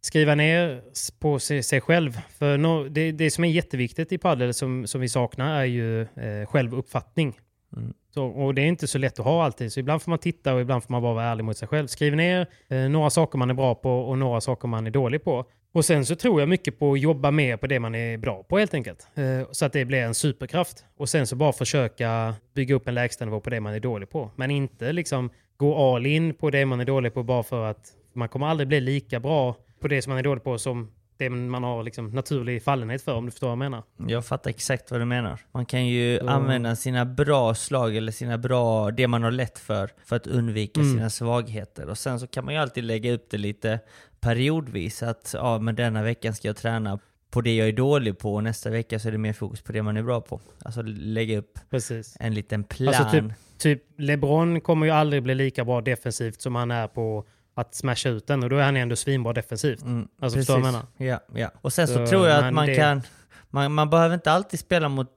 skriva 0.00 0.34
ner 0.34 0.82
på 1.20 1.38
sig, 1.38 1.62
sig 1.62 1.80
själv. 1.80 2.20
För 2.38 2.58
no, 2.58 2.88
det, 2.88 3.12
det 3.12 3.30
som 3.30 3.44
är 3.44 3.48
jätteviktigt 3.48 4.12
i 4.12 4.18
padel 4.18 4.54
som, 4.54 4.86
som 4.86 5.00
vi 5.00 5.08
saknar 5.08 5.60
är 5.60 5.64
ju 5.64 6.00
eh, 6.02 6.46
självuppfattning. 6.46 7.38
Mm. 7.76 7.94
Så, 8.14 8.24
och 8.24 8.54
det 8.54 8.62
är 8.62 8.66
inte 8.66 8.86
så 8.86 8.98
lätt 8.98 9.18
att 9.18 9.24
ha 9.24 9.44
alltid. 9.44 9.72
Så 9.72 9.80
ibland 9.80 10.02
får 10.02 10.10
man 10.10 10.18
titta 10.18 10.54
och 10.54 10.60
ibland 10.60 10.82
får 10.84 10.92
man 10.92 11.02
bara 11.02 11.14
vara 11.14 11.24
ärlig 11.24 11.44
mot 11.44 11.56
sig 11.56 11.68
själv. 11.68 11.86
Skriv 11.86 12.16
ner 12.16 12.46
eh, 12.68 12.78
några 12.78 13.10
saker 13.10 13.38
man 13.38 13.50
är 13.50 13.54
bra 13.54 13.74
på 13.74 13.90
och 14.00 14.18
några 14.18 14.40
saker 14.40 14.68
man 14.68 14.86
är 14.86 14.90
dålig 14.90 15.24
på. 15.24 15.44
Och 15.72 15.84
sen 15.84 16.06
så 16.06 16.14
tror 16.14 16.40
jag 16.40 16.48
mycket 16.48 16.78
på 16.78 16.92
att 16.92 17.00
jobba 17.00 17.30
mer 17.30 17.56
på 17.56 17.66
det 17.66 17.80
man 17.80 17.94
är 17.94 18.16
bra 18.18 18.42
på 18.42 18.58
helt 18.58 18.74
enkelt. 18.74 19.06
Eh, 19.14 19.48
så 19.50 19.64
att 19.64 19.72
det 19.72 19.84
blir 19.84 19.98
en 19.98 20.14
superkraft. 20.14 20.84
Och 20.96 21.08
sen 21.08 21.26
så 21.26 21.36
bara 21.36 21.52
försöka 21.52 22.34
bygga 22.54 22.74
upp 22.74 22.88
en 22.88 22.94
lägstanivå 22.94 23.40
på 23.40 23.50
det 23.50 23.60
man 23.60 23.74
är 23.74 23.80
dålig 23.80 24.10
på. 24.10 24.30
Men 24.36 24.50
inte 24.50 24.92
liksom 24.92 25.30
gå 25.56 25.94
all 25.96 26.06
in 26.06 26.34
på 26.34 26.50
det 26.50 26.66
man 26.66 26.80
är 26.80 26.84
dålig 26.84 27.14
på 27.14 27.22
bara 27.22 27.42
för 27.42 27.64
att 27.70 27.86
man 28.12 28.28
kommer 28.28 28.46
aldrig 28.46 28.68
bli 28.68 28.80
lika 28.80 29.20
bra 29.20 29.56
på 29.80 29.88
det 29.88 30.02
som 30.02 30.10
man 30.10 30.18
är 30.18 30.22
dålig 30.22 30.44
på 30.44 30.58
som 30.58 30.90
det 31.16 31.30
man 31.30 31.62
har 31.64 31.82
liksom 31.82 32.10
naturlig 32.10 32.62
fallenhet 32.62 33.02
för 33.02 33.14
om 33.14 33.24
du 33.26 33.30
förstår 33.30 33.46
vad 33.46 33.52
jag 33.52 33.58
menar. 33.58 33.82
Jag 34.08 34.26
fattar 34.26 34.50
exakt 34.50 34.90
vad 34.90 35.00
du 35.00 35.04
menar. 35.04 35.38
Man 35.52 35.66
kan 35.66 35.86
ju 35.86 36.18
Så- 36.18 36.28
använda 36.28 36.76
sina 36.76 37.04
bra 37.04 37.54
slag 37.54 37.96
eller 37.96 38.12
sina 38.12 38.38
bra, 38.38 38.90
det 38.90 39.08
man 39.08 39.22
har 39.22 39.30
lätt 39.30 39.58
för, 39.58 39.90
för 40.04 40.16
att 40.16 40.26
undvika 40.26 40.80
Mm. 40.80 40.92
sina 40.92 41.10
svagheter. 41.10 41.88
Och 41.88 41.98
sen 41.98 42.20
så 42.20 42.26
kan 42.26 42.44
man 42.44 42.54
ju 42.54 42.60
alltid 42.60 42.84
lägga 42.84 43.12
upp 43.12 43.30
det 43.30 43.38
lite 43.38 43.80
periodvis. 44.22 45.02
Att 45.02 45.30
ja, 45.34 45.58
men 45.58 45.74
denna 45.74 46.02
veckan 46.02 46.34
ska 46.34 46.48
jag 46.48 46.56
träna 46.56 46.98
på 47.30 47.40
det 47.40 47.56
jag 47.56 47.68
är 47.68 47.72
dålig 47.72 48.18
på 48.18 48.34
och 48.34 48.42
nästa 48.44 48.70
vecka 48.70 48.98
så 48.98 49.08
är 49.08 49.12
det 49.12 49.18
mer 49.18 49.32
fokus 49.32 49.60
på 49.62 49.72
det 49.72 49.82
man 49.82 49.96
är 49.96 50.02
bra 50.02 50.20
på. 50.20 50.40
Alltså 50.64 50.82
lägga 50.86 51.38
upp 51.38 51.58
Precis. 51.70 52.16
en 52.20 52.34
liten 52.34 52.64
plan. 52.64 52.94
Alltså 52.94 53.10
typ, 53.20 53.24
typ 53.58 53.82
LeBron 54.00 54.60
kommer 54.60 54.86
ju 54.86 54.92
aldrig 54.92 55.22
bli 55.22 55.34
lika 55.34 55.64
bra 55.64 55.80
defensivt 55.80 56.40
som 56.40 56.54
han 56.54 56.70
är 56.70 56.88
på 56.88 57.24
att 57.54 57.74
smasha 57.74 58.08
ut 58.08 58.26
den 58.26 58.42
och 58.42 58.50
då 58.50 58.56
är 58.56 58.62
han 58.62 58.76
ändå 58.76 58.96
svinbra 58.96 59.32
defensivt. 59.32 59.82
Mm, 59.82 60.08
alltså 60.20 60.38
förstår 60.38 60.54
du 60.56 60.60
vad 60.60 60.68
jag 60.68 60.72
menar? 60.72 60.86
Ja, 60.96 61.20
ja. 61.40 61.50
Och 61.60 61.72
sen 61.72 61.88
så, 61.88 61.94
Så, 61.94 62.06
tror 62.06 62.28
jag 62.28 62.44
att 62.44 62.54
man 62.54 62.66
det- 62.66 62.74
kan... 62.76 63.02
Man, 63.50 63.72
man 63.72 63.90
behöver 63.90 64.14
inte 64.14 64.32
alltid 64.32 64.60
spela 64.60 64.88
mot 64.88 65.08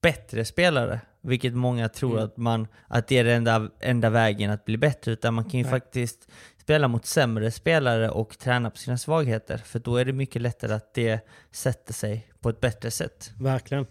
bättre 0.00 0.44
spelare, 0.44 1.00
vilket 1.20 1.54
många 1.54 1.88
tror 1.88 2.12
Mm. 2.12 2.24
att, 2.24 2.36
man, 2.36 2.66
att 2.88 3.08
det 3.08 3.18
är 3.18 3.24
den 3.24 3.34
enda, 3.36 3.68
enda 3.80 4.10
vägen 4.10 4.50
att 4.50 4.64
bli 4.64 4.76
bättre, 4.78 5.12
utan 5.12 5.34
man 5.34 5.44
kan 5.44 5.52
ju 5.60 5.62
Nej. 5.62 5.70
faktiskt 5.70 6.28
spela 6.62 6.88
mot 6.88 7.06
sämre 7.06 7.50
spelare 7.50 8.10
och 8.10 8.38
träna 8.38 8.70
på 8.70 8.76
sina 8.76 8.98
svagheter, 8.98 9.58
för 9.58 9.78
då 9.78 9.96
är 9.96 10.04
det 10.04 10.12
mycket 10.12 10.42
lättare 10.42 10.72
att 10.72 10.94
det 10.94 11.20
sätter 11.50 11.92
sig 11.92 12.26
på 12.40 12.48
ett 12.48 12.60
bättre 12.60 12.90
sätt. 12.90 13.32
Verkligen. 13.40 13.86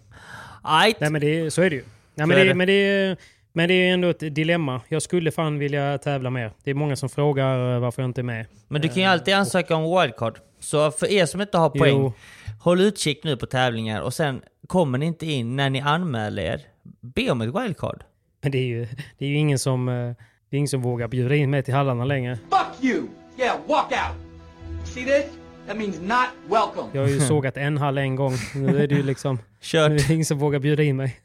Ajt. 0.62 1.00
Nej 1.00 1.10
men 1.10 1.20
det, 1.20 1.50
så 1.50 1.62
är 1.62 1.70
det 1.70 1.76
ju. 1.76 1.84
Nej, 2.14 2.26
men, 2.26 2.36
det, 2.36 2.44
det. 2.44 2.54
Men, 2.54 2.66
det, 2.66 3.16
men 3.52 3.68
det 3.68 3.74
är 3.74 3.94
ändå 3.94 4.08
ett 4.08 4.34
dilemma. 4.34 4.80
Jag 4.88 5.02
skulle 5.02 5.30
fan 5.30 5.58
vilja 5.58 5.98
tävla 5.98 6.30
mer. 6.30 6.52
Det 6.64 6.70
är 6.70 6.74
många 6.74 6.96
som 6.96 7.08
frågar 7.08 7.74
eh, 7.74 7.80
varför 7.80 8.02
jag 8.02 8.08
inte 8.08 8.20
är 8.20 8.22
med. 8.22 8.46
Men 8.68 8.82
du 8.82 8.88
kan 8.88 8.96
ju 8.96 9.04
alltid 9.04 9.34
ansöka 9.34 9.76
om 9.76 10.00
wildcard. 10.00 10.38
Så 10.60 10.90
för 10.90 11.06
er 11.10 11.26
som 11.26 11.40
inte 11.40 11.58
har 11.58 11.70
poäng, 11.70 11.96
Jo. 11.96 12.12
håll 12.60 12.80
utkik 12.80 13.24
nu 13.24 13.36
på 13.36 13.46
tävlingar 13.46 14.00
och 14.00 14.14
sen 14.14 14.42
kommer 14.66 14.98
ni 14.98 15.06
inte 15.06 15.26
in 15.26 15.56
när 15.56 15.70
ni 15.70 15.80
anmäler 15.80 16.42
er, 16.42 16.60
be 17.00 17.30
om 17.30 17.40
ett 17.40 17.54
wildcard. 17.54 18.04
Men 18.42 18.52
det 18.52 18.58
är 18.58 18.66
ju, 18.66 18.86
det 19.18 19.24
är 19.24 19.28
ju 19.28 19.36
ingen, 19.36 19.58
som, 19.58 19.88
eh, 19.88 20.14
det 20.52 20.56
är 20.56 20.58
ingen 20.58 20.68
som 20.68 20.82
vågar 20.82 21.08
bjuda 21.08 21.34
in 21.34 21.50
mig 21.50 21.62
till 21.62 21.74
hallarna 21.74 22.04
längre. 22.04 22.38
Fuck 22.50 22.84
you! 22.84 23.02
Yeah, 23.38 23.56
walk 23.68 23.90
out. 23.92 24.86
See 24.88 25.04
this? 25.04 25.24
That 25.66 25.76
means 25.76 26.00
not 26.00 26.28
welcome. 26.50 26.88
Jag 26.92 27.00
har 27.02 27.08
ju 27.08 27.20
sågat 27.28 27.56
en 27.56 27.78
hall 27.78 27.98
en 27.98 28.16
gång. 28.16 28.32
Nu 28.54 28.82
är 28.82 28.86
det 28.86 28.94
ju 28.94 29.02
liksom... 29.02 29.38
Kört. 29.60 29.90
Nu 29.90 29.96
är 29.96 30.08
det 30.08 30.14
ingen 30.14 30.24
som 30.24 30.38
vågar 30.38 30.58
bjuda 30.58 30.82
in 30.82 30.96
mig. 30.96 31.20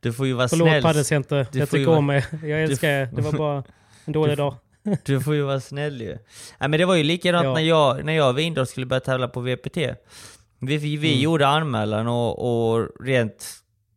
Du 0.00 0.12
får 0.12 0.26
ju 0.26 0.32
vara 0.32 0.48
Förlåt 0.48 0.68
snäll. 0.68 0.82
Paddelcenter. 0.82 1.46
Du 1.52 1.58
Jag 1.58 1.70
tycker 1.70 1.86
vara- 1.86 1.98
om 1.98 2.10
er. 2.10 2.24
Jag 2.44 2.62
älskar 2.62 2.88
er. 2.88 3.08
Det 3.12 3.22
var 3.22 3.32
bara 3.32 3.64
en 4.04 4.12
dålig 4.12 4.32
Du- 4.32 4.36
dag. 4.36 4.54
Du 5.04 5.20
får 5.20 5.34
ju 5.34 5.42
vara 5.42 5.60
snäll 5.60 6.00
ju. 6.00 6.18
Nej 6.58 6.68
men 6.68 6.70
det 6.72 6.84
var 6.84 6.94
ju 6.94 7.02
likadant 7.02 7.44
Ja. 7.44 7.54
när 7.54 7.60
jag, 7.60 8.04
när 8.04 8.12
jag 8.12 8.28
och 8.28 8.38
Windahl 8.38 8.66
skulle 8.66 8.86
börja 8.86 9.00
tävla 9.00 9.28
på 9.28 9.40
VPT. 9.40 9.76
Vi, 9.76 10.76
vi, 10.76 10.96
vi 10.96 11.08
Mm. 11.12 11.20
gjorde 11.22 11.46
anmälan 11.46 12.06
och, 12.08 12.38
och 12.74 12.88
rent 13.04 13.46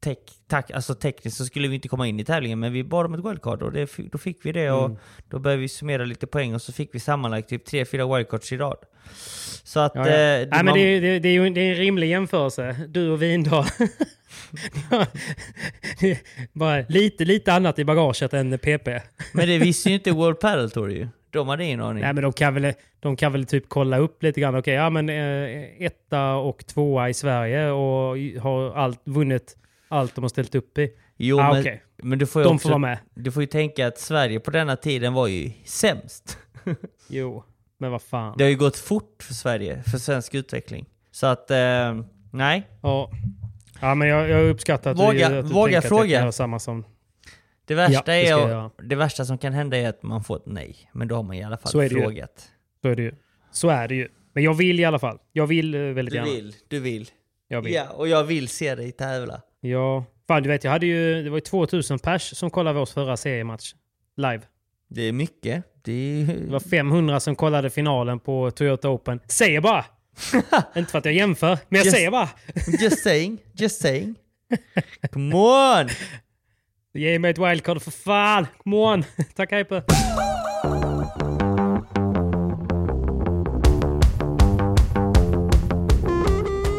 tek, 0.06 0.20
tack, 0.48 0.72
alltså 0.72 0.96
tekniskt 0.96 1.38
så 1.38 1.46
skulle 1.46 1.68
vi 1.68 1.76
inte 1.76 1.88
komma 1.88 2.08
in 2.08 2.20
i 2.20 2.26
tävlingen 2.26 2.60
men 2.60 2.74
vi 2.74 2.84
bad 2.84 3.06
om 3.06 3.14
ett 3.14 3.26
wildcard 3.26 3.62
och 3.64 3.72
det, 3.72 3.90
då 4.12 4.18
fick 4.18 4.46
vi 4.46 4.52
det 4.52 4.72
och 4.72 4.86
Mm. 4.86 4.98
då 5.30 5.40
började 5.40 5.62
vi 5.62 5.68
summera 5.68 6.06
lite 6.06 6.28
poäng 6.28 6.56
och 6.56 6.62
så 6.62 6.74
fick 6.74 6.96
vi 6.96 7.00
sammanlagt 7.00 7.50
typ 7.50 7.68
3-4 7.68 8.16
wildcards 8.18 8.52
i 8.52 8.58
rad. 8.58 8.78
Så 9.64 9.80
att... 9.80 9.92
Ja, 9.96 10.02
ja. 10.10 10.14
eh, 10.14 10.16
Nej, 10.18 10.48
men 10.52 10.66
man- 10.66 10.74
det, 10.74 10.82
är- 10.82 11.02
det, 11.02 11.20
det 11.20 11.30
är 11.30 11.34
ju 11.34 11.50
det 11.50 11.62
är 11.62 11.70
en 11.72 11.76
rimlig 11.78 12.10
jämförelse. 12.10 12.76
Du 12.90 13.10
och 13.10 13.22
Vindal. 13.22 13.66
Det 16.00 16.20
Bara 16.54 16.84
lite, 16.90 17.26
lite 17.26 17.54
annat 17.54 17.80
i 17.80 17.86
bagaget 17.86 18.34
än 18.34 18.58
PP. 18.60 18.88
Men 19.34 19.48
det 19.48 19.58
visste 19.58 19.90
ju 19.90 19.96
inte 19.96 20.12
World 20.22 20.40
Padel 20.40 20.72
Tour 20.72 20.92
ju. 20.92 21.08
De 21.30 21.48
hade 21.48 21.64
ingen 21.64 21.82
aning. 21.82 22.04
Nej, 22.04 22.14
men 22.14 22.24
de 22.24 22.34
kan 22.34 22.54
väl, 22.54 22.74
de 23.00 23.16
kan 23.16 23.32
väl 23.32 23.46
typ 23.46 23.64
kolla 23.68 23.98
upp 23.98 24.24
lite 24.24 24.42
grann. 24.42 24.56
Okej, 24.56 24.74
ja 24.74 24.90
men 24.90 25.10
eh, 25.10 25.86
etta 25.86 26.34
och 26.36 26.66
tvåa 26.66 27.10
i 27.10 27.14
Sverige 27.14 27.70
och 27.72 28.18
har 28.42 28.74
allt, 28.76 29.02
vunnit 29.04 29.58
allt 29.88 30.16
de 30.16 30.24
har 30.24 30.30
ställt 30.30 30.56
upp 30.56 30.78
i. 30.78 30.92
Jo, 31.18 31.40
ah, 31.40 31.52
men, 31.52 31.62
okej. 31.62 31.84
men 31.98 32.20
du 32.20 32.26
får 32.26 32.42
ju 32.42 32.48
De 32.48 32.56
också, 32.56 32.64
får 32.64 32.70
vara 32.70 32.78
med. 32.80 32.98
Du 33.14 33.32
får 33.32 33.44
ju 33.44 33.48
tänka 33.48 33.88
att 33.88 33.98
Sverige 34.00 34.40
på 34.40 34.52
denna 34.52 34.76
tiden 34.76 35.14
var 35.14 35.28
ju 35.28 35.52
sämst. 35.66 36.38
Jo. 37.08 37.44
Men 37.78 37.92
vad 37.92 38.02
fan. 38.02 38.36
Det 38.38 38.44
har 38.44 38.52
ju 38.52 38.58
gått 38.58 38.78
fort 38.78 39.24
för 39.24 39.34
Sverige, 39.34 39.84
för 39.84 39.98
svensk 39.98 40.36
utveckling. 40.36 40.86
Så 41.12 41.28
att, 41.28 41.52
eh, 41.52 42.02
nej. 42.32 42.68
Ja. 42.82 43.12
Ja, 43.82 43.96
men 43.96 44.08
jag, 44.08 44.30
jag 44.30 44.50
uppskattar 44.50 44.92
att 44.92 44.98
Våga- 45.00 45.30
du, 45.30 45.38
att 45.40 45.48
du 45.48 45.54
våga 45.54 45.64
tänker 45.66 45.78
att 45.78 45.84
jag 45.84 45.90
fråga. 45.90 46.02
kan 46.02 46.10
göra 46.22 46.32
samma 46.32 46.60
som... 46.60 46.86
Det 47.66 47.76
värsta, 47.76 47.94
Ja, 48.18 48.72
det 48.78 48.84
är 48.84 48.88
det 48.90 48.96
värsta 48.96 49.26
som 49.26 49.38
kan 49.38 49.54
hända 49.54 49.78
är 49.78 49.90
att 49.90 50.04
man 50.04 50.24
får 50.24 50.36
ett 50.38 50.46
nej. 50.46 50.90
Men 50.94 51.08
då 51.08 51.16
har 51.16 51.24
man 51.24 51.36
i 51.36 51.44
alla 51.44 51.58
fall 51.58 51.72
Så 51.72 51.90
frågat. 51.90 52.50
Så 52.82 52.88
är 52.90 52.96
det 52.96 53.02
ju. 53.02 53.16
Så 53.52 53.70
är 53.70 53.88
det 53.88 53.96
ju. 53.96 54.08
Men 54.34 54.44
jag 54.44 54.54
vill 54.54 54.80
i 54.80 54.86
alla 54.86 55.00
fall. 55.00 55.18
Jag 55.32 55.48
vill 55.48 55.76
eh, 55.76 55.82
väldigt 55.82 56.12
Du 56.12 56.18
gärna. 56.18 56.32
vill, 56.32 56.56
du 56.68 56.80
vill. 56.80 57.10
Jag 57.48 57.62
vill. 57.62 57.74
Ja, 57.74 57.90
och 57.90 58.08
jag 58.08 58.24
vill 58.24 58.48
se 58.48 58.76
dig 58.76 58.92
tävla. 58.92 59.42
Ja. 59.70 60.06
Fan, 60.28 60.44
du 60.44 60.50
vet, 60.50 60.64
jag 60.64 60.72
hade 60.72 60.86
ju... 60.86 61.24
Det 61.24 61.30
var 61.30 61.38
ju 61.38 61.42
2000 61.42 62.00
pers 62.00 62.38
som 62.38 62.50
kollade 62.50 62.80
vår 62.80 62.86
förra 62.86 63.18
seriematch. 63.18 63.74
Live. 64.18 64.42
Det 64.90 65.02
är 65.02 65.12
mycket. 65.12 65.64
Det, 65.84 65.92
är... 65.92 66.26
Det 66.26 66.52
var 66.52 66.60
500 66.60 67.20
som 67.20 67.36
kollade 67.36 67.70
finalen 67.70 68.20
på 68.20 68.52
Toyota 68.52 68.90
Open. 68.90 69.20
Säger 69.28 69.62
bara! 69.62 69.86
Inte 70.76 70.92
för 70.92 70.98
att 70.98 71.06
jag 71.06 71.14
jämför, 71.14 71.58
men 71.70 71.78
jag 71.78 71.86
Just- 71.86 71.96
säger 71.96 72.12
bara! 72.12 72.30
Just 72.80 73.04
saying, 73.04 73.38
just 73.54 73.82
saying. 73.82 74.16
Come 75.12 75.36
on! 75.36 75.90
Ge 76.94 77.20
mig 77.20 77.32
ett 77.32 77.38
wildcard 77.38 77.82
för 77.82 77.92
fan! 77.92 78.48
Come 78.64 78.76
on! 78.76 79.04
Tack 79.36 79.52
Hyper! 79.52 79.84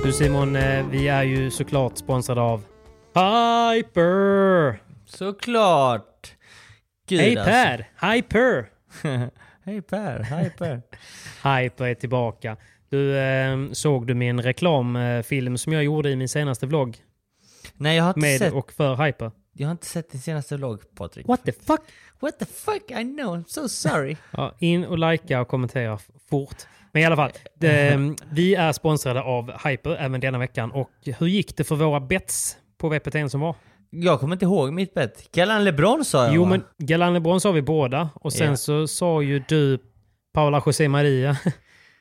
Du 0.04 0.12
Simon, 0.12 0.56
eh, 0.56 0.86
vi 0.90 1.08
är 1.08 1.22
ju 1.22 1.50
såklart 1.50 1.98
sponsrade 1.98 2.40
av 2.40 2.62
Hyper! 3.16 4.80
Såklart! 5.04 6.36
Gud 7.08 7.20
Hej 7.20 7.36
alltså. 7.36 7.50
Per! 7.50 7.90
Hyper! 8.12 8.70
Hej 9.64 9.82
Per, 9.82 10.20
hej 10.22 10.50
Per. 10.58 10.82
Hyper 11.60 11.84
är 11.84 11.94
tillbaka. 11.94 12.56
Du, 12.88 13.18
eh, 13.18 13.56
såg 13.72 14.06
du 14.06 14.14
min 14.14 14.40
reklamfilm 14.42 15.58
som 15.58 15.72
jag 15.72 15.84
gjorde 15.84 16.10
i 16.10 16.16
min 16.16 16.28
senaste 16.28 16.66
vlogg? 16.66 16.96
Nej 17.74 17.96
jag 17.96 18.04
har 18.04 18.10
inte 18.10 18.20
Med 18.20 18.38
sett, 18.38 18.52
och 18.52 18.72
för 18.72 18.96
Hyper. 19.06 19.30
jag 19.52 19.66
har 19.66 19.72
inte 19.72 19.86
sett 19.86 20.10
din 20.10 20.20
senaste 20.20 20.56
vlogg 20.56 20.80
Patrik. 20.94 21.28
What 21.28 21.44
the 21.44 21.52
fuck? 21.52 21.80
What 22.20 22.38
the 22.38 22.46
fuck? 22.46 22.90
I 22.90 23.04
know, 23.04 23.36
I'm 23.36 23.44
so 23.46 23.68
sorry. 23.68 24.16
Ja, 24.30 24.54
in 24.58 24.84
och 24.84 24.98
likea 24.98 25.40
och 25.40 25.48
kommentera 25.48 25.98
fort. 26.30 26.56
Men 26.92 27.02
i 27.02 27.06
alla 27.06 27.16
fall, 27.16 27.32
det, 27.54 27.98
vi 28.30 28.54
är 28.54 28.72
sponsrade 28.72 29.22
av 29.22 29.52
Hyper 29.68 29.96
även 29.96 30.20
denna 30.20 30.38
veckan. 30.38 30.70
Och 30.70 30.90
hur 31.18 31.26
gick 31.26 31.56
det 31.56 31.64
för 31.64 31.76
våra 31.76 32.00
bets 32.00 32.56
på 32.78 32.88
VPT 32.88 33.30
som 33.30 33.40
var? 33.40 33.54
Jag 33.90 34.20
kommer 34.20 34.34
inte 34.34 34.44
ihåg 34.44 34.72
mitt 34.72 34.94
bett. 34.94 35.32
Galan 35.32 35.64
LeBron 35.64 36.04
sa 36.04 36.24
jag 36.24 36.34
Jo, 36.34 36.42
va? 36.44 36.48
men 36.50 36.64
Galan 36.78 37.14
LeBron 37.14 37.40
sa 37.40 37.52
vi 37.52 37.62
båda. 37.62 38.08
Och 38.14 38.32
sen 38.32 38.48
Ja. 38.50 38.56
så 38.56 38.86
sa 38.86 39.22
ju 39.22 39.42
du 39.48 39.78
Paula 40.34 40.62
José 40.66 40.88
Maria. 40.88 41.36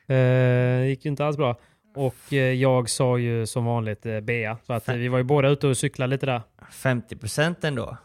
Eh, 0.08 0.84
gick 0.86 1.04
ju 1.04 1.10
inte 1.10 1.24
alls 1.24 1.36
bra. 1.36 1.56
Och 1.96 2.32
eh, 2.32 2.38
jag 2.38 2.88
sa 2.90 3.18
ju 3.18 3.46
som 3.46 3.64
vanligt 3.64 4.06
eh, 4.06 4.20
Bea. 4.20 4.58
Så 4.66 4.72
att 4.72 4.88
vi 4.88 5.08
var 5.08 5.18
ju 5.18 5.24
båda 5.24 5.48
ute 5.48 5.66
och 5.66 5.76
cyklade 5.76 6.10
lite 6.10 6.26
där. 6.26 6.42
50% 6.72 7.54
ändå. 7.66 7.96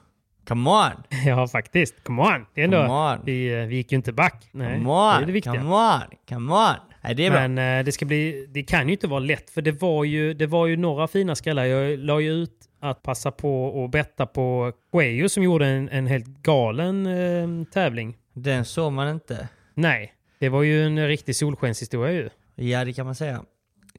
Come 0.48 0.70
on! 0.70 0.92
Ja, 1.26 1.48
faktiskt. 1.48 2.04
Come 2.04 2.22
on! 2.22 2.46
Det 2.54 2.62
är 2.62 2.66
ändå. 2.66 3.18
Vi, 3.26 3.66
vi 3.66 3.76
gick 3.76 3.92
ju 3.92 3.96
inte 3.96 4.14
back. 4.14 4.50
Nej, 4.52 4.78
Come 4.78 4.90
on! 4.90 5.16
det 5.18 5.24
är 5.24 5.26
det 5.26 5.32
viktiga. 5.32 5.54
Come 5.54 5.76
on! 5.76 6.02
Come 6.30 6.54
on! 6.54 6.76
Nej, 7.02 7.16
det. 7.16 7.30
Men 7.30 7.58
eh, 7.58 7.86
det 7.86 7.92
ska 7.92 8.06
bli, 8.06 8.48
det 8.50 8.64
kan 8.64 8.88
ju 8.88 8.94
inte 8.94 9.08
vara 9.08 9.20
lätt 9.20 9.50
för 9.50 9.62
det 9.62 9.72
var 9.72 10.04
ju, 10.04 10.34
det 10.34 10.48
var 10.48 10.68
ju 10.68 10.78
några 10.78 11.08
fina 11.08 11.36
skrällar. 11.36 11.66
Jag 11.66 12.00
la 12.00 12.20
ju 12.20 12.32
ut 12.32 12.70
att 12.80 13.04
passa 13.04 13.32
på 13.32 13.66
och 13.66 13.90
betta 13.90 14.26
på 14.26 14.74
Guejo 14.92 15.30
som 15.30 15.44
gjorde 15.44 15.68
en, 15.68 15.90
en 15.90 16.08
helt 16.08 16.28
galen 16.28 17.06
eh, 17.06 17.66
tävling. 17.74 18.18
Den 18.34 18.66
såg 18.66 18.94
man 18.94 19.10
inte. 19.10 19.48
Nej, 19.74 20.14
det 20.40 20.50
var 20.50 20.64
ju 20.64 20.86
en 20.86 21.08
riktig 21.08 21.36
solskenshistoria 21.36 22.12
ju. 22.12 22.30
Ja, 22.56 22.86
det 22.86 22.94
kan 22.94 23.06
man 23.06 23.16
säga. 23.16 23.44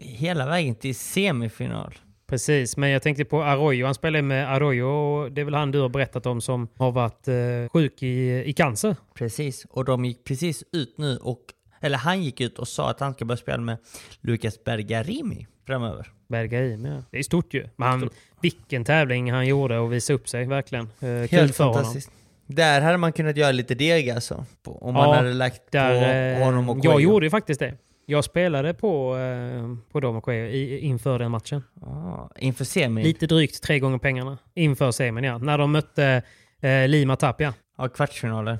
Hela 0.00 0.46
vägen 0.46 0.74
till 0.74 0.94
semifinal. 0.94 1.94
Precis, 2.26 2.76
men 2.76 2.90
jag 2.90 3.03
tänkte 3.03 3.24
på 3.24 3.42
Arroyo. 3.42 3.86
Han 3.86 3.94
spelar 3.94 4.22
med 4.22 4.55
Arroyo 4.55 4.84
och 4.84 5.32
det 5.32 5.40
är 5.40 5.44
väl 5.44 5.55
han 5.55 5.70
du 5.70 5.80
har 5.80 5.88
berättat 5.88 6.26
om 6.26 6.40
som 6.40 6.68
har 6.76 6.92
varit 6.92 7.28
eh, 7.28 7.34
sjuk 7.72 8.03
i, 8.03 8.42
i 8.46 8.53
cancer. 8.53 8.96
Precis, 9.14 9.66
och 9.70 9.84
de 9.84 10.05
gick 10.05 10.24
precis 10.24 10.64
ut 10.72 10.98
nu 10.98 11.16
och 11.16 11.40
eller 11.82 11.98
han 11.98 12.22
gick 12.22 12.40
ut 12.40 12.58
och 12.58 12.68
sa 12.68 12.90
att 12.90 13.00
han 13.00 13.14
ska 13.14 13.24
börja 13.24 13.36
spela 13.36 13.62
med 13.62 13.76
Lucas 14.20 14.64
Bergarimi 14.64 15.46
framöver. 15.66 16.12
Bergaim, 16.28 16.84
ja. 16.84 17.02
Det 17.10 17.18
är 17.18 17.22
stort 17.22 17.54
ju. 17.54 17.66
Men 17.76 17.88
han, 17.88 18.10
vilken 18.40 18.84
tävling 18.84 19.32
han 19.32 19.46
gjorde 19.46 19.78
och 19.78 19.92
visa 19.92 20.12
upp 20.12 20.28
sig, 20.28 20.46
verkligen. 20.46 20.84
Eh, 20.84 20.90
kul 21.00 21.28
Helt 21.30 21.56
för 21.56 21.64
honom. 21.64 21.74
fantastiskt. 21.74 22.10
Där 22.46 22.80
hade 22.80 22.96
man 22.98 23.12
kunnat 23.12 23.36
göra 23.36 23.52
lite 23.52 23.74
deg 23.74 24.10
alltså. 24.10 24.44
På, 24.62 24.78
om 24.82 24.94
man 24.94 25.08
Ja, 25.08 25.14
hade 25.14 25.32
lagt 25.32 25.62
där, 25.72 26.34
på 26.34 26.40
eh, 26.40 26.46
honom 26.46 26.68
och 26.68 26.78
Jag 26.82 27.00
gjorde 27.00 27.26
ju 27.26 27.30
faktiskt 27.30 27.60
det. 27.60 27.74
Jag 28.06 28.24
spelade 28.24 28.74
på, 28.74 29.16
eh, 29.16 29.92
på 29.92 30.00
dem 30.00 30.16
och 30.16 30.34
i, 30.34 30.78
inför 30.78 31.18
den 31.18 31.30
matchen. 31.30 31.62
Ah, 31.82 32.28
inför 32.38 32.64
semin? 32.64 33.04
Lite 33.04 33.26
drygt 33.26 33.62
tre 33.62 33.78
gånger 33.78 33.98
pengarna. 33.98 34.38
Inför 34.54 34.90
semin, 34.90 35.24
ja. 35.24 35.38
När 35.38 35.58
de 35.58 35.72
mötte 35.72 36.22
eh, 36.60 36.88
Lima 36.88 37.16
Tapia. 37.16 37.54
Ja, 37.78 37.88
kvartsfinalen. 37.88 38.58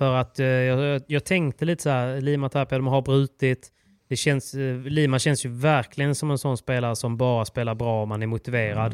För 0.00 0.14
att 0.14 0.38
eh, 0.38 0.46
jag, 0.46 1.02
jag 1.06 1.24
tänkte 1.24 1.64
lite 1.64 1.82
så 1.82 1.90
här, 1.90 2.20
Lima 2.20 2.48
Tapia, 2.48 2.78
de 2.78 2.86
har 2.86 3.02
brutit. 3.02 3.72
Det 4.08 4.16
känns, 4.16 4.54
eh, 4.54 4.76
Lima 4.76 5.18
känns 5.18 5.44
ju 5.46 5.48
verkligen 5.48 6.14
som 6.14 6.30
en 6.30 6.38
sån 6.38 6.56
spelare 6.56 6.96
som 6.96 7.16
bara 7.16 7.44
spelar 7.44 7.74
bra 7.74 8.02
om 8.02 8.08
man 8.08 8.22
är 8.22 8.26
motiverad. 8.26 8.92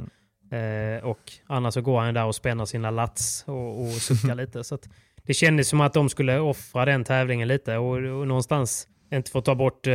Eh, 0.53 1.05
och 1.05 1.33
annars 1.47 1.75
så 1.75 1.81
går 1.81 2.01
han 2.01 2.15
där 2.15 2.25
och 2.25 2.35
spänner 2.35 2.65
sina 2.65 2.91
lats 2.91 3.45
och, 3.47 3.81
och 3.81 3.89
suckar 3.89 4.35
lite. 4.45 4.65
Så 4.65 4.79
det 5.23 5.35
kändes 5.35 5.69
som 5.69 5.81
att 5.81 5.93
de 5.93 6.09
skulle 6.09 6.39
offra 6.39 6.85
den 6.85 7.05
tävlingen 7.05 7.49
lite 7.49 7.77
och, 7.77 7.97
och 7.97 8.29
någonstans, 8.29 8.89
inte 9.13 9.31
för 9.31 9.39
att 9.39 9.45
ta 9.45 9.55
bort 9.55 9.87
eh, 9.87 9.93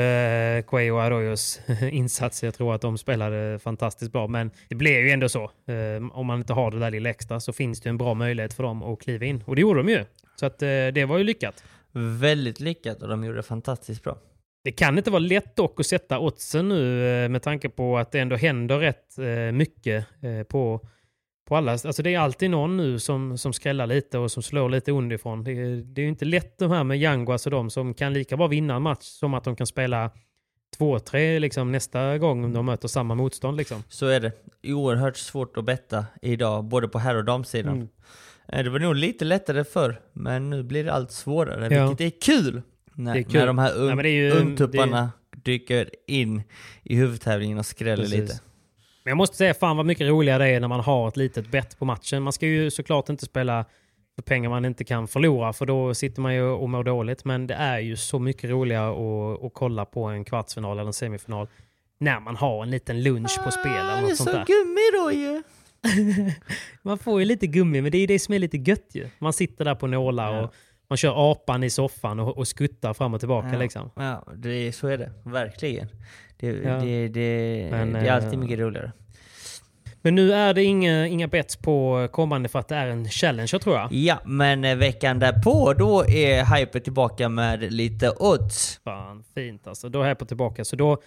Quay 0.68 0.92
och 0.92 1.04
Arroyos 1.04 1.60
insats, 1.92 2.44
jag 2.44 2.54
tror 2.54 2.76
att 2.76 2.82
de 2.82 2.98
spelade 2.98 3.60
fantastiskt 3.60 4.12
bra, 4.12 4.28
men 4.28 4.52
det 4.70 4.76
blev 4.76 5.06
ju 5.06 5.10
ändå 5.10 5.30
så. 5.30 5.44
Eh, 5.44 6.18
om 6.18 6.26
man 6.26 6.40
inte 6.40 6.54
har 6.54 6.72
det 6.72 6.80
där 6.80 6.92
lilla 6.92 7.10
extra 7.10 7.40
så 7.40 7.54
finns 7.54 7.82
det 7.82 7.90
en 7.90 7.98
bra 7.98 8.14
möjlighet 8.14 8.54
för 8.54 8.64
dem 8.64 8.84
att 8.84 9.02
kliva 9.02 9.26
in. 9.26 9.44
Och 9.48 9.56
det 9.56 9.62
gjorde 9.62 9.80
de 9.80 9.90
ju. 9.90 10.06
Så 10.36 10.46
att 10.46 10.62
eh, 10.62 10.68
det 10.68 11.06
var 11.06 11.18
ju 11.18 11.24
lyckat. 11.24 11.64
Väldigt 11.92 12.60
lyckat 12.60 13.02
och 13.02 13.10
de 13.10 13.24
gjorde 13.24 13.38
det 13.38 13.44
fantastiskt 13.44 14.04
bra. 14.04 14.18
Det 14.64 14.72
kan 14.72 14.98
inte 14.98 15.12
vara 15.12 15.20
lätt 15.20 15.56
dock 15.56 15.80
att 15.80 15.86
sätta 15.86 16.20
oddsen 16.20 16.70
nu 16.70 17.08
eh, 17.24 17.30
med 17.30 17.42
tanke 17.42 17.70
på 17.70 17.98
att 17.98 18.12
det 18.12 18.20
ändå 18.20 18.36
händer 18.36 18.80
rätt 18.80 19.18
eh, 19.18 19.52
mycket 19.52 20.06
eh, 20.22 20.44
på, 20.44 20.88
på 21.52 21.58
alla. 21.58 21.72
Alltså 21.72 22.04
det 22.04 22.14
är 22.14 22.20
alltid 22.20 22.50
någon 22.52 22.78
nu 22.78 23.00
som, 23.00 23.38
som 23.38 23.54
skrällar 23.54 23.88
lite 23.88 24.18
och 24.18 24.32
som 24.32 24.44
slår 24.44 24.70
lite 24.70 24.92
underifrån. 24.92 25.44
Det, 25.44 25.52
är- 25.52 25.76
det 25.84 26.02
är 26.02 26.04
ju 26.04 26.10
inte 26.10 26.26
lätt 26.26 26.58
de 26.58 26.72
här 26.72 26.84
med 26.84 26.98
Yanguas 27.00 27.46
och 27.46 27.52
de 27.52 27.70
som 27.70 27.94
kan 27.94 28.14
lika 28.14 28.38
bra 28.38 28.48
vinna 28.48 28.76
en 28.76 28.82
match 28.82 29.04
som 29.04 29.34
att 29.34 29.44
de 29.44 29.56
kan 29.56 29.68
spela 29.68 30.12
2-3 30.80 31.40
liksom, 31.40 31.72
nästa 31.72 32.18
gång 32.18 32.54
de 32.54 32.66
möter 32.66 32.88
samma 32.88 33.16
motstånd. 33.16 33.58
Liksom. 33.58 33.84
Så 33.90 34.06
är 34.08 34.20
det. 34.20 34.32
Oerhört 34.64 35.18
svårt 35.18 35.58
att 35.58 35.66
betta 35.66 36.06
idag, 36.22 36.64
både 36.66 36.88
på 36.88 37.00
herr 37.00 37.16
och 37.16 37.26
damsidan. 37.26 37.74
Mm. 37.76 37.88
Eh, 38.48 38.64
Det 38.64 38.70
var 38.70 38.80
nog 38.80 38.96
lite 38.96 39.26
lättare 39.26 39.64
förr, 39.64 40.02
men 40.14 40.50
nu 40.50 40.64
blir 40.64 40.84
det 40.84 40.94
allt 40.94 41.12
svårare, 41.12 41.76
Ja. 41.76 41.88
vilket 41.88 42.14
är 42.14 42.20
kul! 42.22 42.62
När, 42.94 43.14
Det 43.14 43.20
är 43.20 43.24
kul. 43.24 43.34
när 43.34 43.48
de 43.48 43.58
här 43.58 43.70
Ja, 43.70 43.76
un, 43.76 43.88
men 43.88 43.98
det 43.98 44.10
är 44.10 44.24
ju- 44.24 44.32
ungtupparna 44.32 45.12
dyker 45.36 45.90
in 46.08 46.42
i 46.84 46.96
huvudtävlingen 46.96 47.58
och 47.58 47.66
skräller 47.66 48.04
Precis. 48.04 48.20
lite. 48.20 48.40
Men 49.04 49.12
jag 49.12 49.18
måste 49.18 49.36
säga, 49.38 49.54
fan 49.54 49.78
vad 49.78 49.86
mycket 49.86 50.08
roligare 50.08 50.44
det 50.44 50.50
är 50.50 50.60
när 50.60 50.68
man 50.68 50.80
har 50.80 51.08
ett 51.08 51.18
litet 51.18 51.52
bett 51.52 51.80
på 51.80 51.86
matchen. 51.86 52.24
Man 52.24 52.34
ska 52.34 52.46
ju 52.48 52.72
såklart 52.72 53.10
inte 53.10 53.26
spela 53.26 53.66
för 54.16 54.22
pengar 54.22 54.50
man 54.50 54.66
inte 54.66 54.84
kan 54.84 55.08
förlora, 55.08 55.54
för 55.54 55.66
då 55.66 55.94
sitter 55.94 56.22
man 56.22 56.34
ju 56.36 56.44
och 56.44 56.70
mår 56.70 56.84
dåligt. 56.84 57.26
Men 57.26 57.48
det 57.48 57.54
är 57.54 57.80
ju 57.80 57.96
så 57.98 58.20
mycket 58.20 58.50
roligare 58.50 58.90
att, 58.92 59.44
att 59.44 59.54
kolla 59.54 59.86
på 59.86 60.04
en 60.04 60.26
kvartsfinal 60.26 60.78
eller 60.80 60.88
en 60.88 60.94
semifinal 60.94 61.48
när 61.98 62.20
man 62.20 62.36
har 62.36 62.64
en 62.64 62.72
liten 62.72 63.04
lunch 63.04 63.44
på 63.44 63.52
spel 63.52 63.72
eller 63.72 63.82
Ah, 63.92 63.96
det 63.96 63.98
är 63.98 64.02
något 64.02 64.18
sånt 64.18 64.30
så 64.30 64.36
där. 64.38 64.46
gummi 64.46 64.82
då 65.04 65.12
ju! 65.12 65.44
Man 66.82 66.98
får 66.98 67.20
ju 67.20 67.26
lite 67.26 67.48
gummi, 67.48 67.82
men 67.82 67.92
det 67.92 67.98
är 67.98 68.00
ju 68.00 68.08
det 68.08 68.20
som 68.20 68.34
är 68.34 68.40
lite 68.40 68.58
gött 68.58 68.88
ju. 68.92 69.08
Man 69.20 69.34
sitter 69.34 69.66
där 69.66 69.76
på 69.76 69.88
nålar 69.88 70.36
Ja. 70.36 70.52
Man 70.92 70.98
kör 70.98 71.32
apan 71.32 71.64
i 71.64 71.70
soffan 71.70 72.20
och, 72.20 72.38
och 72.38 72.48
skuttar 72.48 72.94
fram 72.94 73.14
och 73.14 73.20
tillbaka 73.20 73.50
Ja, 73.54 73.60
liksom. 73.60 73.90
ja 73.96 74.24
det 74.36 74.72
så 74.76 74.88
är 74.88 74.98
det. 74.98 75.12
Verkligen. 75.24 75.88
Det, 76.38 76.48
Ja. 76.48 76.76
det, 76.76 77.08
det, 77.08 77.68
Men, 77.72 77.94
det 77.94 78.00
är 78.00 78.12
alltid 78.12 78.34
eh, 78.34 78.40
mycket 78.40 78.60
roligare. 78.60 78.92
Men 80.02 80.16
nu 80.16 80.34
är 80.34 80.54
det 80.54 80.64
inga, 80.64 81.08
inga 81.08 81.28
bets 81.28 81.56
på 81.56 82.08
kommande 82.12 82.50
för 82.50 82.60
att 82.60 82.68
det 82.68 82.76
är 82.76 82.88
en 82.88 83.10
challenger 83.10 83.60
tror 83.60 83.76
jag. 83.76 83.94
Ja, 83.94 84.18
men 84.26 84.64
eh, 84.64 84.76
veckan 84.76 85.20
därpå 85.20 85.74
då 85.74 86.06
är 86.06 86.56
Hyper 86.56 86.80
tillbaka 86.80 87.30
med 87.30 87.74
lite 87.74 88.10
odds. 88.20 88.80
Fan, 88.84 89.24
fint 89.36 89.68
alltså. 89.68 89.90
Då 89.90 90.02
är 90.02 90.16
på 90.16 90.26
tillbaka. 90.26 90.66
Så 90.66 90.76
då, 90.76 90.98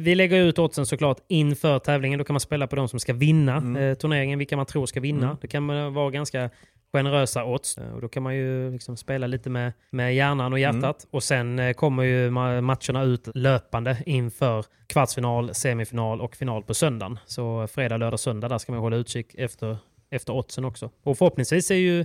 vi 0.00 0.14
lägger 0.14 0.36
ut 0.36 0.58
oddsen 0.58 0.86
såklart 0.86 1.18
inför 1.28 1.78
tävlingen. 1.78 2.18
Då 2.18 2.24
kan 2.24 2.34
man 2.34 2.40
spela 2.40 2.66
på 2.66 2.76
de 2.76 2.88
som 2.88 3.00
ska 3.00 3.12
vinna 3.12 3.56
eh, 3.80 3.94
turneringen, 3.94 4.38
vilka 4.38 4.56
man 4.56 4.66
tror 4.66 4.86
ska 4.86 5.00
vinna. 5.00 5.24
Mm. 5.26 5.36
Det 5.40 5.48
kan 5.48 5.62
man 5.62 5.94
vara 5.94 6.10
ganska 6.10 6.50
generösa 6.92 7.44
odds. 7.44 7.78
Eh, 7.78 7.92
Och 7.94 8.00
då 8.00 8.08
kan 8.08 8.22
man 8.22 8.36
ju 8.36 8.72
liksom 8.72 8.96
spela 8.96 9.26
lite 9.26 9.50
med, 9.50 9.72
med 9.90 10.14
hjärnan 10.14 10.52
och 10.52 10.58
hjärtat. 10.58 11.06
Och 11.10 11.22
sen 11.22 11.58
eh, 11.58 11.72
kommer 11.72 12.02
ju 12.02 12.30
ma- 12.30 12.60
matcherna 12.60 13.02
ut 13.02 13.28
löpande 13.34 13.96
inför 14.06 14.64
kvartsfinal, 14.86 15.54
semifinal 15.54 16.20
och 16.20 16.36
final 16.36 16.62
på 16.62 16.74
söndagen. 16.74 17.18
Så 17.26 17.66
fredag, 17.66 17.96
lördag, 17.96 18.20
söndag 18.20 18.48
där 18.48 18.58
ska 18.58 18.72
man 18.72 18.80
hålla 18.80 18.96
utkik 18.96 19.34
efter, 19.34 19.76
efter 20.10 20.32
oddsen 20.32 20.64
också. 20.64 20.90
Och 21.02 21.18
förhoppningsvis 21.18 21.70
är 21.70 21.74
ju 21.74 22.04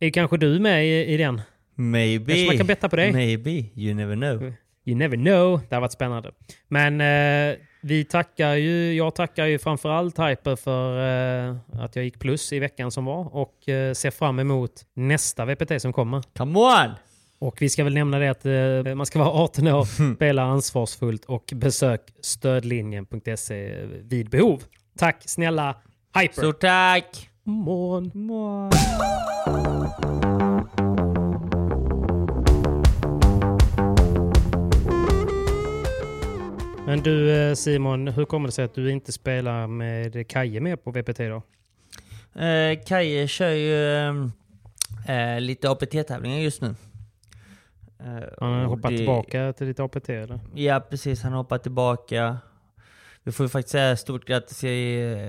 är 0.00 0.10
kanske 0.10 0.36
du 0.36 0.58
med 0.58 0.86
i, 0.86 1.04
i 1.14 1.16
den 1.16 1.40
Maybe. 1.76 2.32
Kanske 2.32 2.46
man 2.46 2.56
kan 2.56 2.66
betta 2.66 2.88
på 2.88 2.96
det. 2.96 3.12
Maybe. 3.12 3.50
You 3.74 3.94
never 3.94 4.14
know. 4.16 4.52
You 4.84 4.98
never 4.98 5.16
know. 5.16 5.60
Det 5.68 5.74
har 5.74 5.80
varit 5.80 5.92
spännande. 5.92 6.30
Men 6.68 7.00
eh, 7.00 7.56
vi 7.80 8.04
tackar 8.04 8.54
ju, 8.54 8.94
jag 8.94 9.14
tackar 9.14 9.46
ju 9.46 9.58
framförallt 9.58 10.18
Hyper 10.18 10.56
för 10.56 10.98
eh, 11.48 11.56
att 11.72 11.96
jag 11.96 12.04
gick 12.04 12.18
plus 12.18 12.52
i 12.52 12.58
veckan 12.58 12.90
som 12.90 13.04
var 13.04 13.36
och 13.36 13.68
eh, 13.68 13.92
ser 13.92 14.10
fram 14.10 14.38
emot 14.38 14.72
nästa 14.94 15.44
VPT 15.44 15.82
som 15.82 15.92
kommer. 15.92 16.22
Come 16.36 16.58
on! 16.58 16.94
Och 17.38 17.62
vi 17.62 17.68
ska 17.68 17.84
väl 17.84 17.94
nämna 17.94 18.18
det 18.18 18.28
att 18.28 18.46
eh, 18.86 18.94
man 18.94 19.06
ska 19.06 19.18
vara 19.18 19.30
18 19.30 19.68
år, 19.68 20.14
spela 20.14 20.42
ansvarsfullt 20.42 21.24
och 21.24 21.44
besök 21.54 22.00
stödlinjen.se 22.20 23.86
vid 23.86 24.30
behov. 24.30 24.62
Tack 24.98 25.22
snälla 25.26 25.76
Hyper! 26.20 26.42
Stort 26.42 26.60
tack! 26.60 27.30
Morgon. 27.44 28.10
Morgon. 28.14 28.70
Men 36.86 37.02
du 37.02 37.30
eh, 37.48 37.54
Simon, 37.54 38.08
hur 38.08 38.24
kommer 38.24 38.48
det 38.48 38.52
sig 38.52 38.64
att 38.64 38.74
du 38.74 38.90
inte 38.90 39.12
spelar 39.12 39.66
med 39.66 40.28
Kaje 40.28 40.60
med 40.60 40.84
på 40.84 40.90
VPT 40.90 41.18
då? 41.18 41.42
Eh, 42.42 42.78
Kaje 42.86 43.28
kör 43.28 43.50
ju 43.50 44.04
eh, 45.08 45.40
lite 45.40 45.70
APT-tävlingar 45.70 46.38
just 46.38 46.62
nu. 46.62 46.68
Eh, 48.00 48.28
Han 48.40 48.52
har 48.52 48.64
hoppat 48.64 48.90
det- 48.90 48.96
tillbaka 48.96 49.52
till 49.52 49.66
lite 49.66 49.82
APT 49.84 50.08
eller? 50.08 50.40
Ja, 50.54 50.80
precis. 50.90 51.22
Han 51.22 51.32
hoppar 51.32 51.58
tillbaka. 51.58 52.36
Vi 53.22 53.32
får 53.32 53.44
ju 53.44 53.50
faktiskt 53.50 53.72
säga 53.72 53.96
stort 53.96 54.24
grattis 54.24 54.60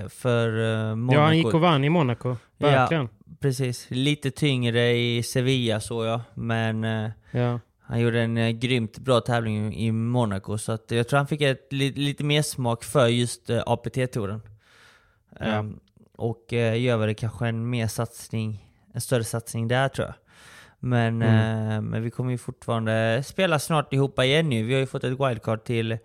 för 0.09 0.47
uh, 0.59 0.95
Monaco. 0.95 1.19
Ja, 1.19 1.25
han 1.25 1.37
gick 1.37 1.53
och 1.53 1.61
vann 1.61 1.83
i 1.83 1.89
Monaco. 1.89 2.35
Verkligen. 2.57 3.03
Ja, 3.03 3.35
precis. 3.39 3.87
Lite 3.89 4.31
tyngre 4.31 4.91
i 4.91 5.23
Sevilla 5.23 5.79
såg 5.79 6.05
jag, 6.05 6.21
men 6.33 6.83
eh, 6.83 7.09
Ja. 7.31 7.59
Han 7.87 7.99
gjorde 7.99 8.21
en 8.21 8.37
uh, 8.37 8.49
grymt 8.49 8.97
bra 8.99 9.21
tävling 9.21 9.75
i 9.75 9.91
Monaco. 9.91 10.57
Så 10.57 10.71
att 10.71 10.91
jag 10.91 11.07
tror 11.07 11.17
han 11.17 11.27
fick 11.27 11.41
ett, 11.41 11.67
li, 11.73 11.91
lite 11.91 12.23
mer 12.23 12.41
smak 12.41 12.83
för 12.83 13.07
just 13.07 13.49
uh, 13.49 13.63
APT-touren. 13.65 14.41
Ja. 15.39 15.45
Ehm, 15.45 15.79
och 16.15 16.49
uh, 16.53 16.79
gör 16.81 16.97
väl 16.97 17.15
kanske 17.15 17.47
en 17.47 17.69
mer 17.69 17.87
satsning, 17.87 18.65
en 18.93 19.01
större 19.01 19.23
satsning 19.23 19.67
där 19.67 19.87
tror 19.89 20.07
jag. 20.07 20.15
Men, 20.79 21.21
Mm. 21.21 21.69
eh, 21.71 21.81
men 21.81 22.03
vi 22.03 22.11
kommer 22.11 22.31
ju 22.31 22.37
fortfarande 22.37 23.23
spela 23.25 23.59
snart 23.59 23.93
ihop 23.93 24.19
igen 24.19 24.49
nu. 24.49 24.63
Vi 24.63 24.73
har 24.73 24.79
ju 24.79 24.85
fått 24.87 25.03
ett 25.03 25.19
wildcard 25.19 25.63
till 25.63 25.97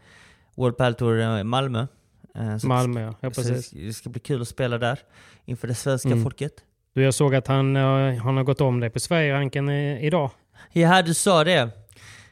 World 0.55 0.76
Padel 0.76 0.95
Tour 0.95 1.20
eh, 1.20 1.43
Malmö. 1.45 1.87
Eh, 2.35 2.57
så 2.57 2.66
Malmö, 2.66 3.01
ja. 3.01 3.14
ja 3.20 3.31
precis. 3.31 3.70
det 3.70 3.93
ska 3.93 4.11
bli 4.11 4.20
kul 4.20 4.43
att 4.43 4.49
spela 4.49 4.78
där 4.78 4.99
inför 5.45 5.68
det 5.68 5.74
svenska 5.74 6.09
Mm. 6.09 6.22
folket. 6.22 6.53
Du, 6.95 7.03
jag 7.03 7.14
såg 7.14 7.35
att 7.35 7.47
han, 7.47 7.76
eh, 7.76 8.14
han 8.22 8.37
har 8.37 8.45
gått 8.45 8.61
om 8.61 8.81
dig 8.81 8.91
på 8.91 9.01
Sverigeranken 9.01 9.68
eh, 9.68 10.05
idag. 10.05 10.31
Ja, 10.73 11.03
du 11.03 11.15
sa 11.15 11.45
det. 11.45 11.71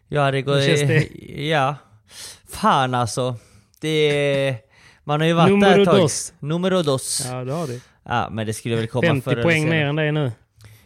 Jag 0.09 0.23
hade 0.23 0.43
gått... 0.43 0.55
Det? 0.61 1.09
Ja. 1.49 1.75
Fan 2.49 2.95
alltså. 2.95 3.37
Det. 3.81 4.57
Man 5.05 5.21
har 5.21 5.27
ju 5.27 5.33
varit 5.33 5.51
Numero 5.51 5.71
där 5.71 5.79
ett 5.79 5.89
tag. 5.89 5.97
dos. 5.97 6.33
Numero 6.39 6.83
dos. 6.83 7.23
Ja. 7.31 7.39
Ja, 7.39 7.45
det 7.45 7.53
har 7.53 7.67
du. 7.67 7.81
men 8.35 8.47
det 8.47 8.55
skulle 8.55 8.77
väl 8.77 8.87
komma 8.89 9.07
50 9.09 9.25
förr 9.31 9.43
poäng 9.43 9.69
mer 9.71 9.85
än 9.87 9.97
dig 9.97 10.13
nu. 10.13 10.33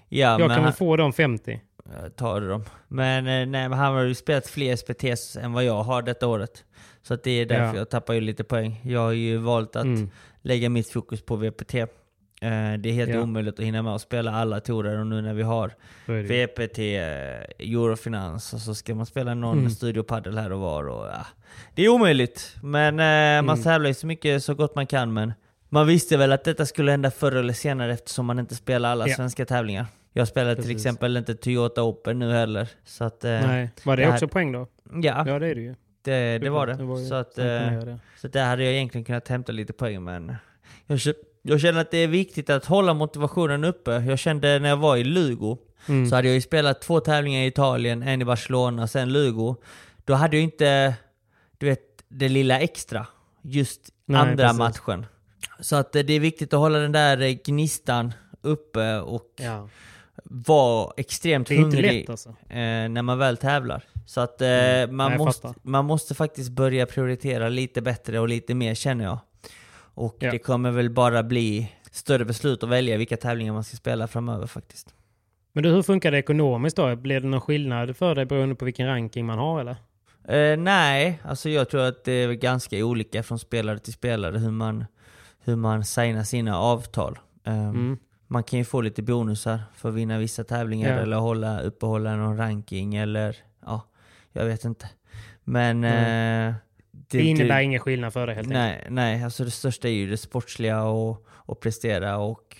Ja, 0.09 0.40
jag 0.40 0.51
kan 0.55 0.64
väl 0.64 0.72
få 0.72 0.97
de 0.97 1.12
50. 1.12 1.61
Jag 2.03 2.16
tar 2.16 2.40
dem. 2.40 2.64
Men, 2.88 3.18
eh, 3.26 3.32
nej, 3.32 3.47
men 3.68 3.72
han 3.72 3.95
har 3.95 4.03
ju 4.03 4.14
spelat 4.14 4.47
fler 4.47 4.76
SPTs 4.76 5.36
än 5.36 5.53
vad 5.53 5.64
jag 5.64 5.82
har 5.82 6.03
detta 6.03 6.26
året. 6.26 6.64
Så 7.03 7.14
att 7.14 7.22
det 7.22 7.30
är 7.30 7.47
därför 7.47 7.64
Ja. 7.66 7.76
jag 7.76 7.90
tappar 7.90 8.14
ju 8.14 8.20
lite 8.20 8.45
poäng. 8.45 8.80
Jag 8.84 9.01
har 9.01 9.12
ju 9.12 9.36
valt 9.36 9.76
att 9.76 9.84
Mm. 9.84 10.11
lägga 10.43 10.68
mitt 10.68 10.90
fokus 10.90 11.22
på 11.22 11.36
VPT. 11.36 11.74
Eh, 12.43 12.78
Det 12.78 12.88
är 12.88 12.93
helt 12.93 13.11
Ja. 13.11 13.20
omöjligt 13.22 13.59
att 13.59 13.64
hinna 13.64 13.82
med 13.82 13.95
att 13.95 14.01
spela 14.03 14.32
alla 14.32 14.61
torer 14.61 14.99
och 14.99 15.07
nu 15.07 15.22
när 15.22 15.34
vi 15.34 15.43
har. 15.43 15.72
VPT, 16.07 16.78
eh, 16.78 17.03
Eurofinans 17.59 18.53
och 18.55 18.61
så 18.61 18.74
ska 18.74 18.95
man 18.95 19.07
spela 19.07 19.34
någon 19.34 19.59
Mm. 19.59 19.70
studiopaddel 19.70 20.38
här 20.38 20.53
och 20.53 20.61
var. 20.61 20.88
Och, 20.88 21.07
ja. 21.07 21.26
Det 21.74 21.82
är 21.84 21.88
omöjligt, 21.88 22.57
men 22.62 22.95
eh, 23.01 23.43
man 23.47 23.57
Mm. 23.57 23.62
tävlar 23.62 23.88
ju 23.88 23.95
så 23.95 24.07
mycket 24.07 24.45
så 24.45 24.55
gott 24.55 24.74
man 24.74 24.86
kan. 24.86 25.12
Men 25.12 25.32
man 25.68 25.86
visste 25.86 26.16
väl 26.16 26.32
att 26.32 26.45
detta 26.45 26.66
skulle 26.66 26.90
hända 26.90 27.11
förr 27.11 27.32
eller 27.36 27.53
senare 27.53 27.93
eftersom 27.93 28.26
man 28.26 28.38
inte 28.38 28.55
spelar 28.55 28.90
alla 28.93 29.09
Ja. 29.09 29.14
svenska 29.16 29.45
tävlingar. 29.47 29.86
Jag 30.12 30.28
spelar 30.28 30.55
till 30.55 30.70
exempel 30.70 31.16
inte 31.16 31.34
Toyota 31.34 31.82
Open 31.82 32.18
nu 32.18 32.32
heller. 32.32 32.68
Så 32.84 33.05
att, 33.05 33.22
Nej. 33.22 33.70
Var 33.84 33.97
det, 33.97 34.03
det 34.03 34.07
här- 34.07 34.12
också 34.14 34.28
poäng 34.28 34.53
då? 34.53 34.66
Ja, 34.93 35.24
Ja, 35.26 35.38
det 35.38 35.47
är 35.47 35.55
det 35.55 35.61
ju. 35.61 35.74
det, 36.05 36.38
det 36.38 36.51
var 36.51 36.66
det. 36.66 36.74
Det 36.74 36.84
var 36.84 36.99
ju 36.99 37.07
så, 37.07 37.14
att, 37.14 37.34
så 38.20 38.28
där 38.28 38.45
hade 38.47 38.64
jag 38.64 38.72
egentligen 38.72 39.05
kunnat 39.05 39.28
hämta 39.28 39.53
lite 39.53 39.72
poäng, 39.72 40.05
men 40.05 40.34
jag, 40.86 40.97
kä- 40.99 41.14
jag 41.43 41.61
känner 41.61 41.80
att 41.80 41.90
det 41.90 41.99
är 41.99 42.09
viktigt 42.09 42.51
att 42.51 42.64
hålla 42.64 42.95
motivationen 42.95 43.64
uppe. 43.64 43.90
Jag 43.90 44.18
kände 44.18 44.59
när 44.59 44.68
jag 44.68 44.76
var 44.76 44.97
i 44.97 45.05
Lugo, 45.05 45.59
Mm. 45.88 46.07
så 46.11 46.14
hade 46.16 46.28
jag 46.28 46.34
ju 46.34 46.40
spelat 46.40 46.80
två 46.82 47.01
tävlingar 47.01 47.40
i 47.43 47.47
Italien, 47.47 48.03
en 48.03 48.22
i 48.22 48.24
Barcelona, 48.24 48.86
sen 48.88 49.12
Lugo. 49.12 49.57
Då 50.05 50.14
hade 50.14 50.36
jag 50.36 50.45
inte, 50.45 50.95
du 51.59 51.66
vet, 51.66 51.80
det 52.09 52.28
lilla 52.28 52.61
extra. 52.61 53.07
Just 53.43 53.80
Nej, 54.07 54.20
andra 54.20 54.45
precis. 54.45 54.59
matchen. 54.59 55.07
Så 55.61 55.76
att 55.76 55.97
eh, 55.97 56.03
det 56.03 56.12
är 56.12 56.20
viktigt 56.20 56.53
att 56.53 56.61
hålla 56.61 56.78
den 56.78 56.93
där 56.93 57.20
eh, 57.20 57.32
gnistan 57.45 58.12
uppe 58.43 58.99
och 58.99 59.26
Ja. 59.36 59.68
vara 60.24 60.93
extremt 60.97 61.49
hungrig 61.49 61.93
lätt 62.01 62.11
alltså. 62.11 62.28
eh, 62.28 62.88
när 62.88 63.03
man 63.03 63.18
väl 63.18 63.36
tävlar. 63.36 63.84
Så 64.07 64.20
att 64.20 64.40
Mm. 64.40 64.97
man, 64.97 65.11
Nej, 65.11 65.18
måste, 65.18 65.55
man 65.62 65.84
måste 65.84 66.14
faktiskt 66.14 66.51
börja 66.51 66.86
prioritera 66.86 67.49
lite 67.49 67.82
bättre 67.82 68.18
och 68.20 68.28
lite 68.28 68.55
mer 68.55 68.74
känner 68.74 69.05
jag. 69.05 69.18
Och 69.95 70.16
Ja. 70.18 70.30
det 70.30 70.38
kommer 70.38 70.70
väl 70.70 70.90
bara 70.90 71.22
bli 71.22 71.72
större 71.90 72.24
beslut 72.24 72.62
att 72.62 72.68
välja 72.68 72.97
vilka 72.97 73.16
tävlingar 73.16 73.53
man 73.53 73.64
ska 73.64 73.76
spela 73.76 74.07
framöver 74.09 74.47
faktiskt. 74.47 74.95
Men 75.53 75.62
du, 75.64 75.70
hur 75.70 75.82
funkar 75.82 76.11
det 76.12 76.18
ekonomiskt 76.18 76.76
då? 76.76 76.97
Blir 76.97 77.20
det 77.20 77.26
någon 77.28 77.40
skillnad 77.40 77.97
för 77.97 78.14
dig 78.14 78.24
beroende 78.26 78.55
på 78.55 78.64
vilken 78.64 78.86
ranking 78.86 79.26
man 79.26 79.38
har 79.38 79.61
eller? 79.61 79.76
Eh, 80.28 80.57
nej, 80.59 81.20
alltså 81.24 81.49
jag 81.51 81.68
tror 81.68 81.80
att 81.82 82.05
det 82.05 82.12
är 82.12 82.32
ganska 82.32 82.84
olika 82.84 83.22
från 83.22 83.38
spelare 83.38 83.78
till 83.78 83.93
spelare 83.93 84.38
hur 84.38 84.51
man, 84.51 84.84
hur 85.45 85.57
man 85.57 85.84
signar 85.84 86.22
sina 86.24 86.59
avtal. 86.59 87.18
Eh, 87.45 87.68
Mm. 87.68 87.99
Man 88.26 88.43
kan 88.45 88.59
ju 88.59 88.64
få 88.64 88.80
lite 88.80 89.03
bonusar 89.03 89.61
för 89.74 89.88
att 89.88 89.95
vinna 89.95 90.18
vissa 90.18 90.45
tävlingar 90.45 90.97
Ja. 90.97 91.03
eller 91.03 91.16
hålla, 91.16 91.61
uppehålla 91.61 92.16
någon 92.16 92.36
ranking 92.36 92.95
eller 92.95 93.36
ja, 93.66 93.80
jag 94.32 94.45
vet 94.45 94.64
inte. 94.64 94.86
Men... 95.45 95.84
Mm. 95.84 96.49
Eh, 96.49 96.55
Det, 97.18 97.24
innebär 97.24 97.60
ingen 97.60 97.80
skillnad 97.80 98.12
för 98.12 98.26
dig 98.26 98.36
helt 98.36 98.46
enkelt? 98.46 98.58
Nej, 98.58 98.86
nej, 98.90 99.24
alltså 99.24 99.44
det 99.44 99.50
största 99.50 99.88
är 99.88 99.92
ju 99.92 100.10
det 100.10 100.16
sportsliga 100.16 100.82
och, 100.82 101.26
och 101.28 101.60
prestera 101.60 102.16
och 102.18 102.56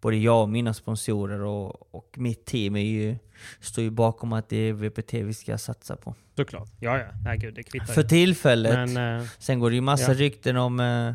både 0.00 0.16
jag 0.16 0.42
och 0.42 0.48
mina 0.48 0.74
sponsorer 0.74 1.40
och, 1.40 1.94
och 1.94 2.14
mitt 2.16 2.44
team 2.44 2.76
är 2.76 2.80
ju, 2.80 3.16
står 3.60 3.84
ju 3.84 3.90
bakom 3.90 4.32
att 4.32 4.48
det 4.48 4.56
är 4.56 4.72
VPT 4.72 5.14
vi 5.14 5.34
ska 5.34 5.58
satsa 5.58 5.96
på. 5.96 6.14
Såklart. 6.36 6.68
Ja, 6.80 6.98
ja. 6.98 7.06
Nej, 7.24 7.38
gud, 7.38 7.54
det 7.54 7.62
kvittar 7.62 7.86
För 7.86 8.02
ju. 8.02 8.08
tillfället. 8.08 8.72
Men, 8.74 9.20
eh, 9.20 9.26
Sen 9.38 9.60
går 9.60 9.70
det 9.70 9.76
ju 9.76 9.82
massa 9.82 10.12
ja. 10.12 10.18
rykten 10.18 10.56
om, 10.56 10.80
eh, 10.80 11.12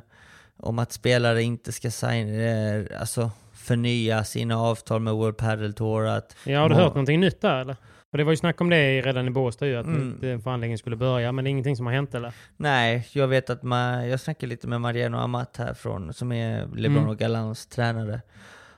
om 0.57 0.79
att 0.79 0.91
spelare 0.91 1.43
inte 1.43 1.71
ska 1.71 1.91
signa, 1.91 2.43
eh, 2.43 2.85
alltså 2.99 3.31
förnya 3.53 4.23
sina 4.23 4.59
avtal 4.59 5.01
med 5.01 5.13
World 5.13 5.37
Padel 5.37 5.73
Tour. 5.73 6.07
Att 6.07 6.35
ja, 6.43 6.59
har 6.59 6.69
du 6.69 6.75
hört 6.75 6.93
någonting 6.93 7.19
nytt 7.19 7.41
där 7.41 7.61
eller? 7.61 7.75
För 8.13 8.17
det 8.17 8.23
var 8.23 8.31
ju 8.31 8.37
snack 8.37 8.61
om 8.61 8.69
det 8.69 9.01
redan 9.01 9.27
i 9.27 9.29
Båstad 9.31 9.67
ju, 9.67 9.75
att 9.75 9.85
Mm. 9.85 10.19
mm. 10.21 10.41
förhandlingen 10.41 10.77
skulle 10.77 10.95
börja, 10.95 11.31
men 11.31 11.43
det 11.45 11.47
är 11.47 11.51
ingenting 11.51 11.75
som 11.75 11.85
har 11.85 11.93
hänt 11.93 12.15
eller? 12.15 12.33
Nej, 12.57 13.07
jag 13.11 13.27
vet 13.27 13.49
att 13.49 13.63
man, 13.63 14.07
jag 14.09 14.19
snackade 14.19 14.47
lite 14.49 14.67
med 14.67 14.81
Mariano 14.81 15.17
Amat 15.17 15.57
här 15.57 15.73
från, 15.73 16.13
som 16.13 16.31
är 16.31 16.67
LeBron 16.75 16.97
Mm. 16.97 17.09
och 17.09 17.17
Galans 17.17 17.65
tränare. 17.67 18.21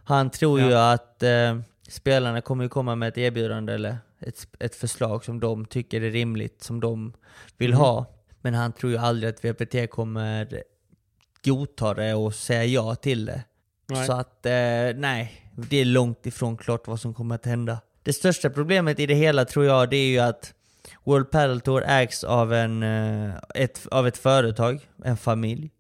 Han 0.04 0.30
tror 0.30 0.60
ju 0.60 0.70
Ja. 0.70 0.94
att 0.94 1.24
eh, 1.24 1.60
spelarna 1.90 2.42
kommer 2.42 2.64
ju 2.64 2.70
komma 2.70 2.96
med 2.96 3.10
ett 3.10 3.18
erbjudande 3.18 3.74
eller 3.74 3.98
ett, 4.20 4.48
ett 4.60 4.76
förslag 4.76 5.26
som 5.26 5.40
de 5.40 5.66
tycker 5.66 6.02
är 6.02 6.12
rimligt, 6.12 6.64
som 6.64 6.80
de 6.80 7.14
vill 7.58 7.72
Mhm. 7.72 7.80
ha. 7.80 8.06
Men 8.42 8.54
han 8.54 8.72
tror 8.74 8.92
ju 8.92 8.98
aldrig 8.98 9.30
att 9.30 9.46
VPT 9.46 9.88
kommer 9.90 10.64
godta 11.46 11.94
det 11.94 12.14
och 12.14 12.34
säga 12.36 12.66
ja 12.66 12.96
till 12.96 13.26
det. 13.26 13.44
Nej. 13.88 14.06
Så 14.08 14.14
att, 14.14 14.46
eh, 14.46 14.52
nej, 14.96 15.52
det 15.56 15.78
är 15.78 15.86
långt 15.86 16.26
ifrån 16.26 16.58
klart 16.58 16.88
vad 16.88 17.00
som 17.00 17.14
kommer 17.14 17.36
att 17.36 17.46
hända. 17.46 17.78
Det 18.06 18.14
största 18.14 18.49
problemet 18.49 18.99
i 18.99 19.06
det 19.06 19.14
hela 19.14 19.45
tror 19.45 19.66
jag, 19.66 19.89
det 19.89 19.97
är 19.97 20.08
ju 20.08 20.20
att 20.20 20.53
World 21.03 21.32
Padel 21.32 21.62
Tour 21.62 21.84
ägs 21.88 22.24
av, 22.24 22.53
en, 22.53 22.84
eh, 22.84 23.36
ett, 23.56 23.88
av 23.91 24.08
ett 24.08 24.18
företag, 24.18 24.80
en 25.03 25.18
familj. 25.18 25.72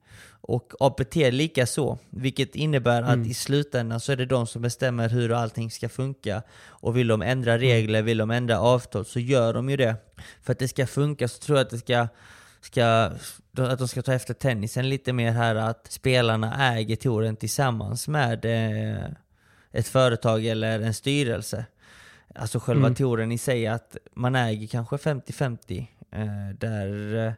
Och 0.41 0.73
APT 0.79 1.15
lika 1.15 1.65
så, 1.65 1.97
vilket 2.09 2.55
innebär 2.55 3.01
att 3.01 3.13
Mm. 3.13 3.31
i 3.31 3.33
slutändan 3.33 3.99
så 3.99 4.11
är 4.11 4.15
det 4.15 4.25
de 4.25 4.47
som 4.47 4.61
bestämmer 4.61 5.09
hur 5.09 5.31
allting 5.31 5.71
ska 5.71 5.89
funka. 5.89 6.41
Och 6.63 6.97
vill 6.97 7.07
de 7.07 7.21
ändra 7.21 7.57
regler, 7.57 8.01
vill 8.01 8.17
de 8.17 8.31
ändra 8.31 8.59
avtal, 8.59 9.05
så 9.05 9.19
gör 9.19 9.53
de 9.53 9.69
ju 9.69 9.77
det. 9.77 9.95
För 10.43 10.51
att 10.51 10.59
det 10.59 10.67
ska 10.67 10.87
funka 10.87 11.27
så 11.27 11.39
tror 11.39 11.57
jag 11.57 11.65
att 11.65 11.71
det 11.71 11.77
ska, 11.77 12.07
ska 12.61 13.11
att 13.57 13.79
de 13.79 13.87
ska 13.87 14.01
ta 14.01 14.13
efter 14.13 14.33
tennisen 14.33 14.89
lite 14.89 15.13
mer 15.13 15.31
här, 15.31 15.55
att 15.55 15.87
spelarna 15.91 16.73
äger 16.75 16.95
touren 16.95 17.35
tillsammans 17.35 18.07
med 18.07 18.45
eh, 18.45 19.09
ett 19.71 19.87
företag 19.87 20.45
eller 20.45 20.79
en 20.79 20.93
styrelse. 20.93 21.65
Alltså 22.35 22.59
själva 22.59 22.85
Mm. 22.87 22.95
touren 22.95 23.31
i 23.31 23.37
sig, 23.37 23.67
att 23.67 23.97
man 24.15 24.35
äger 24.35 24.67
kanske 24.67 24.97
50-50. 24.97 25.87
Eh, 26.11 26.25
där, 26.59 27.33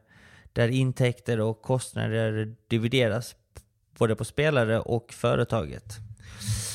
där 0.53 0.67
intäkter 0.67 1.39
och 1.39 1.61
kostnader 1.61 2.55
divideras 2.67 3.35
både 3.99 4.15
på 4.15 4.25
spelare 4.25 4.79
och 4.79 5.13
företaget. 5.13 5.95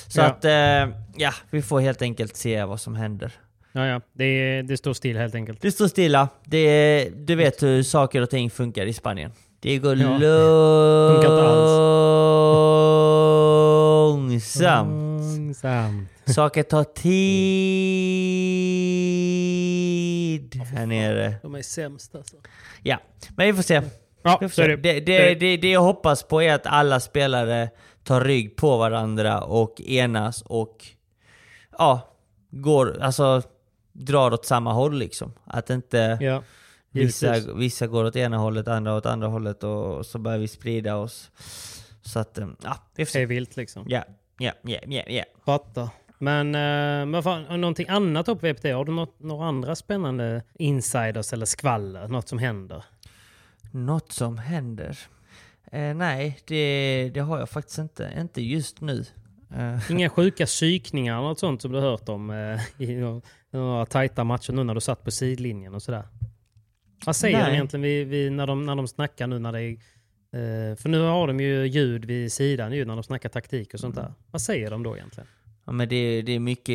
Så 0.08 0.20
Ja. 0.20 0.24
att, 0.26 0.44
eh, 0.44 0.96
ja, 1.16 1.32
vi 1.50 1.62
får 1.62 1.80
helt 1.80 2.02
enkelt 2.02 2.36
se 2.36 2.64
vad 2.64 2.80
som 2.80 2.94
händer. 2.96 3.32
Ja, 3.72 3.86
ja. 3.86 4.00
Det, 4.12 4.62
det 4.62 4.76
står 4.76 4.94
still 4.94 5.16
helt 5.16 5.34
enkelt. 5.34 5.60
Det 5.60 5.72
står 5.72 5.88
stilla. 5.88 6.28
Det, 6.44 7.08
du 7.14 7.34
vet 7.34 7.62
hur 7.62 7.82
saker 7.82 8.22
och 8.22 8.30
ting 8.30 8.50
funkar 8.50 8.86
i 8.86 8.92
Spanien. 8.92 9.32
Det 9.60 9.78
går 9.78 9.96
Ja. 9.96 10.18
Långsamt. 14.12 14.90
Långsamt. 14.90 16.08
Saker 16.24 16.62
tar 16.62 16.84
tid 16.84 17.12
här 20.64 20.86
nere. 20.86 21.34
De 21.42 21.54
är 21.54 21.62
sämst 21.62 22.14
alltså. 22.14 22.36
Ja, 22.82 22.98
men 23.36 23.46
vi 23.46 23.52
får 23.52 23.62
se. 23.62 23.82
Ja, 24.22 24.38
Vi 24.40 24.48
får 24.48 24.54
se. 24.54 24.66
det. 24.66 24.76
Det, 24.76 25.00
det, 25.00 25.34
det, 25.34 25.56
det 25.56 25.70
jag 25.70 25.80
hoppas 25.80 26.22
på 26.22 26.42
är 26.42 26.54
att 26.54 26.66
alla 26.66 27.00
spelare 27.00 27.70
tar 28.04 28.20
rygg 28.20 28.56
på 28.56 28.76
varandra 28.76 29.40
och 29.40 29.80
enas 29.80 30.42
och 30.42 30.86
ja, 31.78 32.16
går, 32.50 32.98
alltså 33.00 33.42
drar 33.92 34.32
åt 34.32 34.46
samma 34.46 34.72
håll 34.72 34.98
liksom. 34.98 35.32
Att 35.44 35.70
inte 35.70 36.18
Ja, 36.20 36.42
vissa, 36.90 37.34
vissa 37.56 37.86
går 37.86 38.04
åt 38.04 38.16
ena 38.16 38.38
hållet, 38.38 38.68
andra 38.68 38.96
åt 38.96 39.06
andra 39.06 39.28
hållet 39.28 39.64
och 39.64 40.06
så 40.06 40.18
börjar 40.18 40.38
vi 40.38 40.48
sprida 40.48 40.96
oss. 40.96 41.30
Så 42.02 42.18
att, 42.18 42.38
ja, 42.62 42.76
Det 42.94 43.14
är 43.14 43.26
vilt 43.26 43.56
liksom. 43.56 43.84
Ja, 43.88 44.04
ja, 44.38 44.52
ja, 44.62 44.78
ja, 44.86 45.02
ja. 45.06 45.24
Men 46.22 47.12
vad 47.12 47.24
fan, 47.24 47.60
någonting 47.60 47.88
annat 47.88 48.28
upp 48.28 48.42
VPT? 48.44 48.64
Har 48.64 48.84
du 48.84 48.92
något, 48.92 49.20
några 49.20 49.46
andra 49.46 49.74
spännande 49.74 50.42
insiders 50.54 51.32
eller 51.32 51.46
skvaller? 51.46 52.08
Något 52.08 52.28
som 52.28 52.38
händer? 52.38 52.84
Något 53.72 54.12
som 54.12 54.38
händer? 54.38 54.98
Eh, 55.72 55.94
nej, 55.94 56.38
det, 56.46 57.10
det 57.14 57.20
har 57.20 57.38
jag 57.38 57.50
faktiskt 57.50 57.78
inte. 57.78 58.12
Inte 58.18 58.42
just 58.42 58.80
nu. 58.80 59.04
Eh, 59.56 59.90
Inga 59.90 60.08
sjuka 60.10 60.46
psykningar 60.46 61.18
eller 61.18 61.28
något 61.28 61.38
sånt 61.38 61.62
som 61.62 61.72
du 61.72 61.78
har 61.78 61.90
hört 61.90 62.08
om 62.08 62.30
eh, 62.30 62.60
i 62.82 62.96
några, 62.96 63.20
några 63.50 63.86
tajta 63.86 64.24
matcher 64.24 64.52
nu 64.52 64.64
när 64.64 64.74
du 64.74 64.80
satt 64.80 65.04
på 65.04 65.10
sidlinjen 65.10 65.74
och 65.74 65.82
sådär? 65.82 66.02
Vad 67.06 67.16
säger 67.16 67.38
Nej. 67.38 67.46
de 67.46 67.52
egentligen 67.52 67.82
vid, 67.82 68.08
vid, 68.08 68.32
när, 68.32 68.46
de, 68.46 68.66
när 68.66 68.76
de 68.76 68.88
snackar 68.88 69.26
nu 69.26 69.38
när 69.38 69.52
det 69.52 69.62
är... 69.62 69.70
eh, 69.70 70.76
för 70.76 70.88
nu 70.88 71.00
har 71.00 71.26
de 71.26 71.40
ju 71.40 71.66
ljud 71.66 72.04
vid 72.04 72.32
sidan 72.32 72.72
ju 72.72 72.84
när 72.84 72.94
de 72.94 73.02
snackar 73.02 73.28
taktik 73.28 73.74
och 73.74 73.80
sånt 73.80 73.94
där. 73.94 74.12
Vad 74.30 74.42
säger 74.42 74.70
de 74.70 74.82
då 74.82 74.96
egentligen? 74.96 75.26
Ja, 75.64 75.72
men 75.72 75.88
det, 75.88 76.22
det 76.22 76.32
är 76.32 76.38
mycket, 76.38 76.66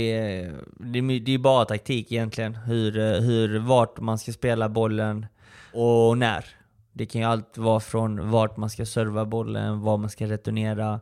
det 0.80 1.00
är, 1.00 1.20
det 1.20 1.34
är 1.34 1.38
bara 1.38 1.66
taktik 1.66 2.12
egentligen. 2.12 2.56
Hur, 2.56 3.22
hur, 3.22 3.60
vart 3.60 4.00
man 4.00 4.18
ska 4.18 4.32
spela 4.32 4.70
bollen 4.70 5.26
och 5.74 6.18
när. 6.18 6.46
Det 6.94 7.06
kan 7.06 7.22
ju 7.22 7.28
allt 7.28 7.58
vara 7.58 7.80
från 7.80 8.30
vart 8.30 8.58
man 8.58 8.70
ska 8.70 8.86
serva 8.86 9.26
bollen, 9.26 9.82
var 9.82 9.98
man 9.98 10.10
ska 10.10 10.26
returnera, 10.26 11.00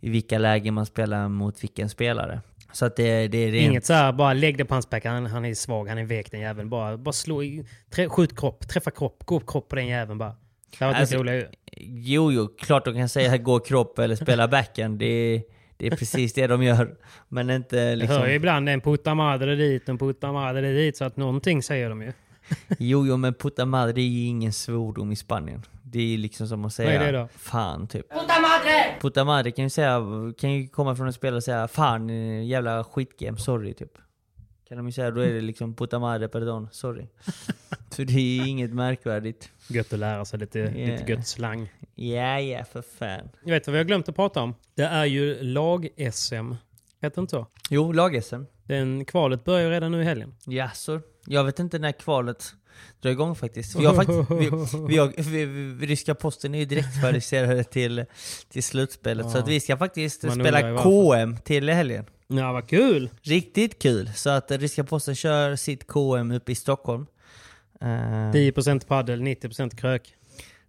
i 0.00 0.10
vilka 0.10 0.38
lägen 0.38 0.74
man 0.74 0.86
spelar 0.86 1.28
mot 1.28 1.62
vilken 1.62 1.88
spelare. 1.88 2.40
Så 2.72 2.86
att 2.86 2.96
det, 2.96 3.28
det 3.28 3.38
är 3.38 3.50
rent... 3.50 3.70
Inget 3.70 3.86
så 3.86 3.92
här, 3.92 4.12
bara 4.12 4.32
lägg 4.32 4.58
det 4.58 4.64
på 4.64 4.74
hans 4.74 4.90
back, 4.90 5.04
han, 5.04 5.26
han 5.26 5.44
är 5.44 5.54
svag, 5.54 5.88
han 5.88 5.98
är 5.98 6.04
vek 6.04 6.30
den 6.30 6.40
jäveln. 6.40 6.70
Bara, 6.70 6.96
bara 6.96 7.12
slå 7.12 7.42
i, 7.42 7.64
trä, 7.90 8.08
skjut 8.08 8.36
kropp, 8.36 8.68
träffa 8.68 8.90
kropp, 8.90 9.24
gå 9.24 9.36
upp 9.36 9.46
kropp 9.46 9.68
på 9.68 9.76
den 9.76 9.86
jäveln 9.86 10.18
bara. 10.18 10.36
Det 10.78 10.84
Alltså, 10.84 11.16
roligt. 11.16 11.46
Jo, 11.76 12.32
jo, 12.32 12.48
klart 12.58 12.84
de 12.84 12.94
kan 12.94 13.08
säga 13.08 13.36
gå 13.36 13.60
kropp 13.60 13.98
eller 13.98 14.16
spela 14.16 14.48
backen. 14.48 14.98
Det, 14.98 15.42
det 15.76 15.86
är 15.86 15.90
precis 15.96 16.32
det 16.32 16.46
de 16.46 16.62
gör. 16.62 16.96
Men 17.28 17.50
inte 17.50 17.76
Jag 17.76 17.98
liksom... 17.98 18.16
hör 18.20 18.26
ju 18.28 18.34
ibland 18.34 18.68
en 18.68 18.80
puta 18.80 19.14
madre 19.14 19.54
dit, 19.56 19.88
en 19.88 19.98
puta 19.98 20.32
madre 20.32 20.72
dit, 20.72 20.96
så 20.96 21.04
att 21.04 21.16
någonting 21.16 21.62
säger 21.62 21.88
de 21.88 22.02
ju. 22.02 22.12
Jo, 22.78 23.06
jo, 23.06 23.16
men 23.16 23.34
puta 23.34 23.66
madre 23.66 24.00
är 24.00 24.04
ju 24.06 24.24
ingen 24.26 24.52
svordom 24.52 25.12
i 25.12 25.16
Spanien. 25.16 25.62
Det 25.82 25.98
är 25.98 26.06
ju 26.06 26.16
liksom 26.16 26.48
som 26.48 26.64
att 26.64 26.72
säga 26.72 26.98
Vad 26.98 27.08
är 27.08 27.12
det 27.12 27.18
då? 27.18 27.28
fan 27.36 27.86
typ. 27.88 28.12
¡Puta 28.12 28.40
madre! 28.40 29.00
Puta 29.00 29.24
madre 29.24 29.50
kan 29.50 29.64
ju, 29.64 29.70
säga, 29.70 30.00
kan 30.38 30.52
ju 30.52 30.68
komma 30.68 30.96
från 30.96 31.06
en 31.06 31.12
spelare 31.12 31.36
och 31.36 31.44
säga 31.44 31.68
fan 31.68 32.08
jävla 32.46 32.84
skitgame, 32.84 33.38
sorry 33.38 33.74
typ. 33.74 33.92
Ju 34.82 34.92
säga, 34.92 35.10
då 35.10 35.20
är 35.20 35.32
det 35.32 35.40
liksom 35.40 35.74
puta 35.74 35.98
madre 35.98 36.28
perdon, 36.28 36.68
sorry. 36.72 37.06
För 37.90 38.04
det 38.04 38.12
är 38.40 38.46
inget 38.46 38.70
märkvärdigt. 38.74 39.50
Gött 39.68 39.92
att 39.92 39.98
lära 39.98 40.24
sig 40.24 40.38
lite, 40.38 40.58
Yeah. 40.58 40.76
lite 41.00 41.12
gött 41.12 41.26
slang. 41.26 41.72
Ja, 41.94 42.40
ja, 42.40 42.64
för 42.64 42.82
fan. 42.98 43.28
Jag 43.44 43.52
vet 43.52 43.66
vad 43.66 43.72
vi 43.72 43.78
har 43.78 43.84
glömt 43.84 44.08
att 44.08 44.16
prata 44.16 44.40
om? 44.42 44.54
Det 44.74 44.82
är 44.82 45.04
ju 45.04 45.42
lag-SM. 45.42 46.52
Heter 47.02 47.16
det 47.16 47.20
inte 47.20 47.30
så? 47.30 47.46
Jo, 47.70 47.92
lag-SM. 47.92 48.42
Den 48.64 49.04
kvalet 49.04 49.44
börjar 49.44 49.62
ju 49.64 49.70
redan 49.70 49.92
nu 49.92 50.00
i 50.00 50.04
helgen. 50.04 50.34
Ja, 50.46 50.70
så 50.74 51.00
Jag 51.26 51.44
vet 51.44 51.58
inte 51.58 51.78
när 51.78 51.92
kvalet 51.92 52.54
drar 53.00 53.10
igång 53.10 53.34
faktiskt. 53.34 53.76
Vi 53.76 53.84
har 53.84 53.94
faktiskt 53.94 54.30
vi, 54.30 54.36
vi, 54.88 54.98
har, 54.98 55.30
vi, 55.30 55.44
vi, 55.44 55.86
ryska 55.86 56.14
posten 56.14 56.54
är 56.54 56.58
ju 56.58 56.64
direkt 56.64 57.00
kvalificerade 57.00 57.64
till, 57.64 58.04
till 58.48 58.62
slutspelet. 58.62 59.30
Så 59.30 59.36
Ja. 59.38 59.42
att 59.42 59.48
vi 59.48 59.60
ska 59.60 59.76
faktiskt 59.76 60.22
Man 60.22 60.32
spela. 60.32 60.82
KM 60.82 61.36
till 61.44 61.68
helgen. 61.68 62.04
Ja, 62.28 62.52
vad 62.52 62.68
kul! 62.68 63.10
Riktigt 63.22 63.82
kul! 63.82 64.10
Så 64.14 64.30
att 64.30 64.50
ryska 64.50 64.84
posten 64.84 65.14
kör 65.14 65.56
sitt 65.56 65.86
KM 65.86 66.30
uppe 66.32 66.52
i 66.52 66.54
Stockholm. 66.54 67.06
Eh, 67.80 67.86
10% 68.32 68.86
paddel, 68.86 69.20
90% 69.22 69.76
krök. 69.76 70.14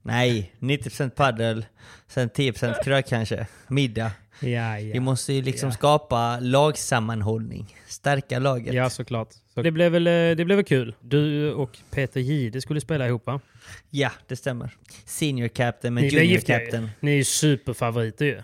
nej, 0.01 0.51
90% 0.59 1.09
paddel, 1.09 1.65
sen 2.07 2.29
10% 2.29 2.83
krök 2.83 3.07
kanske. 3.09 3.47
Middag. 3.67 4.11
Ja, 4.39 4.75
Vi 4.77 4.91
ja. 4.95 5.01
måste 5.01 5.33
ju 5.33 5.41
liksom 5.41 5.69
Ja. 5.69 5.73
skapa 5.75 6.39
lagsammanhållning. 6.39 7.75
Stärka 7.87 8.39
laget. 8.39 8.73
Ja, 8.73 8.89
såklart. 8.89 9.29
Så 9.53 9.61
det, 9.61 9.71
blev 9.71 9.91
väl, 9.91 10.07
eh, 10.07 10.11
det 10.11 10.45
blev 10.45 10.55
väl 10.55 10.65
kul. 10.65 10.95
Du 11.01 11.51
och 11.53 11.77
Peter 11.91 12.19
Jihde 12.19 12.61
skulle 12.61 12.81
spela 12.81 13.07
ihop 13.07 13.25
va? 13.25 13.39
Ja, 13.89 14.11
det 14.27 14.35
stämmer. 14.35 14.71
Senior 15.05 15.47
captain 15.47 15.93
med 15.93 16.03
Ni 16.03 16.09
junior 16.09 16.39
captain. 16.41 16.89
Ni 16.99 17.11
är 17.11 17.15
ju 17.15 17.23
superfavoriter 17.23 18.25
ju. 18.25 18.41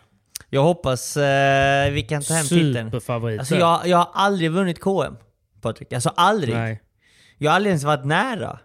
Jag 0.49 0.63
hoppas 0.63 1.17
eh, 1.17 1.91
vi 1.91 2.01
kan 2.01 2.21
ta 2.21 2.33
hem 2.33 2.45
titeln. 2.45 2.91
Superfavoriter. 2.91 3.39
Alltså 3.39 3.55
jag, 3.55 3.87
jag 3.87 3.97
har 3.97 4.09
aldrig 4.13 4.51
vunnit 4.51 4.79
KM, 4.79 5.15
Patrik. 5.61 5.93
Alltså 5.93 6.09
aldrig. 6.15 6.55
Nej. 6.55 6.81
Jag 7.37 7.51
har 7.51 7.55
aldrig 7.55 7.71
ens 7.71 7.83
varit 7.83 8.05
nära. 8.05 8.59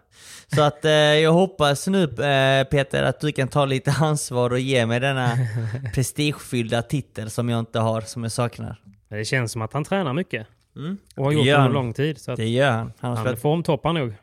Så 0.55 0.61
att 0.61 0.85
eh, 0.85 0.91
jag 0.91 1.33
hoppas 1.33 1.87
nu 1.87 2.03
eh, 2.03 2.63
Peter 2.63 3.03
att 3.03 3.19
du 3.19 3.31
kan 3.31 3.47
ta 3.47 3.65
lite 3.65 3.91
ansvar 3.99 4.49
och 4.49 4.59
ge 4.59 4.85
mig 4.85 4.99
denna 4.99 5.37
prestigefyllda 5.93 6.81
titel 6.81 7.29
som 7.29 7.49
jag 7.49 7.59
inte 7.59 7.79
har, 7.79 8.01
som 8.01 8.23
jag 8.23 8.31
saknar. 8.31 8.81
Det 9.09 9.25
känns 9.25 9.51
som 9.51 9.61
att 9.61 9.73
han 9.73 9.83
tränar 9.83 10.13
mycket. 10.13 10.47
Mm. 10.75 10.97
Och 11.15 11.25
har 11.25 11.31
gjort 11.31 11.45
det 11.45 11.55
under 11.55 11.69
lång 11.69 11.93
tid. 11.93 12.21
Så 12.21 12.31
att 12.31 12.37
Det 12.37 12.49
gör 12.49 12.71
han. 12.71 12.93
Han 12.99 13.11
han 13.11 13.25
spelat, 13.25 13.41
formtoppar 13.41 13.93
nog. 13.93 14.13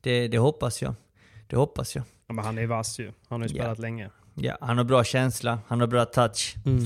det, 0.00 0.28
det 0.28 0.38
hoppas 0.38 0.82
jag. 0.82 0.94
Det 1.46 1.56
hoppas 1.56 1.94
jag. 1.96 2.04
Ja, 2.26 2.34
men 2.34 2.44
han 2.44 2.58
är 2.58 2.66
vass 2.66 2.98
ju. 2.98 3.12
Han 3.28 3.40
har 3.40 3.48
ju 3.48 3.54
spelat 3.54 3.78
länge. 3.78 4.10
Ja, 4.34 4.56
han 4.60 4.78
har 4.78 4.84
bra 4.84 5.04
känsla, 5.04 5.58
han 5.66 5.80
har 5.80 5.86
bra 5.86 6.04
touch. 6.04 6.54
Mm. 6.66 6.84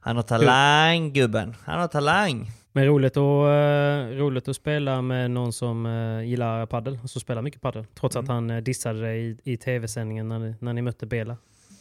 Han 0.00 0.16
har 0.16 0.22
talang 0.22 1.12
gubben. 1.12 1.54
Han 1.64 1.80
har 1.80 1.88
talang. 1.88 2.50
Men 2.72 2.86
roligt 2.86 3.16
att, 3.16 3.20
uh, 3.20 4.16
roligt 4.18 4.48
att 4.48 4.56
spela 4.56 5.02
med 5.02 5.30
någon 5.30 5.52
som 5.52 5.86
uh, 5.86 6.24
gillar 6.26 6.66
paddel 6.66 6.98
och 7.02 7.10
som 7.10 7.20
spelar 7.20 7.42
mycket 7.42 7.60
paddel. 7.60 7.86
Trots 7.94 8.16
Mm. 8.16 8.24
att 8.24 8.28
han 8.28 8.50
uh, 8.50 8.62
dissade 8.62 9.00
dig 9.00 9.30
i, 9.30 9.52
i 9.52 9.56
tv-sändningen 9.56 10.28
när, 10.28 10.54
när 10.60 10.72
ni 10.72 10.82
mötte 10.82 11.06
Bela. 11.06 11.36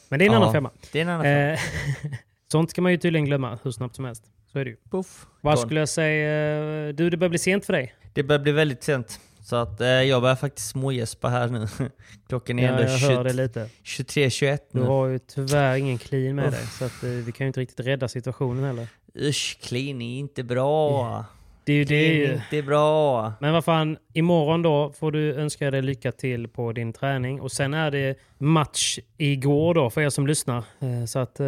Men 0.09 0.20
det 0.20 0.26
är 0.26 0.30
en 0.30 0.36
annan 0.36 0.53
femma. 0.53 0.72
Det 0.91 0.99
är 0.99 1.01
en 1.01 1.09
annan 1.09 1.24
femma. 1.24 2.18
Sånt 2.51 2.70
ska 2.70 2.82
man 2.82 2.91
ju 2.91 2.97
tydligen 2.97 3.26
glömma 3.26 3.59
hur 3.63 3.72
snabbt 3.72 3.95
som 3.95 4.05
helst. 4.05 4.24
Så 4.51 4.59
är 4.59 4.65
det 4.65 4.72
ju. 4.72 4.78
Puff. 4.91 5.26
Vad 5.41 5.59
skulle 5.59 5.80
jag 5.80 5.89
säga? 5.89 6.93
Du, 6.93 7.09
det 7.09 7.18
börjar 7.18 7.30
bli 7.30 7.39
sent 7.39 7.65
för 7.65 7.74
dig. 7.74 7.93
Det 8.13 8.24
börjar 8.24 8.39
bli 8.39 8.51
väldigt 8.51 8.84
sent. 8.84 9.20
Så 9.49 9.55
att 9.55 9.81
eh, 9.81 9.87
jag 9.87 10.21
börjar 10.21 10.35
faktiskt 10.35 10.67
smågäspa 10.69 11.29
här 11.29 11.47
nu. 11.47 11.67
Klockan 12.29 12.59
är 12.59 12.63
Ja, 12.63 12.69
ändå 12.69 12.81
jag 12.83 12.89
hör 12.89 13.23
det 13.23 13.29
20 13.29 13.41
lite. 13.41 13.69
23-21 13.83 14.59
Du 14.71 14.79
nu. 14.79 14.85
har 14.85 15.07
ju 15.07 15.19
tyvärr 15.19 15.75
ingen 15.75 15.97
clean 15.97 16.35
med 16.35 16.47
Uff. 16.47 16.53
dig. 16.53 16.65
Så 16.67 16.85
att, 16.85 17.03
eh, 17.03 17.09
vi 17.09 17.31
kan 17.31 17.45
ju 17.45 17.47
inte 17.47 17.59
riktigt 17.59 17.87
rädda 17.87 18.07
situationen 18.07 18.63
heller. 18.63 18.87
Usch, 19.21 19.57
clean 19.61 20.01
är 20.01 20.19
inte 20.19 20.43
bra. 20.43 21.25
Det 21.63 21.73
är 21.73 21.77
ju 21.77 21.83
det. 21.83 21.87
Clean 22.15 22.31
är 22.31 22.33
inte 22.53 22.67
bra. 22.67 23.33
Men 23.39 23.53
vad 23.53 23.65
fan, 23.65 23.97
imorgon 24.13 24.61
då 24.61 24.91
får 24.99 25.11
du 25.11 25.33
önska 25.35 25.71
dig 25.71 25.81
lycka 25.81 26.11
till 26.11 26.47
på 26.47 26.71
din 26.71 26.93
träning. 26.93 27.41
Och 27.41 27.51
sen 27.51 27.73
är 27.73 27.91
det 27.91 28.15
match 28.37 28.99
igår 29.17 29.73
då 29.73 29.89
för 29.89 30.01
er 30.01 30.09
som 30.09 30.27
lyssnar. 30.27 30.57
Eh, 30.57 31.05
Så 31.07 31.19
att 31.19 31.39
eh, 31.39 31.45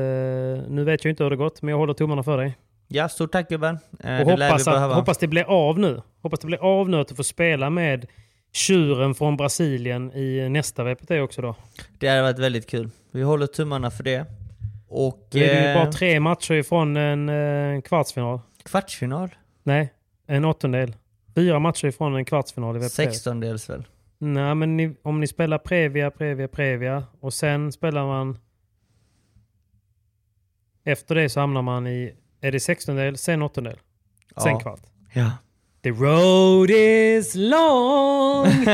nu 0.68 0.84
vet 0.84 1.04
jag 1.06 1.12
inte 1.12 1.24
hur 1.24 1.30
det 1.30 1.36
gått, 1.36 1.62
men 1.62 1.72
jag 1.72 1.78
håller 1.78 1.94
tummarna 1.94 2.24
för 2.24 2.38
dig. 2.38 2.58
Ja, 2.88 3.10
stort 3.10 3.32
tack 3.32 3.50
gubben. 3.50 3.80
Eh, 4.04 4.22
Och 4.22 4.32
hoppas, 4.32 4.68
att, 4.68 4.96
hoppas 4.96 5.18
det 5.18 5.28
blir 5.28 5.44
av 5.44 5.80
nu. 5.80 6.02
Hoppas 6.22 6.40
det 6.40 6.48
blir 6.48 6.58
av 6.80 6.90
nu 6.90 6.98
att 7.00 7.08
du 7.08 7.16
får 7.16 7.24
spela 7.24 7.70
med 7.70 8.06
tjuren 8.52 9.16
från 9.16 9.38
Brasilien 9.38 10.12
i 10.14 10.50
nästa 10.50 10.84
VPT 10.84 11.12
också 11.12 11.42
då. 11.42 11.56
Det 12.00 12.08
hade 12.08 12.22
varit 12.22 12.40
väldigt 12.40 12.68
kul. 12.70 12.90
Vi 13.12 13.22
håller 13.22 13.48
tummarna 13.48 13.92
för 13.92 14.04
det. 14.04 14.26
Och... 14.88 15.28
Då 15.32 15.38
är 15.38 15.42
det 15.42 15.62
ju 15.62 15.68
eh, 15.68 15.84
bara 15.84 15.92
tre 15.92 16.20
matcher 16.20 16.54
ifrån 16.54 16.98
en 16.98 17.30
eh, 17.30 17.82
kvartsfinal. 17.82 18.40
Kvartsfinal? 18.64 19.30
Nej, 19.64 19.94
en 20.28 20.46
åttondel. 20.46 20.96
Fyra 21.36 21.60
matcher 21.60 21.88
ifrån 21.88 22.16
en 22.16 22.26
kvartsfinal 22.26 22.76
i 22.76 22.80
VPT. 22.80 22.92
Sextondels 22.92 23.70
väl? 23.70 23.88
Nej, 24.18 24.56
men 24.56 24.78
ni, 24.78 24.96
om 25.02 25.20
ni 25.20 25.28
spelar 25.28 25.58
Previa, 25.58 26.12
Previa, 26.12 26.48
Previa 26.48 27.04
och 27.20 27.34
sen 27.34 27.72
spelar 27.72 28.06
man... 28.06 28.38
Efter 30.84 31.16
det 31.16 31.30
så 31.30 31.40
hamnar 31.40 31.62
man 31.62 31.88
i... 31.88 32.14
Är 32.42 32.52
det 32.52 32.60
sextondel, 32.60 33.18
sen 33.18 33.42
åttondel? 33.42 33.78
Sen 34.44 34.52
Ja. 34.52 34.60
kvart. 34.60 34.82
Ja. 35.14 35.32
The 35.84 35.92
road 35.92 36.70
is 36.70 37.36
long! 37.36 38.46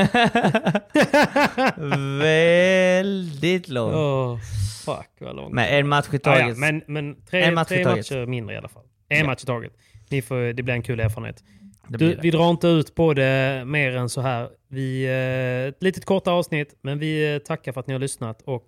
Väldigt 2.20 3.68
lång. 3.70 3.94
oh, 3.94 4.40
fuck 4.86 5.10
vad 5.20 5.36
långt. 5.36 5.54
Men 5.54 5.68
en 5.68 5.88
match 5.88 6.08
i 6.14 6.20
taget. 6.20 6.48
ja, 6.48 6.54
men 6.56 6.82
men 6.88 7.16
tre, 7.30 7.42
En 7.42 7.54
match 7.54 7.72
i 7.72 7.84
tre 7.84 7.96
matcher 7.96 8.26
mindre 8.26 8.56
i 8.56 8.58
alla 8.58 8.68
fall. 8.68 8.84
En 9.10 9.20
Ja. 9.20 9.26
match 9.26 9.44
i 9.44 9.46
taget. 9.46 9.72
Ni 10.10 10.22
får, 10.22 10.54
det 10.54 10.64
blir 10.64 10.74
en 10.74 10.82
kul 10.84 11.00
erfarenhet. 11.00 11.44
Du, 11.88 12.16
vi 12.22 12.32
drar 12.32 12.50
inte 12.50 12.68
ut 12.68 12.96
på 12.96 13.14
det 13.14 13.64
mer 13.66 13.96
än 13.96 14.10
så 14.10 14.22
här. 14.22 14.50
Vi, 14.70 15.06
eh, 15.06 15.68
ett 15.70 15.84
litet 15.84 16.06
korta 16.06 16.32
avsnitt, 16.32 16.76
men 16.82 17.00
vi 17.00 17.34
eh, 17.34 17.40
tackar 17.40 17.72
för 17.72 17.80
att 17.80 17.88
ni 17.88 17.94
har 17.94 18.00
lyssnat 18.00 18.42
och 18.42 18.66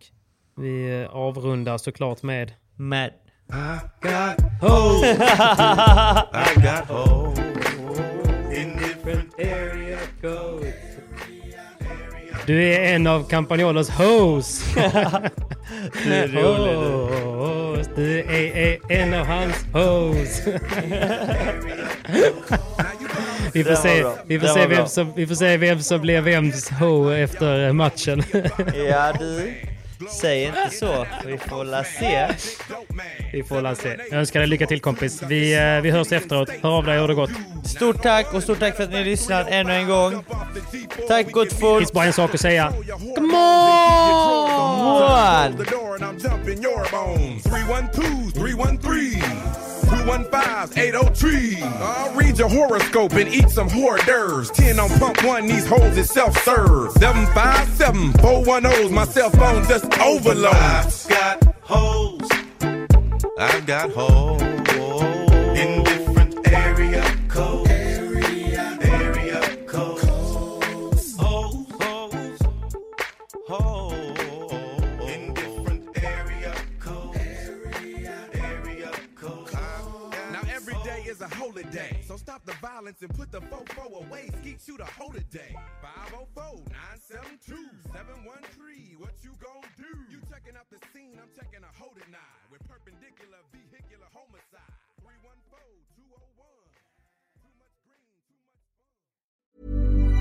vi 0.57 1.01
eh, 1.01 1.15
avrundar 1.15 1.77
såklart 1.77 2.23
med... 2.23 2.51
Med... 2.75 3.11
Ho! 4.61 5.03
I 5.05 5.13
got 6.55 6.88
hoes 6.89 7.39
in 8.57 8.77
different 8.77 9.39
area 9.39 9.97
codes. 10.21 10.73
Du 12.45 12.63
är 12.63 12.95
en 12.95 13.07
av 13.07 13.29
Campagnolos 13.29 13.89
hoes. 13.89 14.63
Det 16.05 16.15
är 16.15 16.27
roligt. 16.27 16.77
Hoes. 17.23 17.89
Du 17.95 18.19
är, 18.19 18.57
är 18.57 18.77
en 18.89 19.13
av 19.13 19.25
hans 19.25 19.65
hoes. 19.73 20.41
vi, 23.53 23.63
får 23.63 23.75
se, 23.75 24.05
vi, 24.25 24.39
får 24.39 24.47
se 24.47 24.67
vem 24.67 24.87
som, 24.87 25.13
vi 25.15 25.27
får 25.27 25.35
se 25.35 25.57
vem 25.57 25.81
som 25.81 26.01
blir 26.01 26.21
vems 26.21 26.69
ho 26.69 27.11
efter 27.11 27.73
matchen. 27.73 28.23
Ja 28.89 29.13
du, 29.19 29.53
Säg 30.21 30.43
inte 30.43 30.69
så. 30.69 31.07
Vi 31.25 31.37
får 31.37 31.63
la 31.63 31.83
se. 31.83 32.27
Vi 33.33 33.43
får 33.43 33.61
la 33.61 33.75
se. 33.75 33.97
Jag 34.09 34.19
önskar 34.19 34.39
dig 34.39 34.49
lycka 34.49 34.67
till 34.67 34.81
kompis. 34.81 35.23
Vi, 35.23 35.55
eh, 35.55 35.81
vi 35.81 35.91
hörs 35.91 36.11
efteråt. 36.11 36.49
Hör 36.63 36.69
av 36.69 36.85
dig 36.85 36.99
hur 36.99 37.07
det 37.07 37.13
gått. 37.13 37.29
Stort 37.65 38.03
tack 38.03 38.33
och 38.33 38.43
stort 38.43 38.59
tack 38.59 38.75
för 38.75 38.83
att 38.83 38.91
ni 38.91 39.03
lyssnat 39.03 39.47
ännu 39.49 39.73
en 39.73 39.87
gång. 39.87 40.23
Tack 41.07 41.31
gott 41.31 41.53
folk. 41.53 41.75
Det 41.75 41.79
finns 41.79 41.93
bara 41.93 42.05
en 42.05 42.13
sak 42.13 42.33
att 42.33 42.41
säga. 42.41 42.73
Come 43.15 43.37
on! 43.37 44.47
Come 45.57 46.67
on. 48.37 49.66
215s, 50.07 50.77
803. 50.77 51.57
I'll 51.61 52.15
read 52.15 52.37
your 52.37 52.47
horoscope 52.47 53.11
and 53.13 53.27
eat 53.27 53.49
some 53.49 53.67
hors 53.67 53.99
d'oeuvres. 54.05 54.49
10 54.51 54.79
on 54.79 54.89
pump 54.99 55.21
one, 55.25 55.47
these 55.47 55.67
holes 55.67 55.97
is 55.97 56.09
self 56.09 56.37
serve. 56.43 56.93
757 56.93 58.13
410s, 58.13 58.91
my 58.91 59.05
cell 59.05 59.29
phone 59.31 59.67
just 59.67 59.85
overload. 59.99 60.55
I've 60.55 61.07
got 61.09 61.43
holes. 61.61 62.29
I've 63.37 63.65
got 63.65 63.91
holes. 63.91 64.46
Every 80.68 80.84
day 80.84 81.03
is 81.09 81.22
a 81.22 81.28
holiday. 81.28 81.99
So 82.05 82.18
stop 82.18 82.45
the 82.45 82.51
violence 82.53 83.01
and 83.01 83.13
put 83.13 83.32
the 83.32 83.41
fofo 83.41 84.05
away. 84.05 84.30
Skeet 84.41 84.59
shoot 84.65 84.80
a 84.82 84.86
holiday. 84.86 85.55
504-972-713. 86.34 88.99
What 88.99 89.13
you 89.24 89.32
gon' 89.39 89.63
do? 89.78 89.88
You 90.09 90.20
checking 90.30 90.57
out 90.57 90.70
the 90.70 90.78
scene, 90.93 91.20
I'm 91.22 91.30
checking 91.36 91.63
a 91.63 91.68
hold 91.80 91.97
it 91.97 92.09
nine. 92.11 92.20
With 92.51 92.68
perpendicular 92.68 93.38
vehicular 93.51 94.07
homicide. 94.13 94.74
314-201. 95.03 95.07
Too 97.41 97.53
much 97.59 97.76
green, 97.86 98.07
too 98.13 98.24
much 100.11 100.18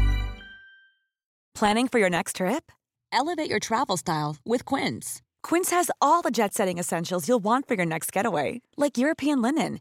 Planning 1.55 1.89
for 1.89 1.99
your 1.99 2.11
next 2.11 2.37
trip? 2.37 2.71
Elevate 3.13 3.51
your 3.51 3.61
travel 3.61 3.97
style 3.97 4.37
with 4.45 4.65
Quince. 4.65 5.23
Quince 5.43 5.71
has 5.71 5.91
all 6.03 6.23
the 6.23 6.31
jet 6.31 6.53
setting 6.55 6.79
essentials 6.79 7.29
you'll 7.29 7.39
want 7.39 7.67
for 7.69 7.75
your 7.75 7.87
next 7.87 8.13
getaway, 8.13 8.61
like 8.77 8.99
European 8.99 9.41
linen, 9.41 9.81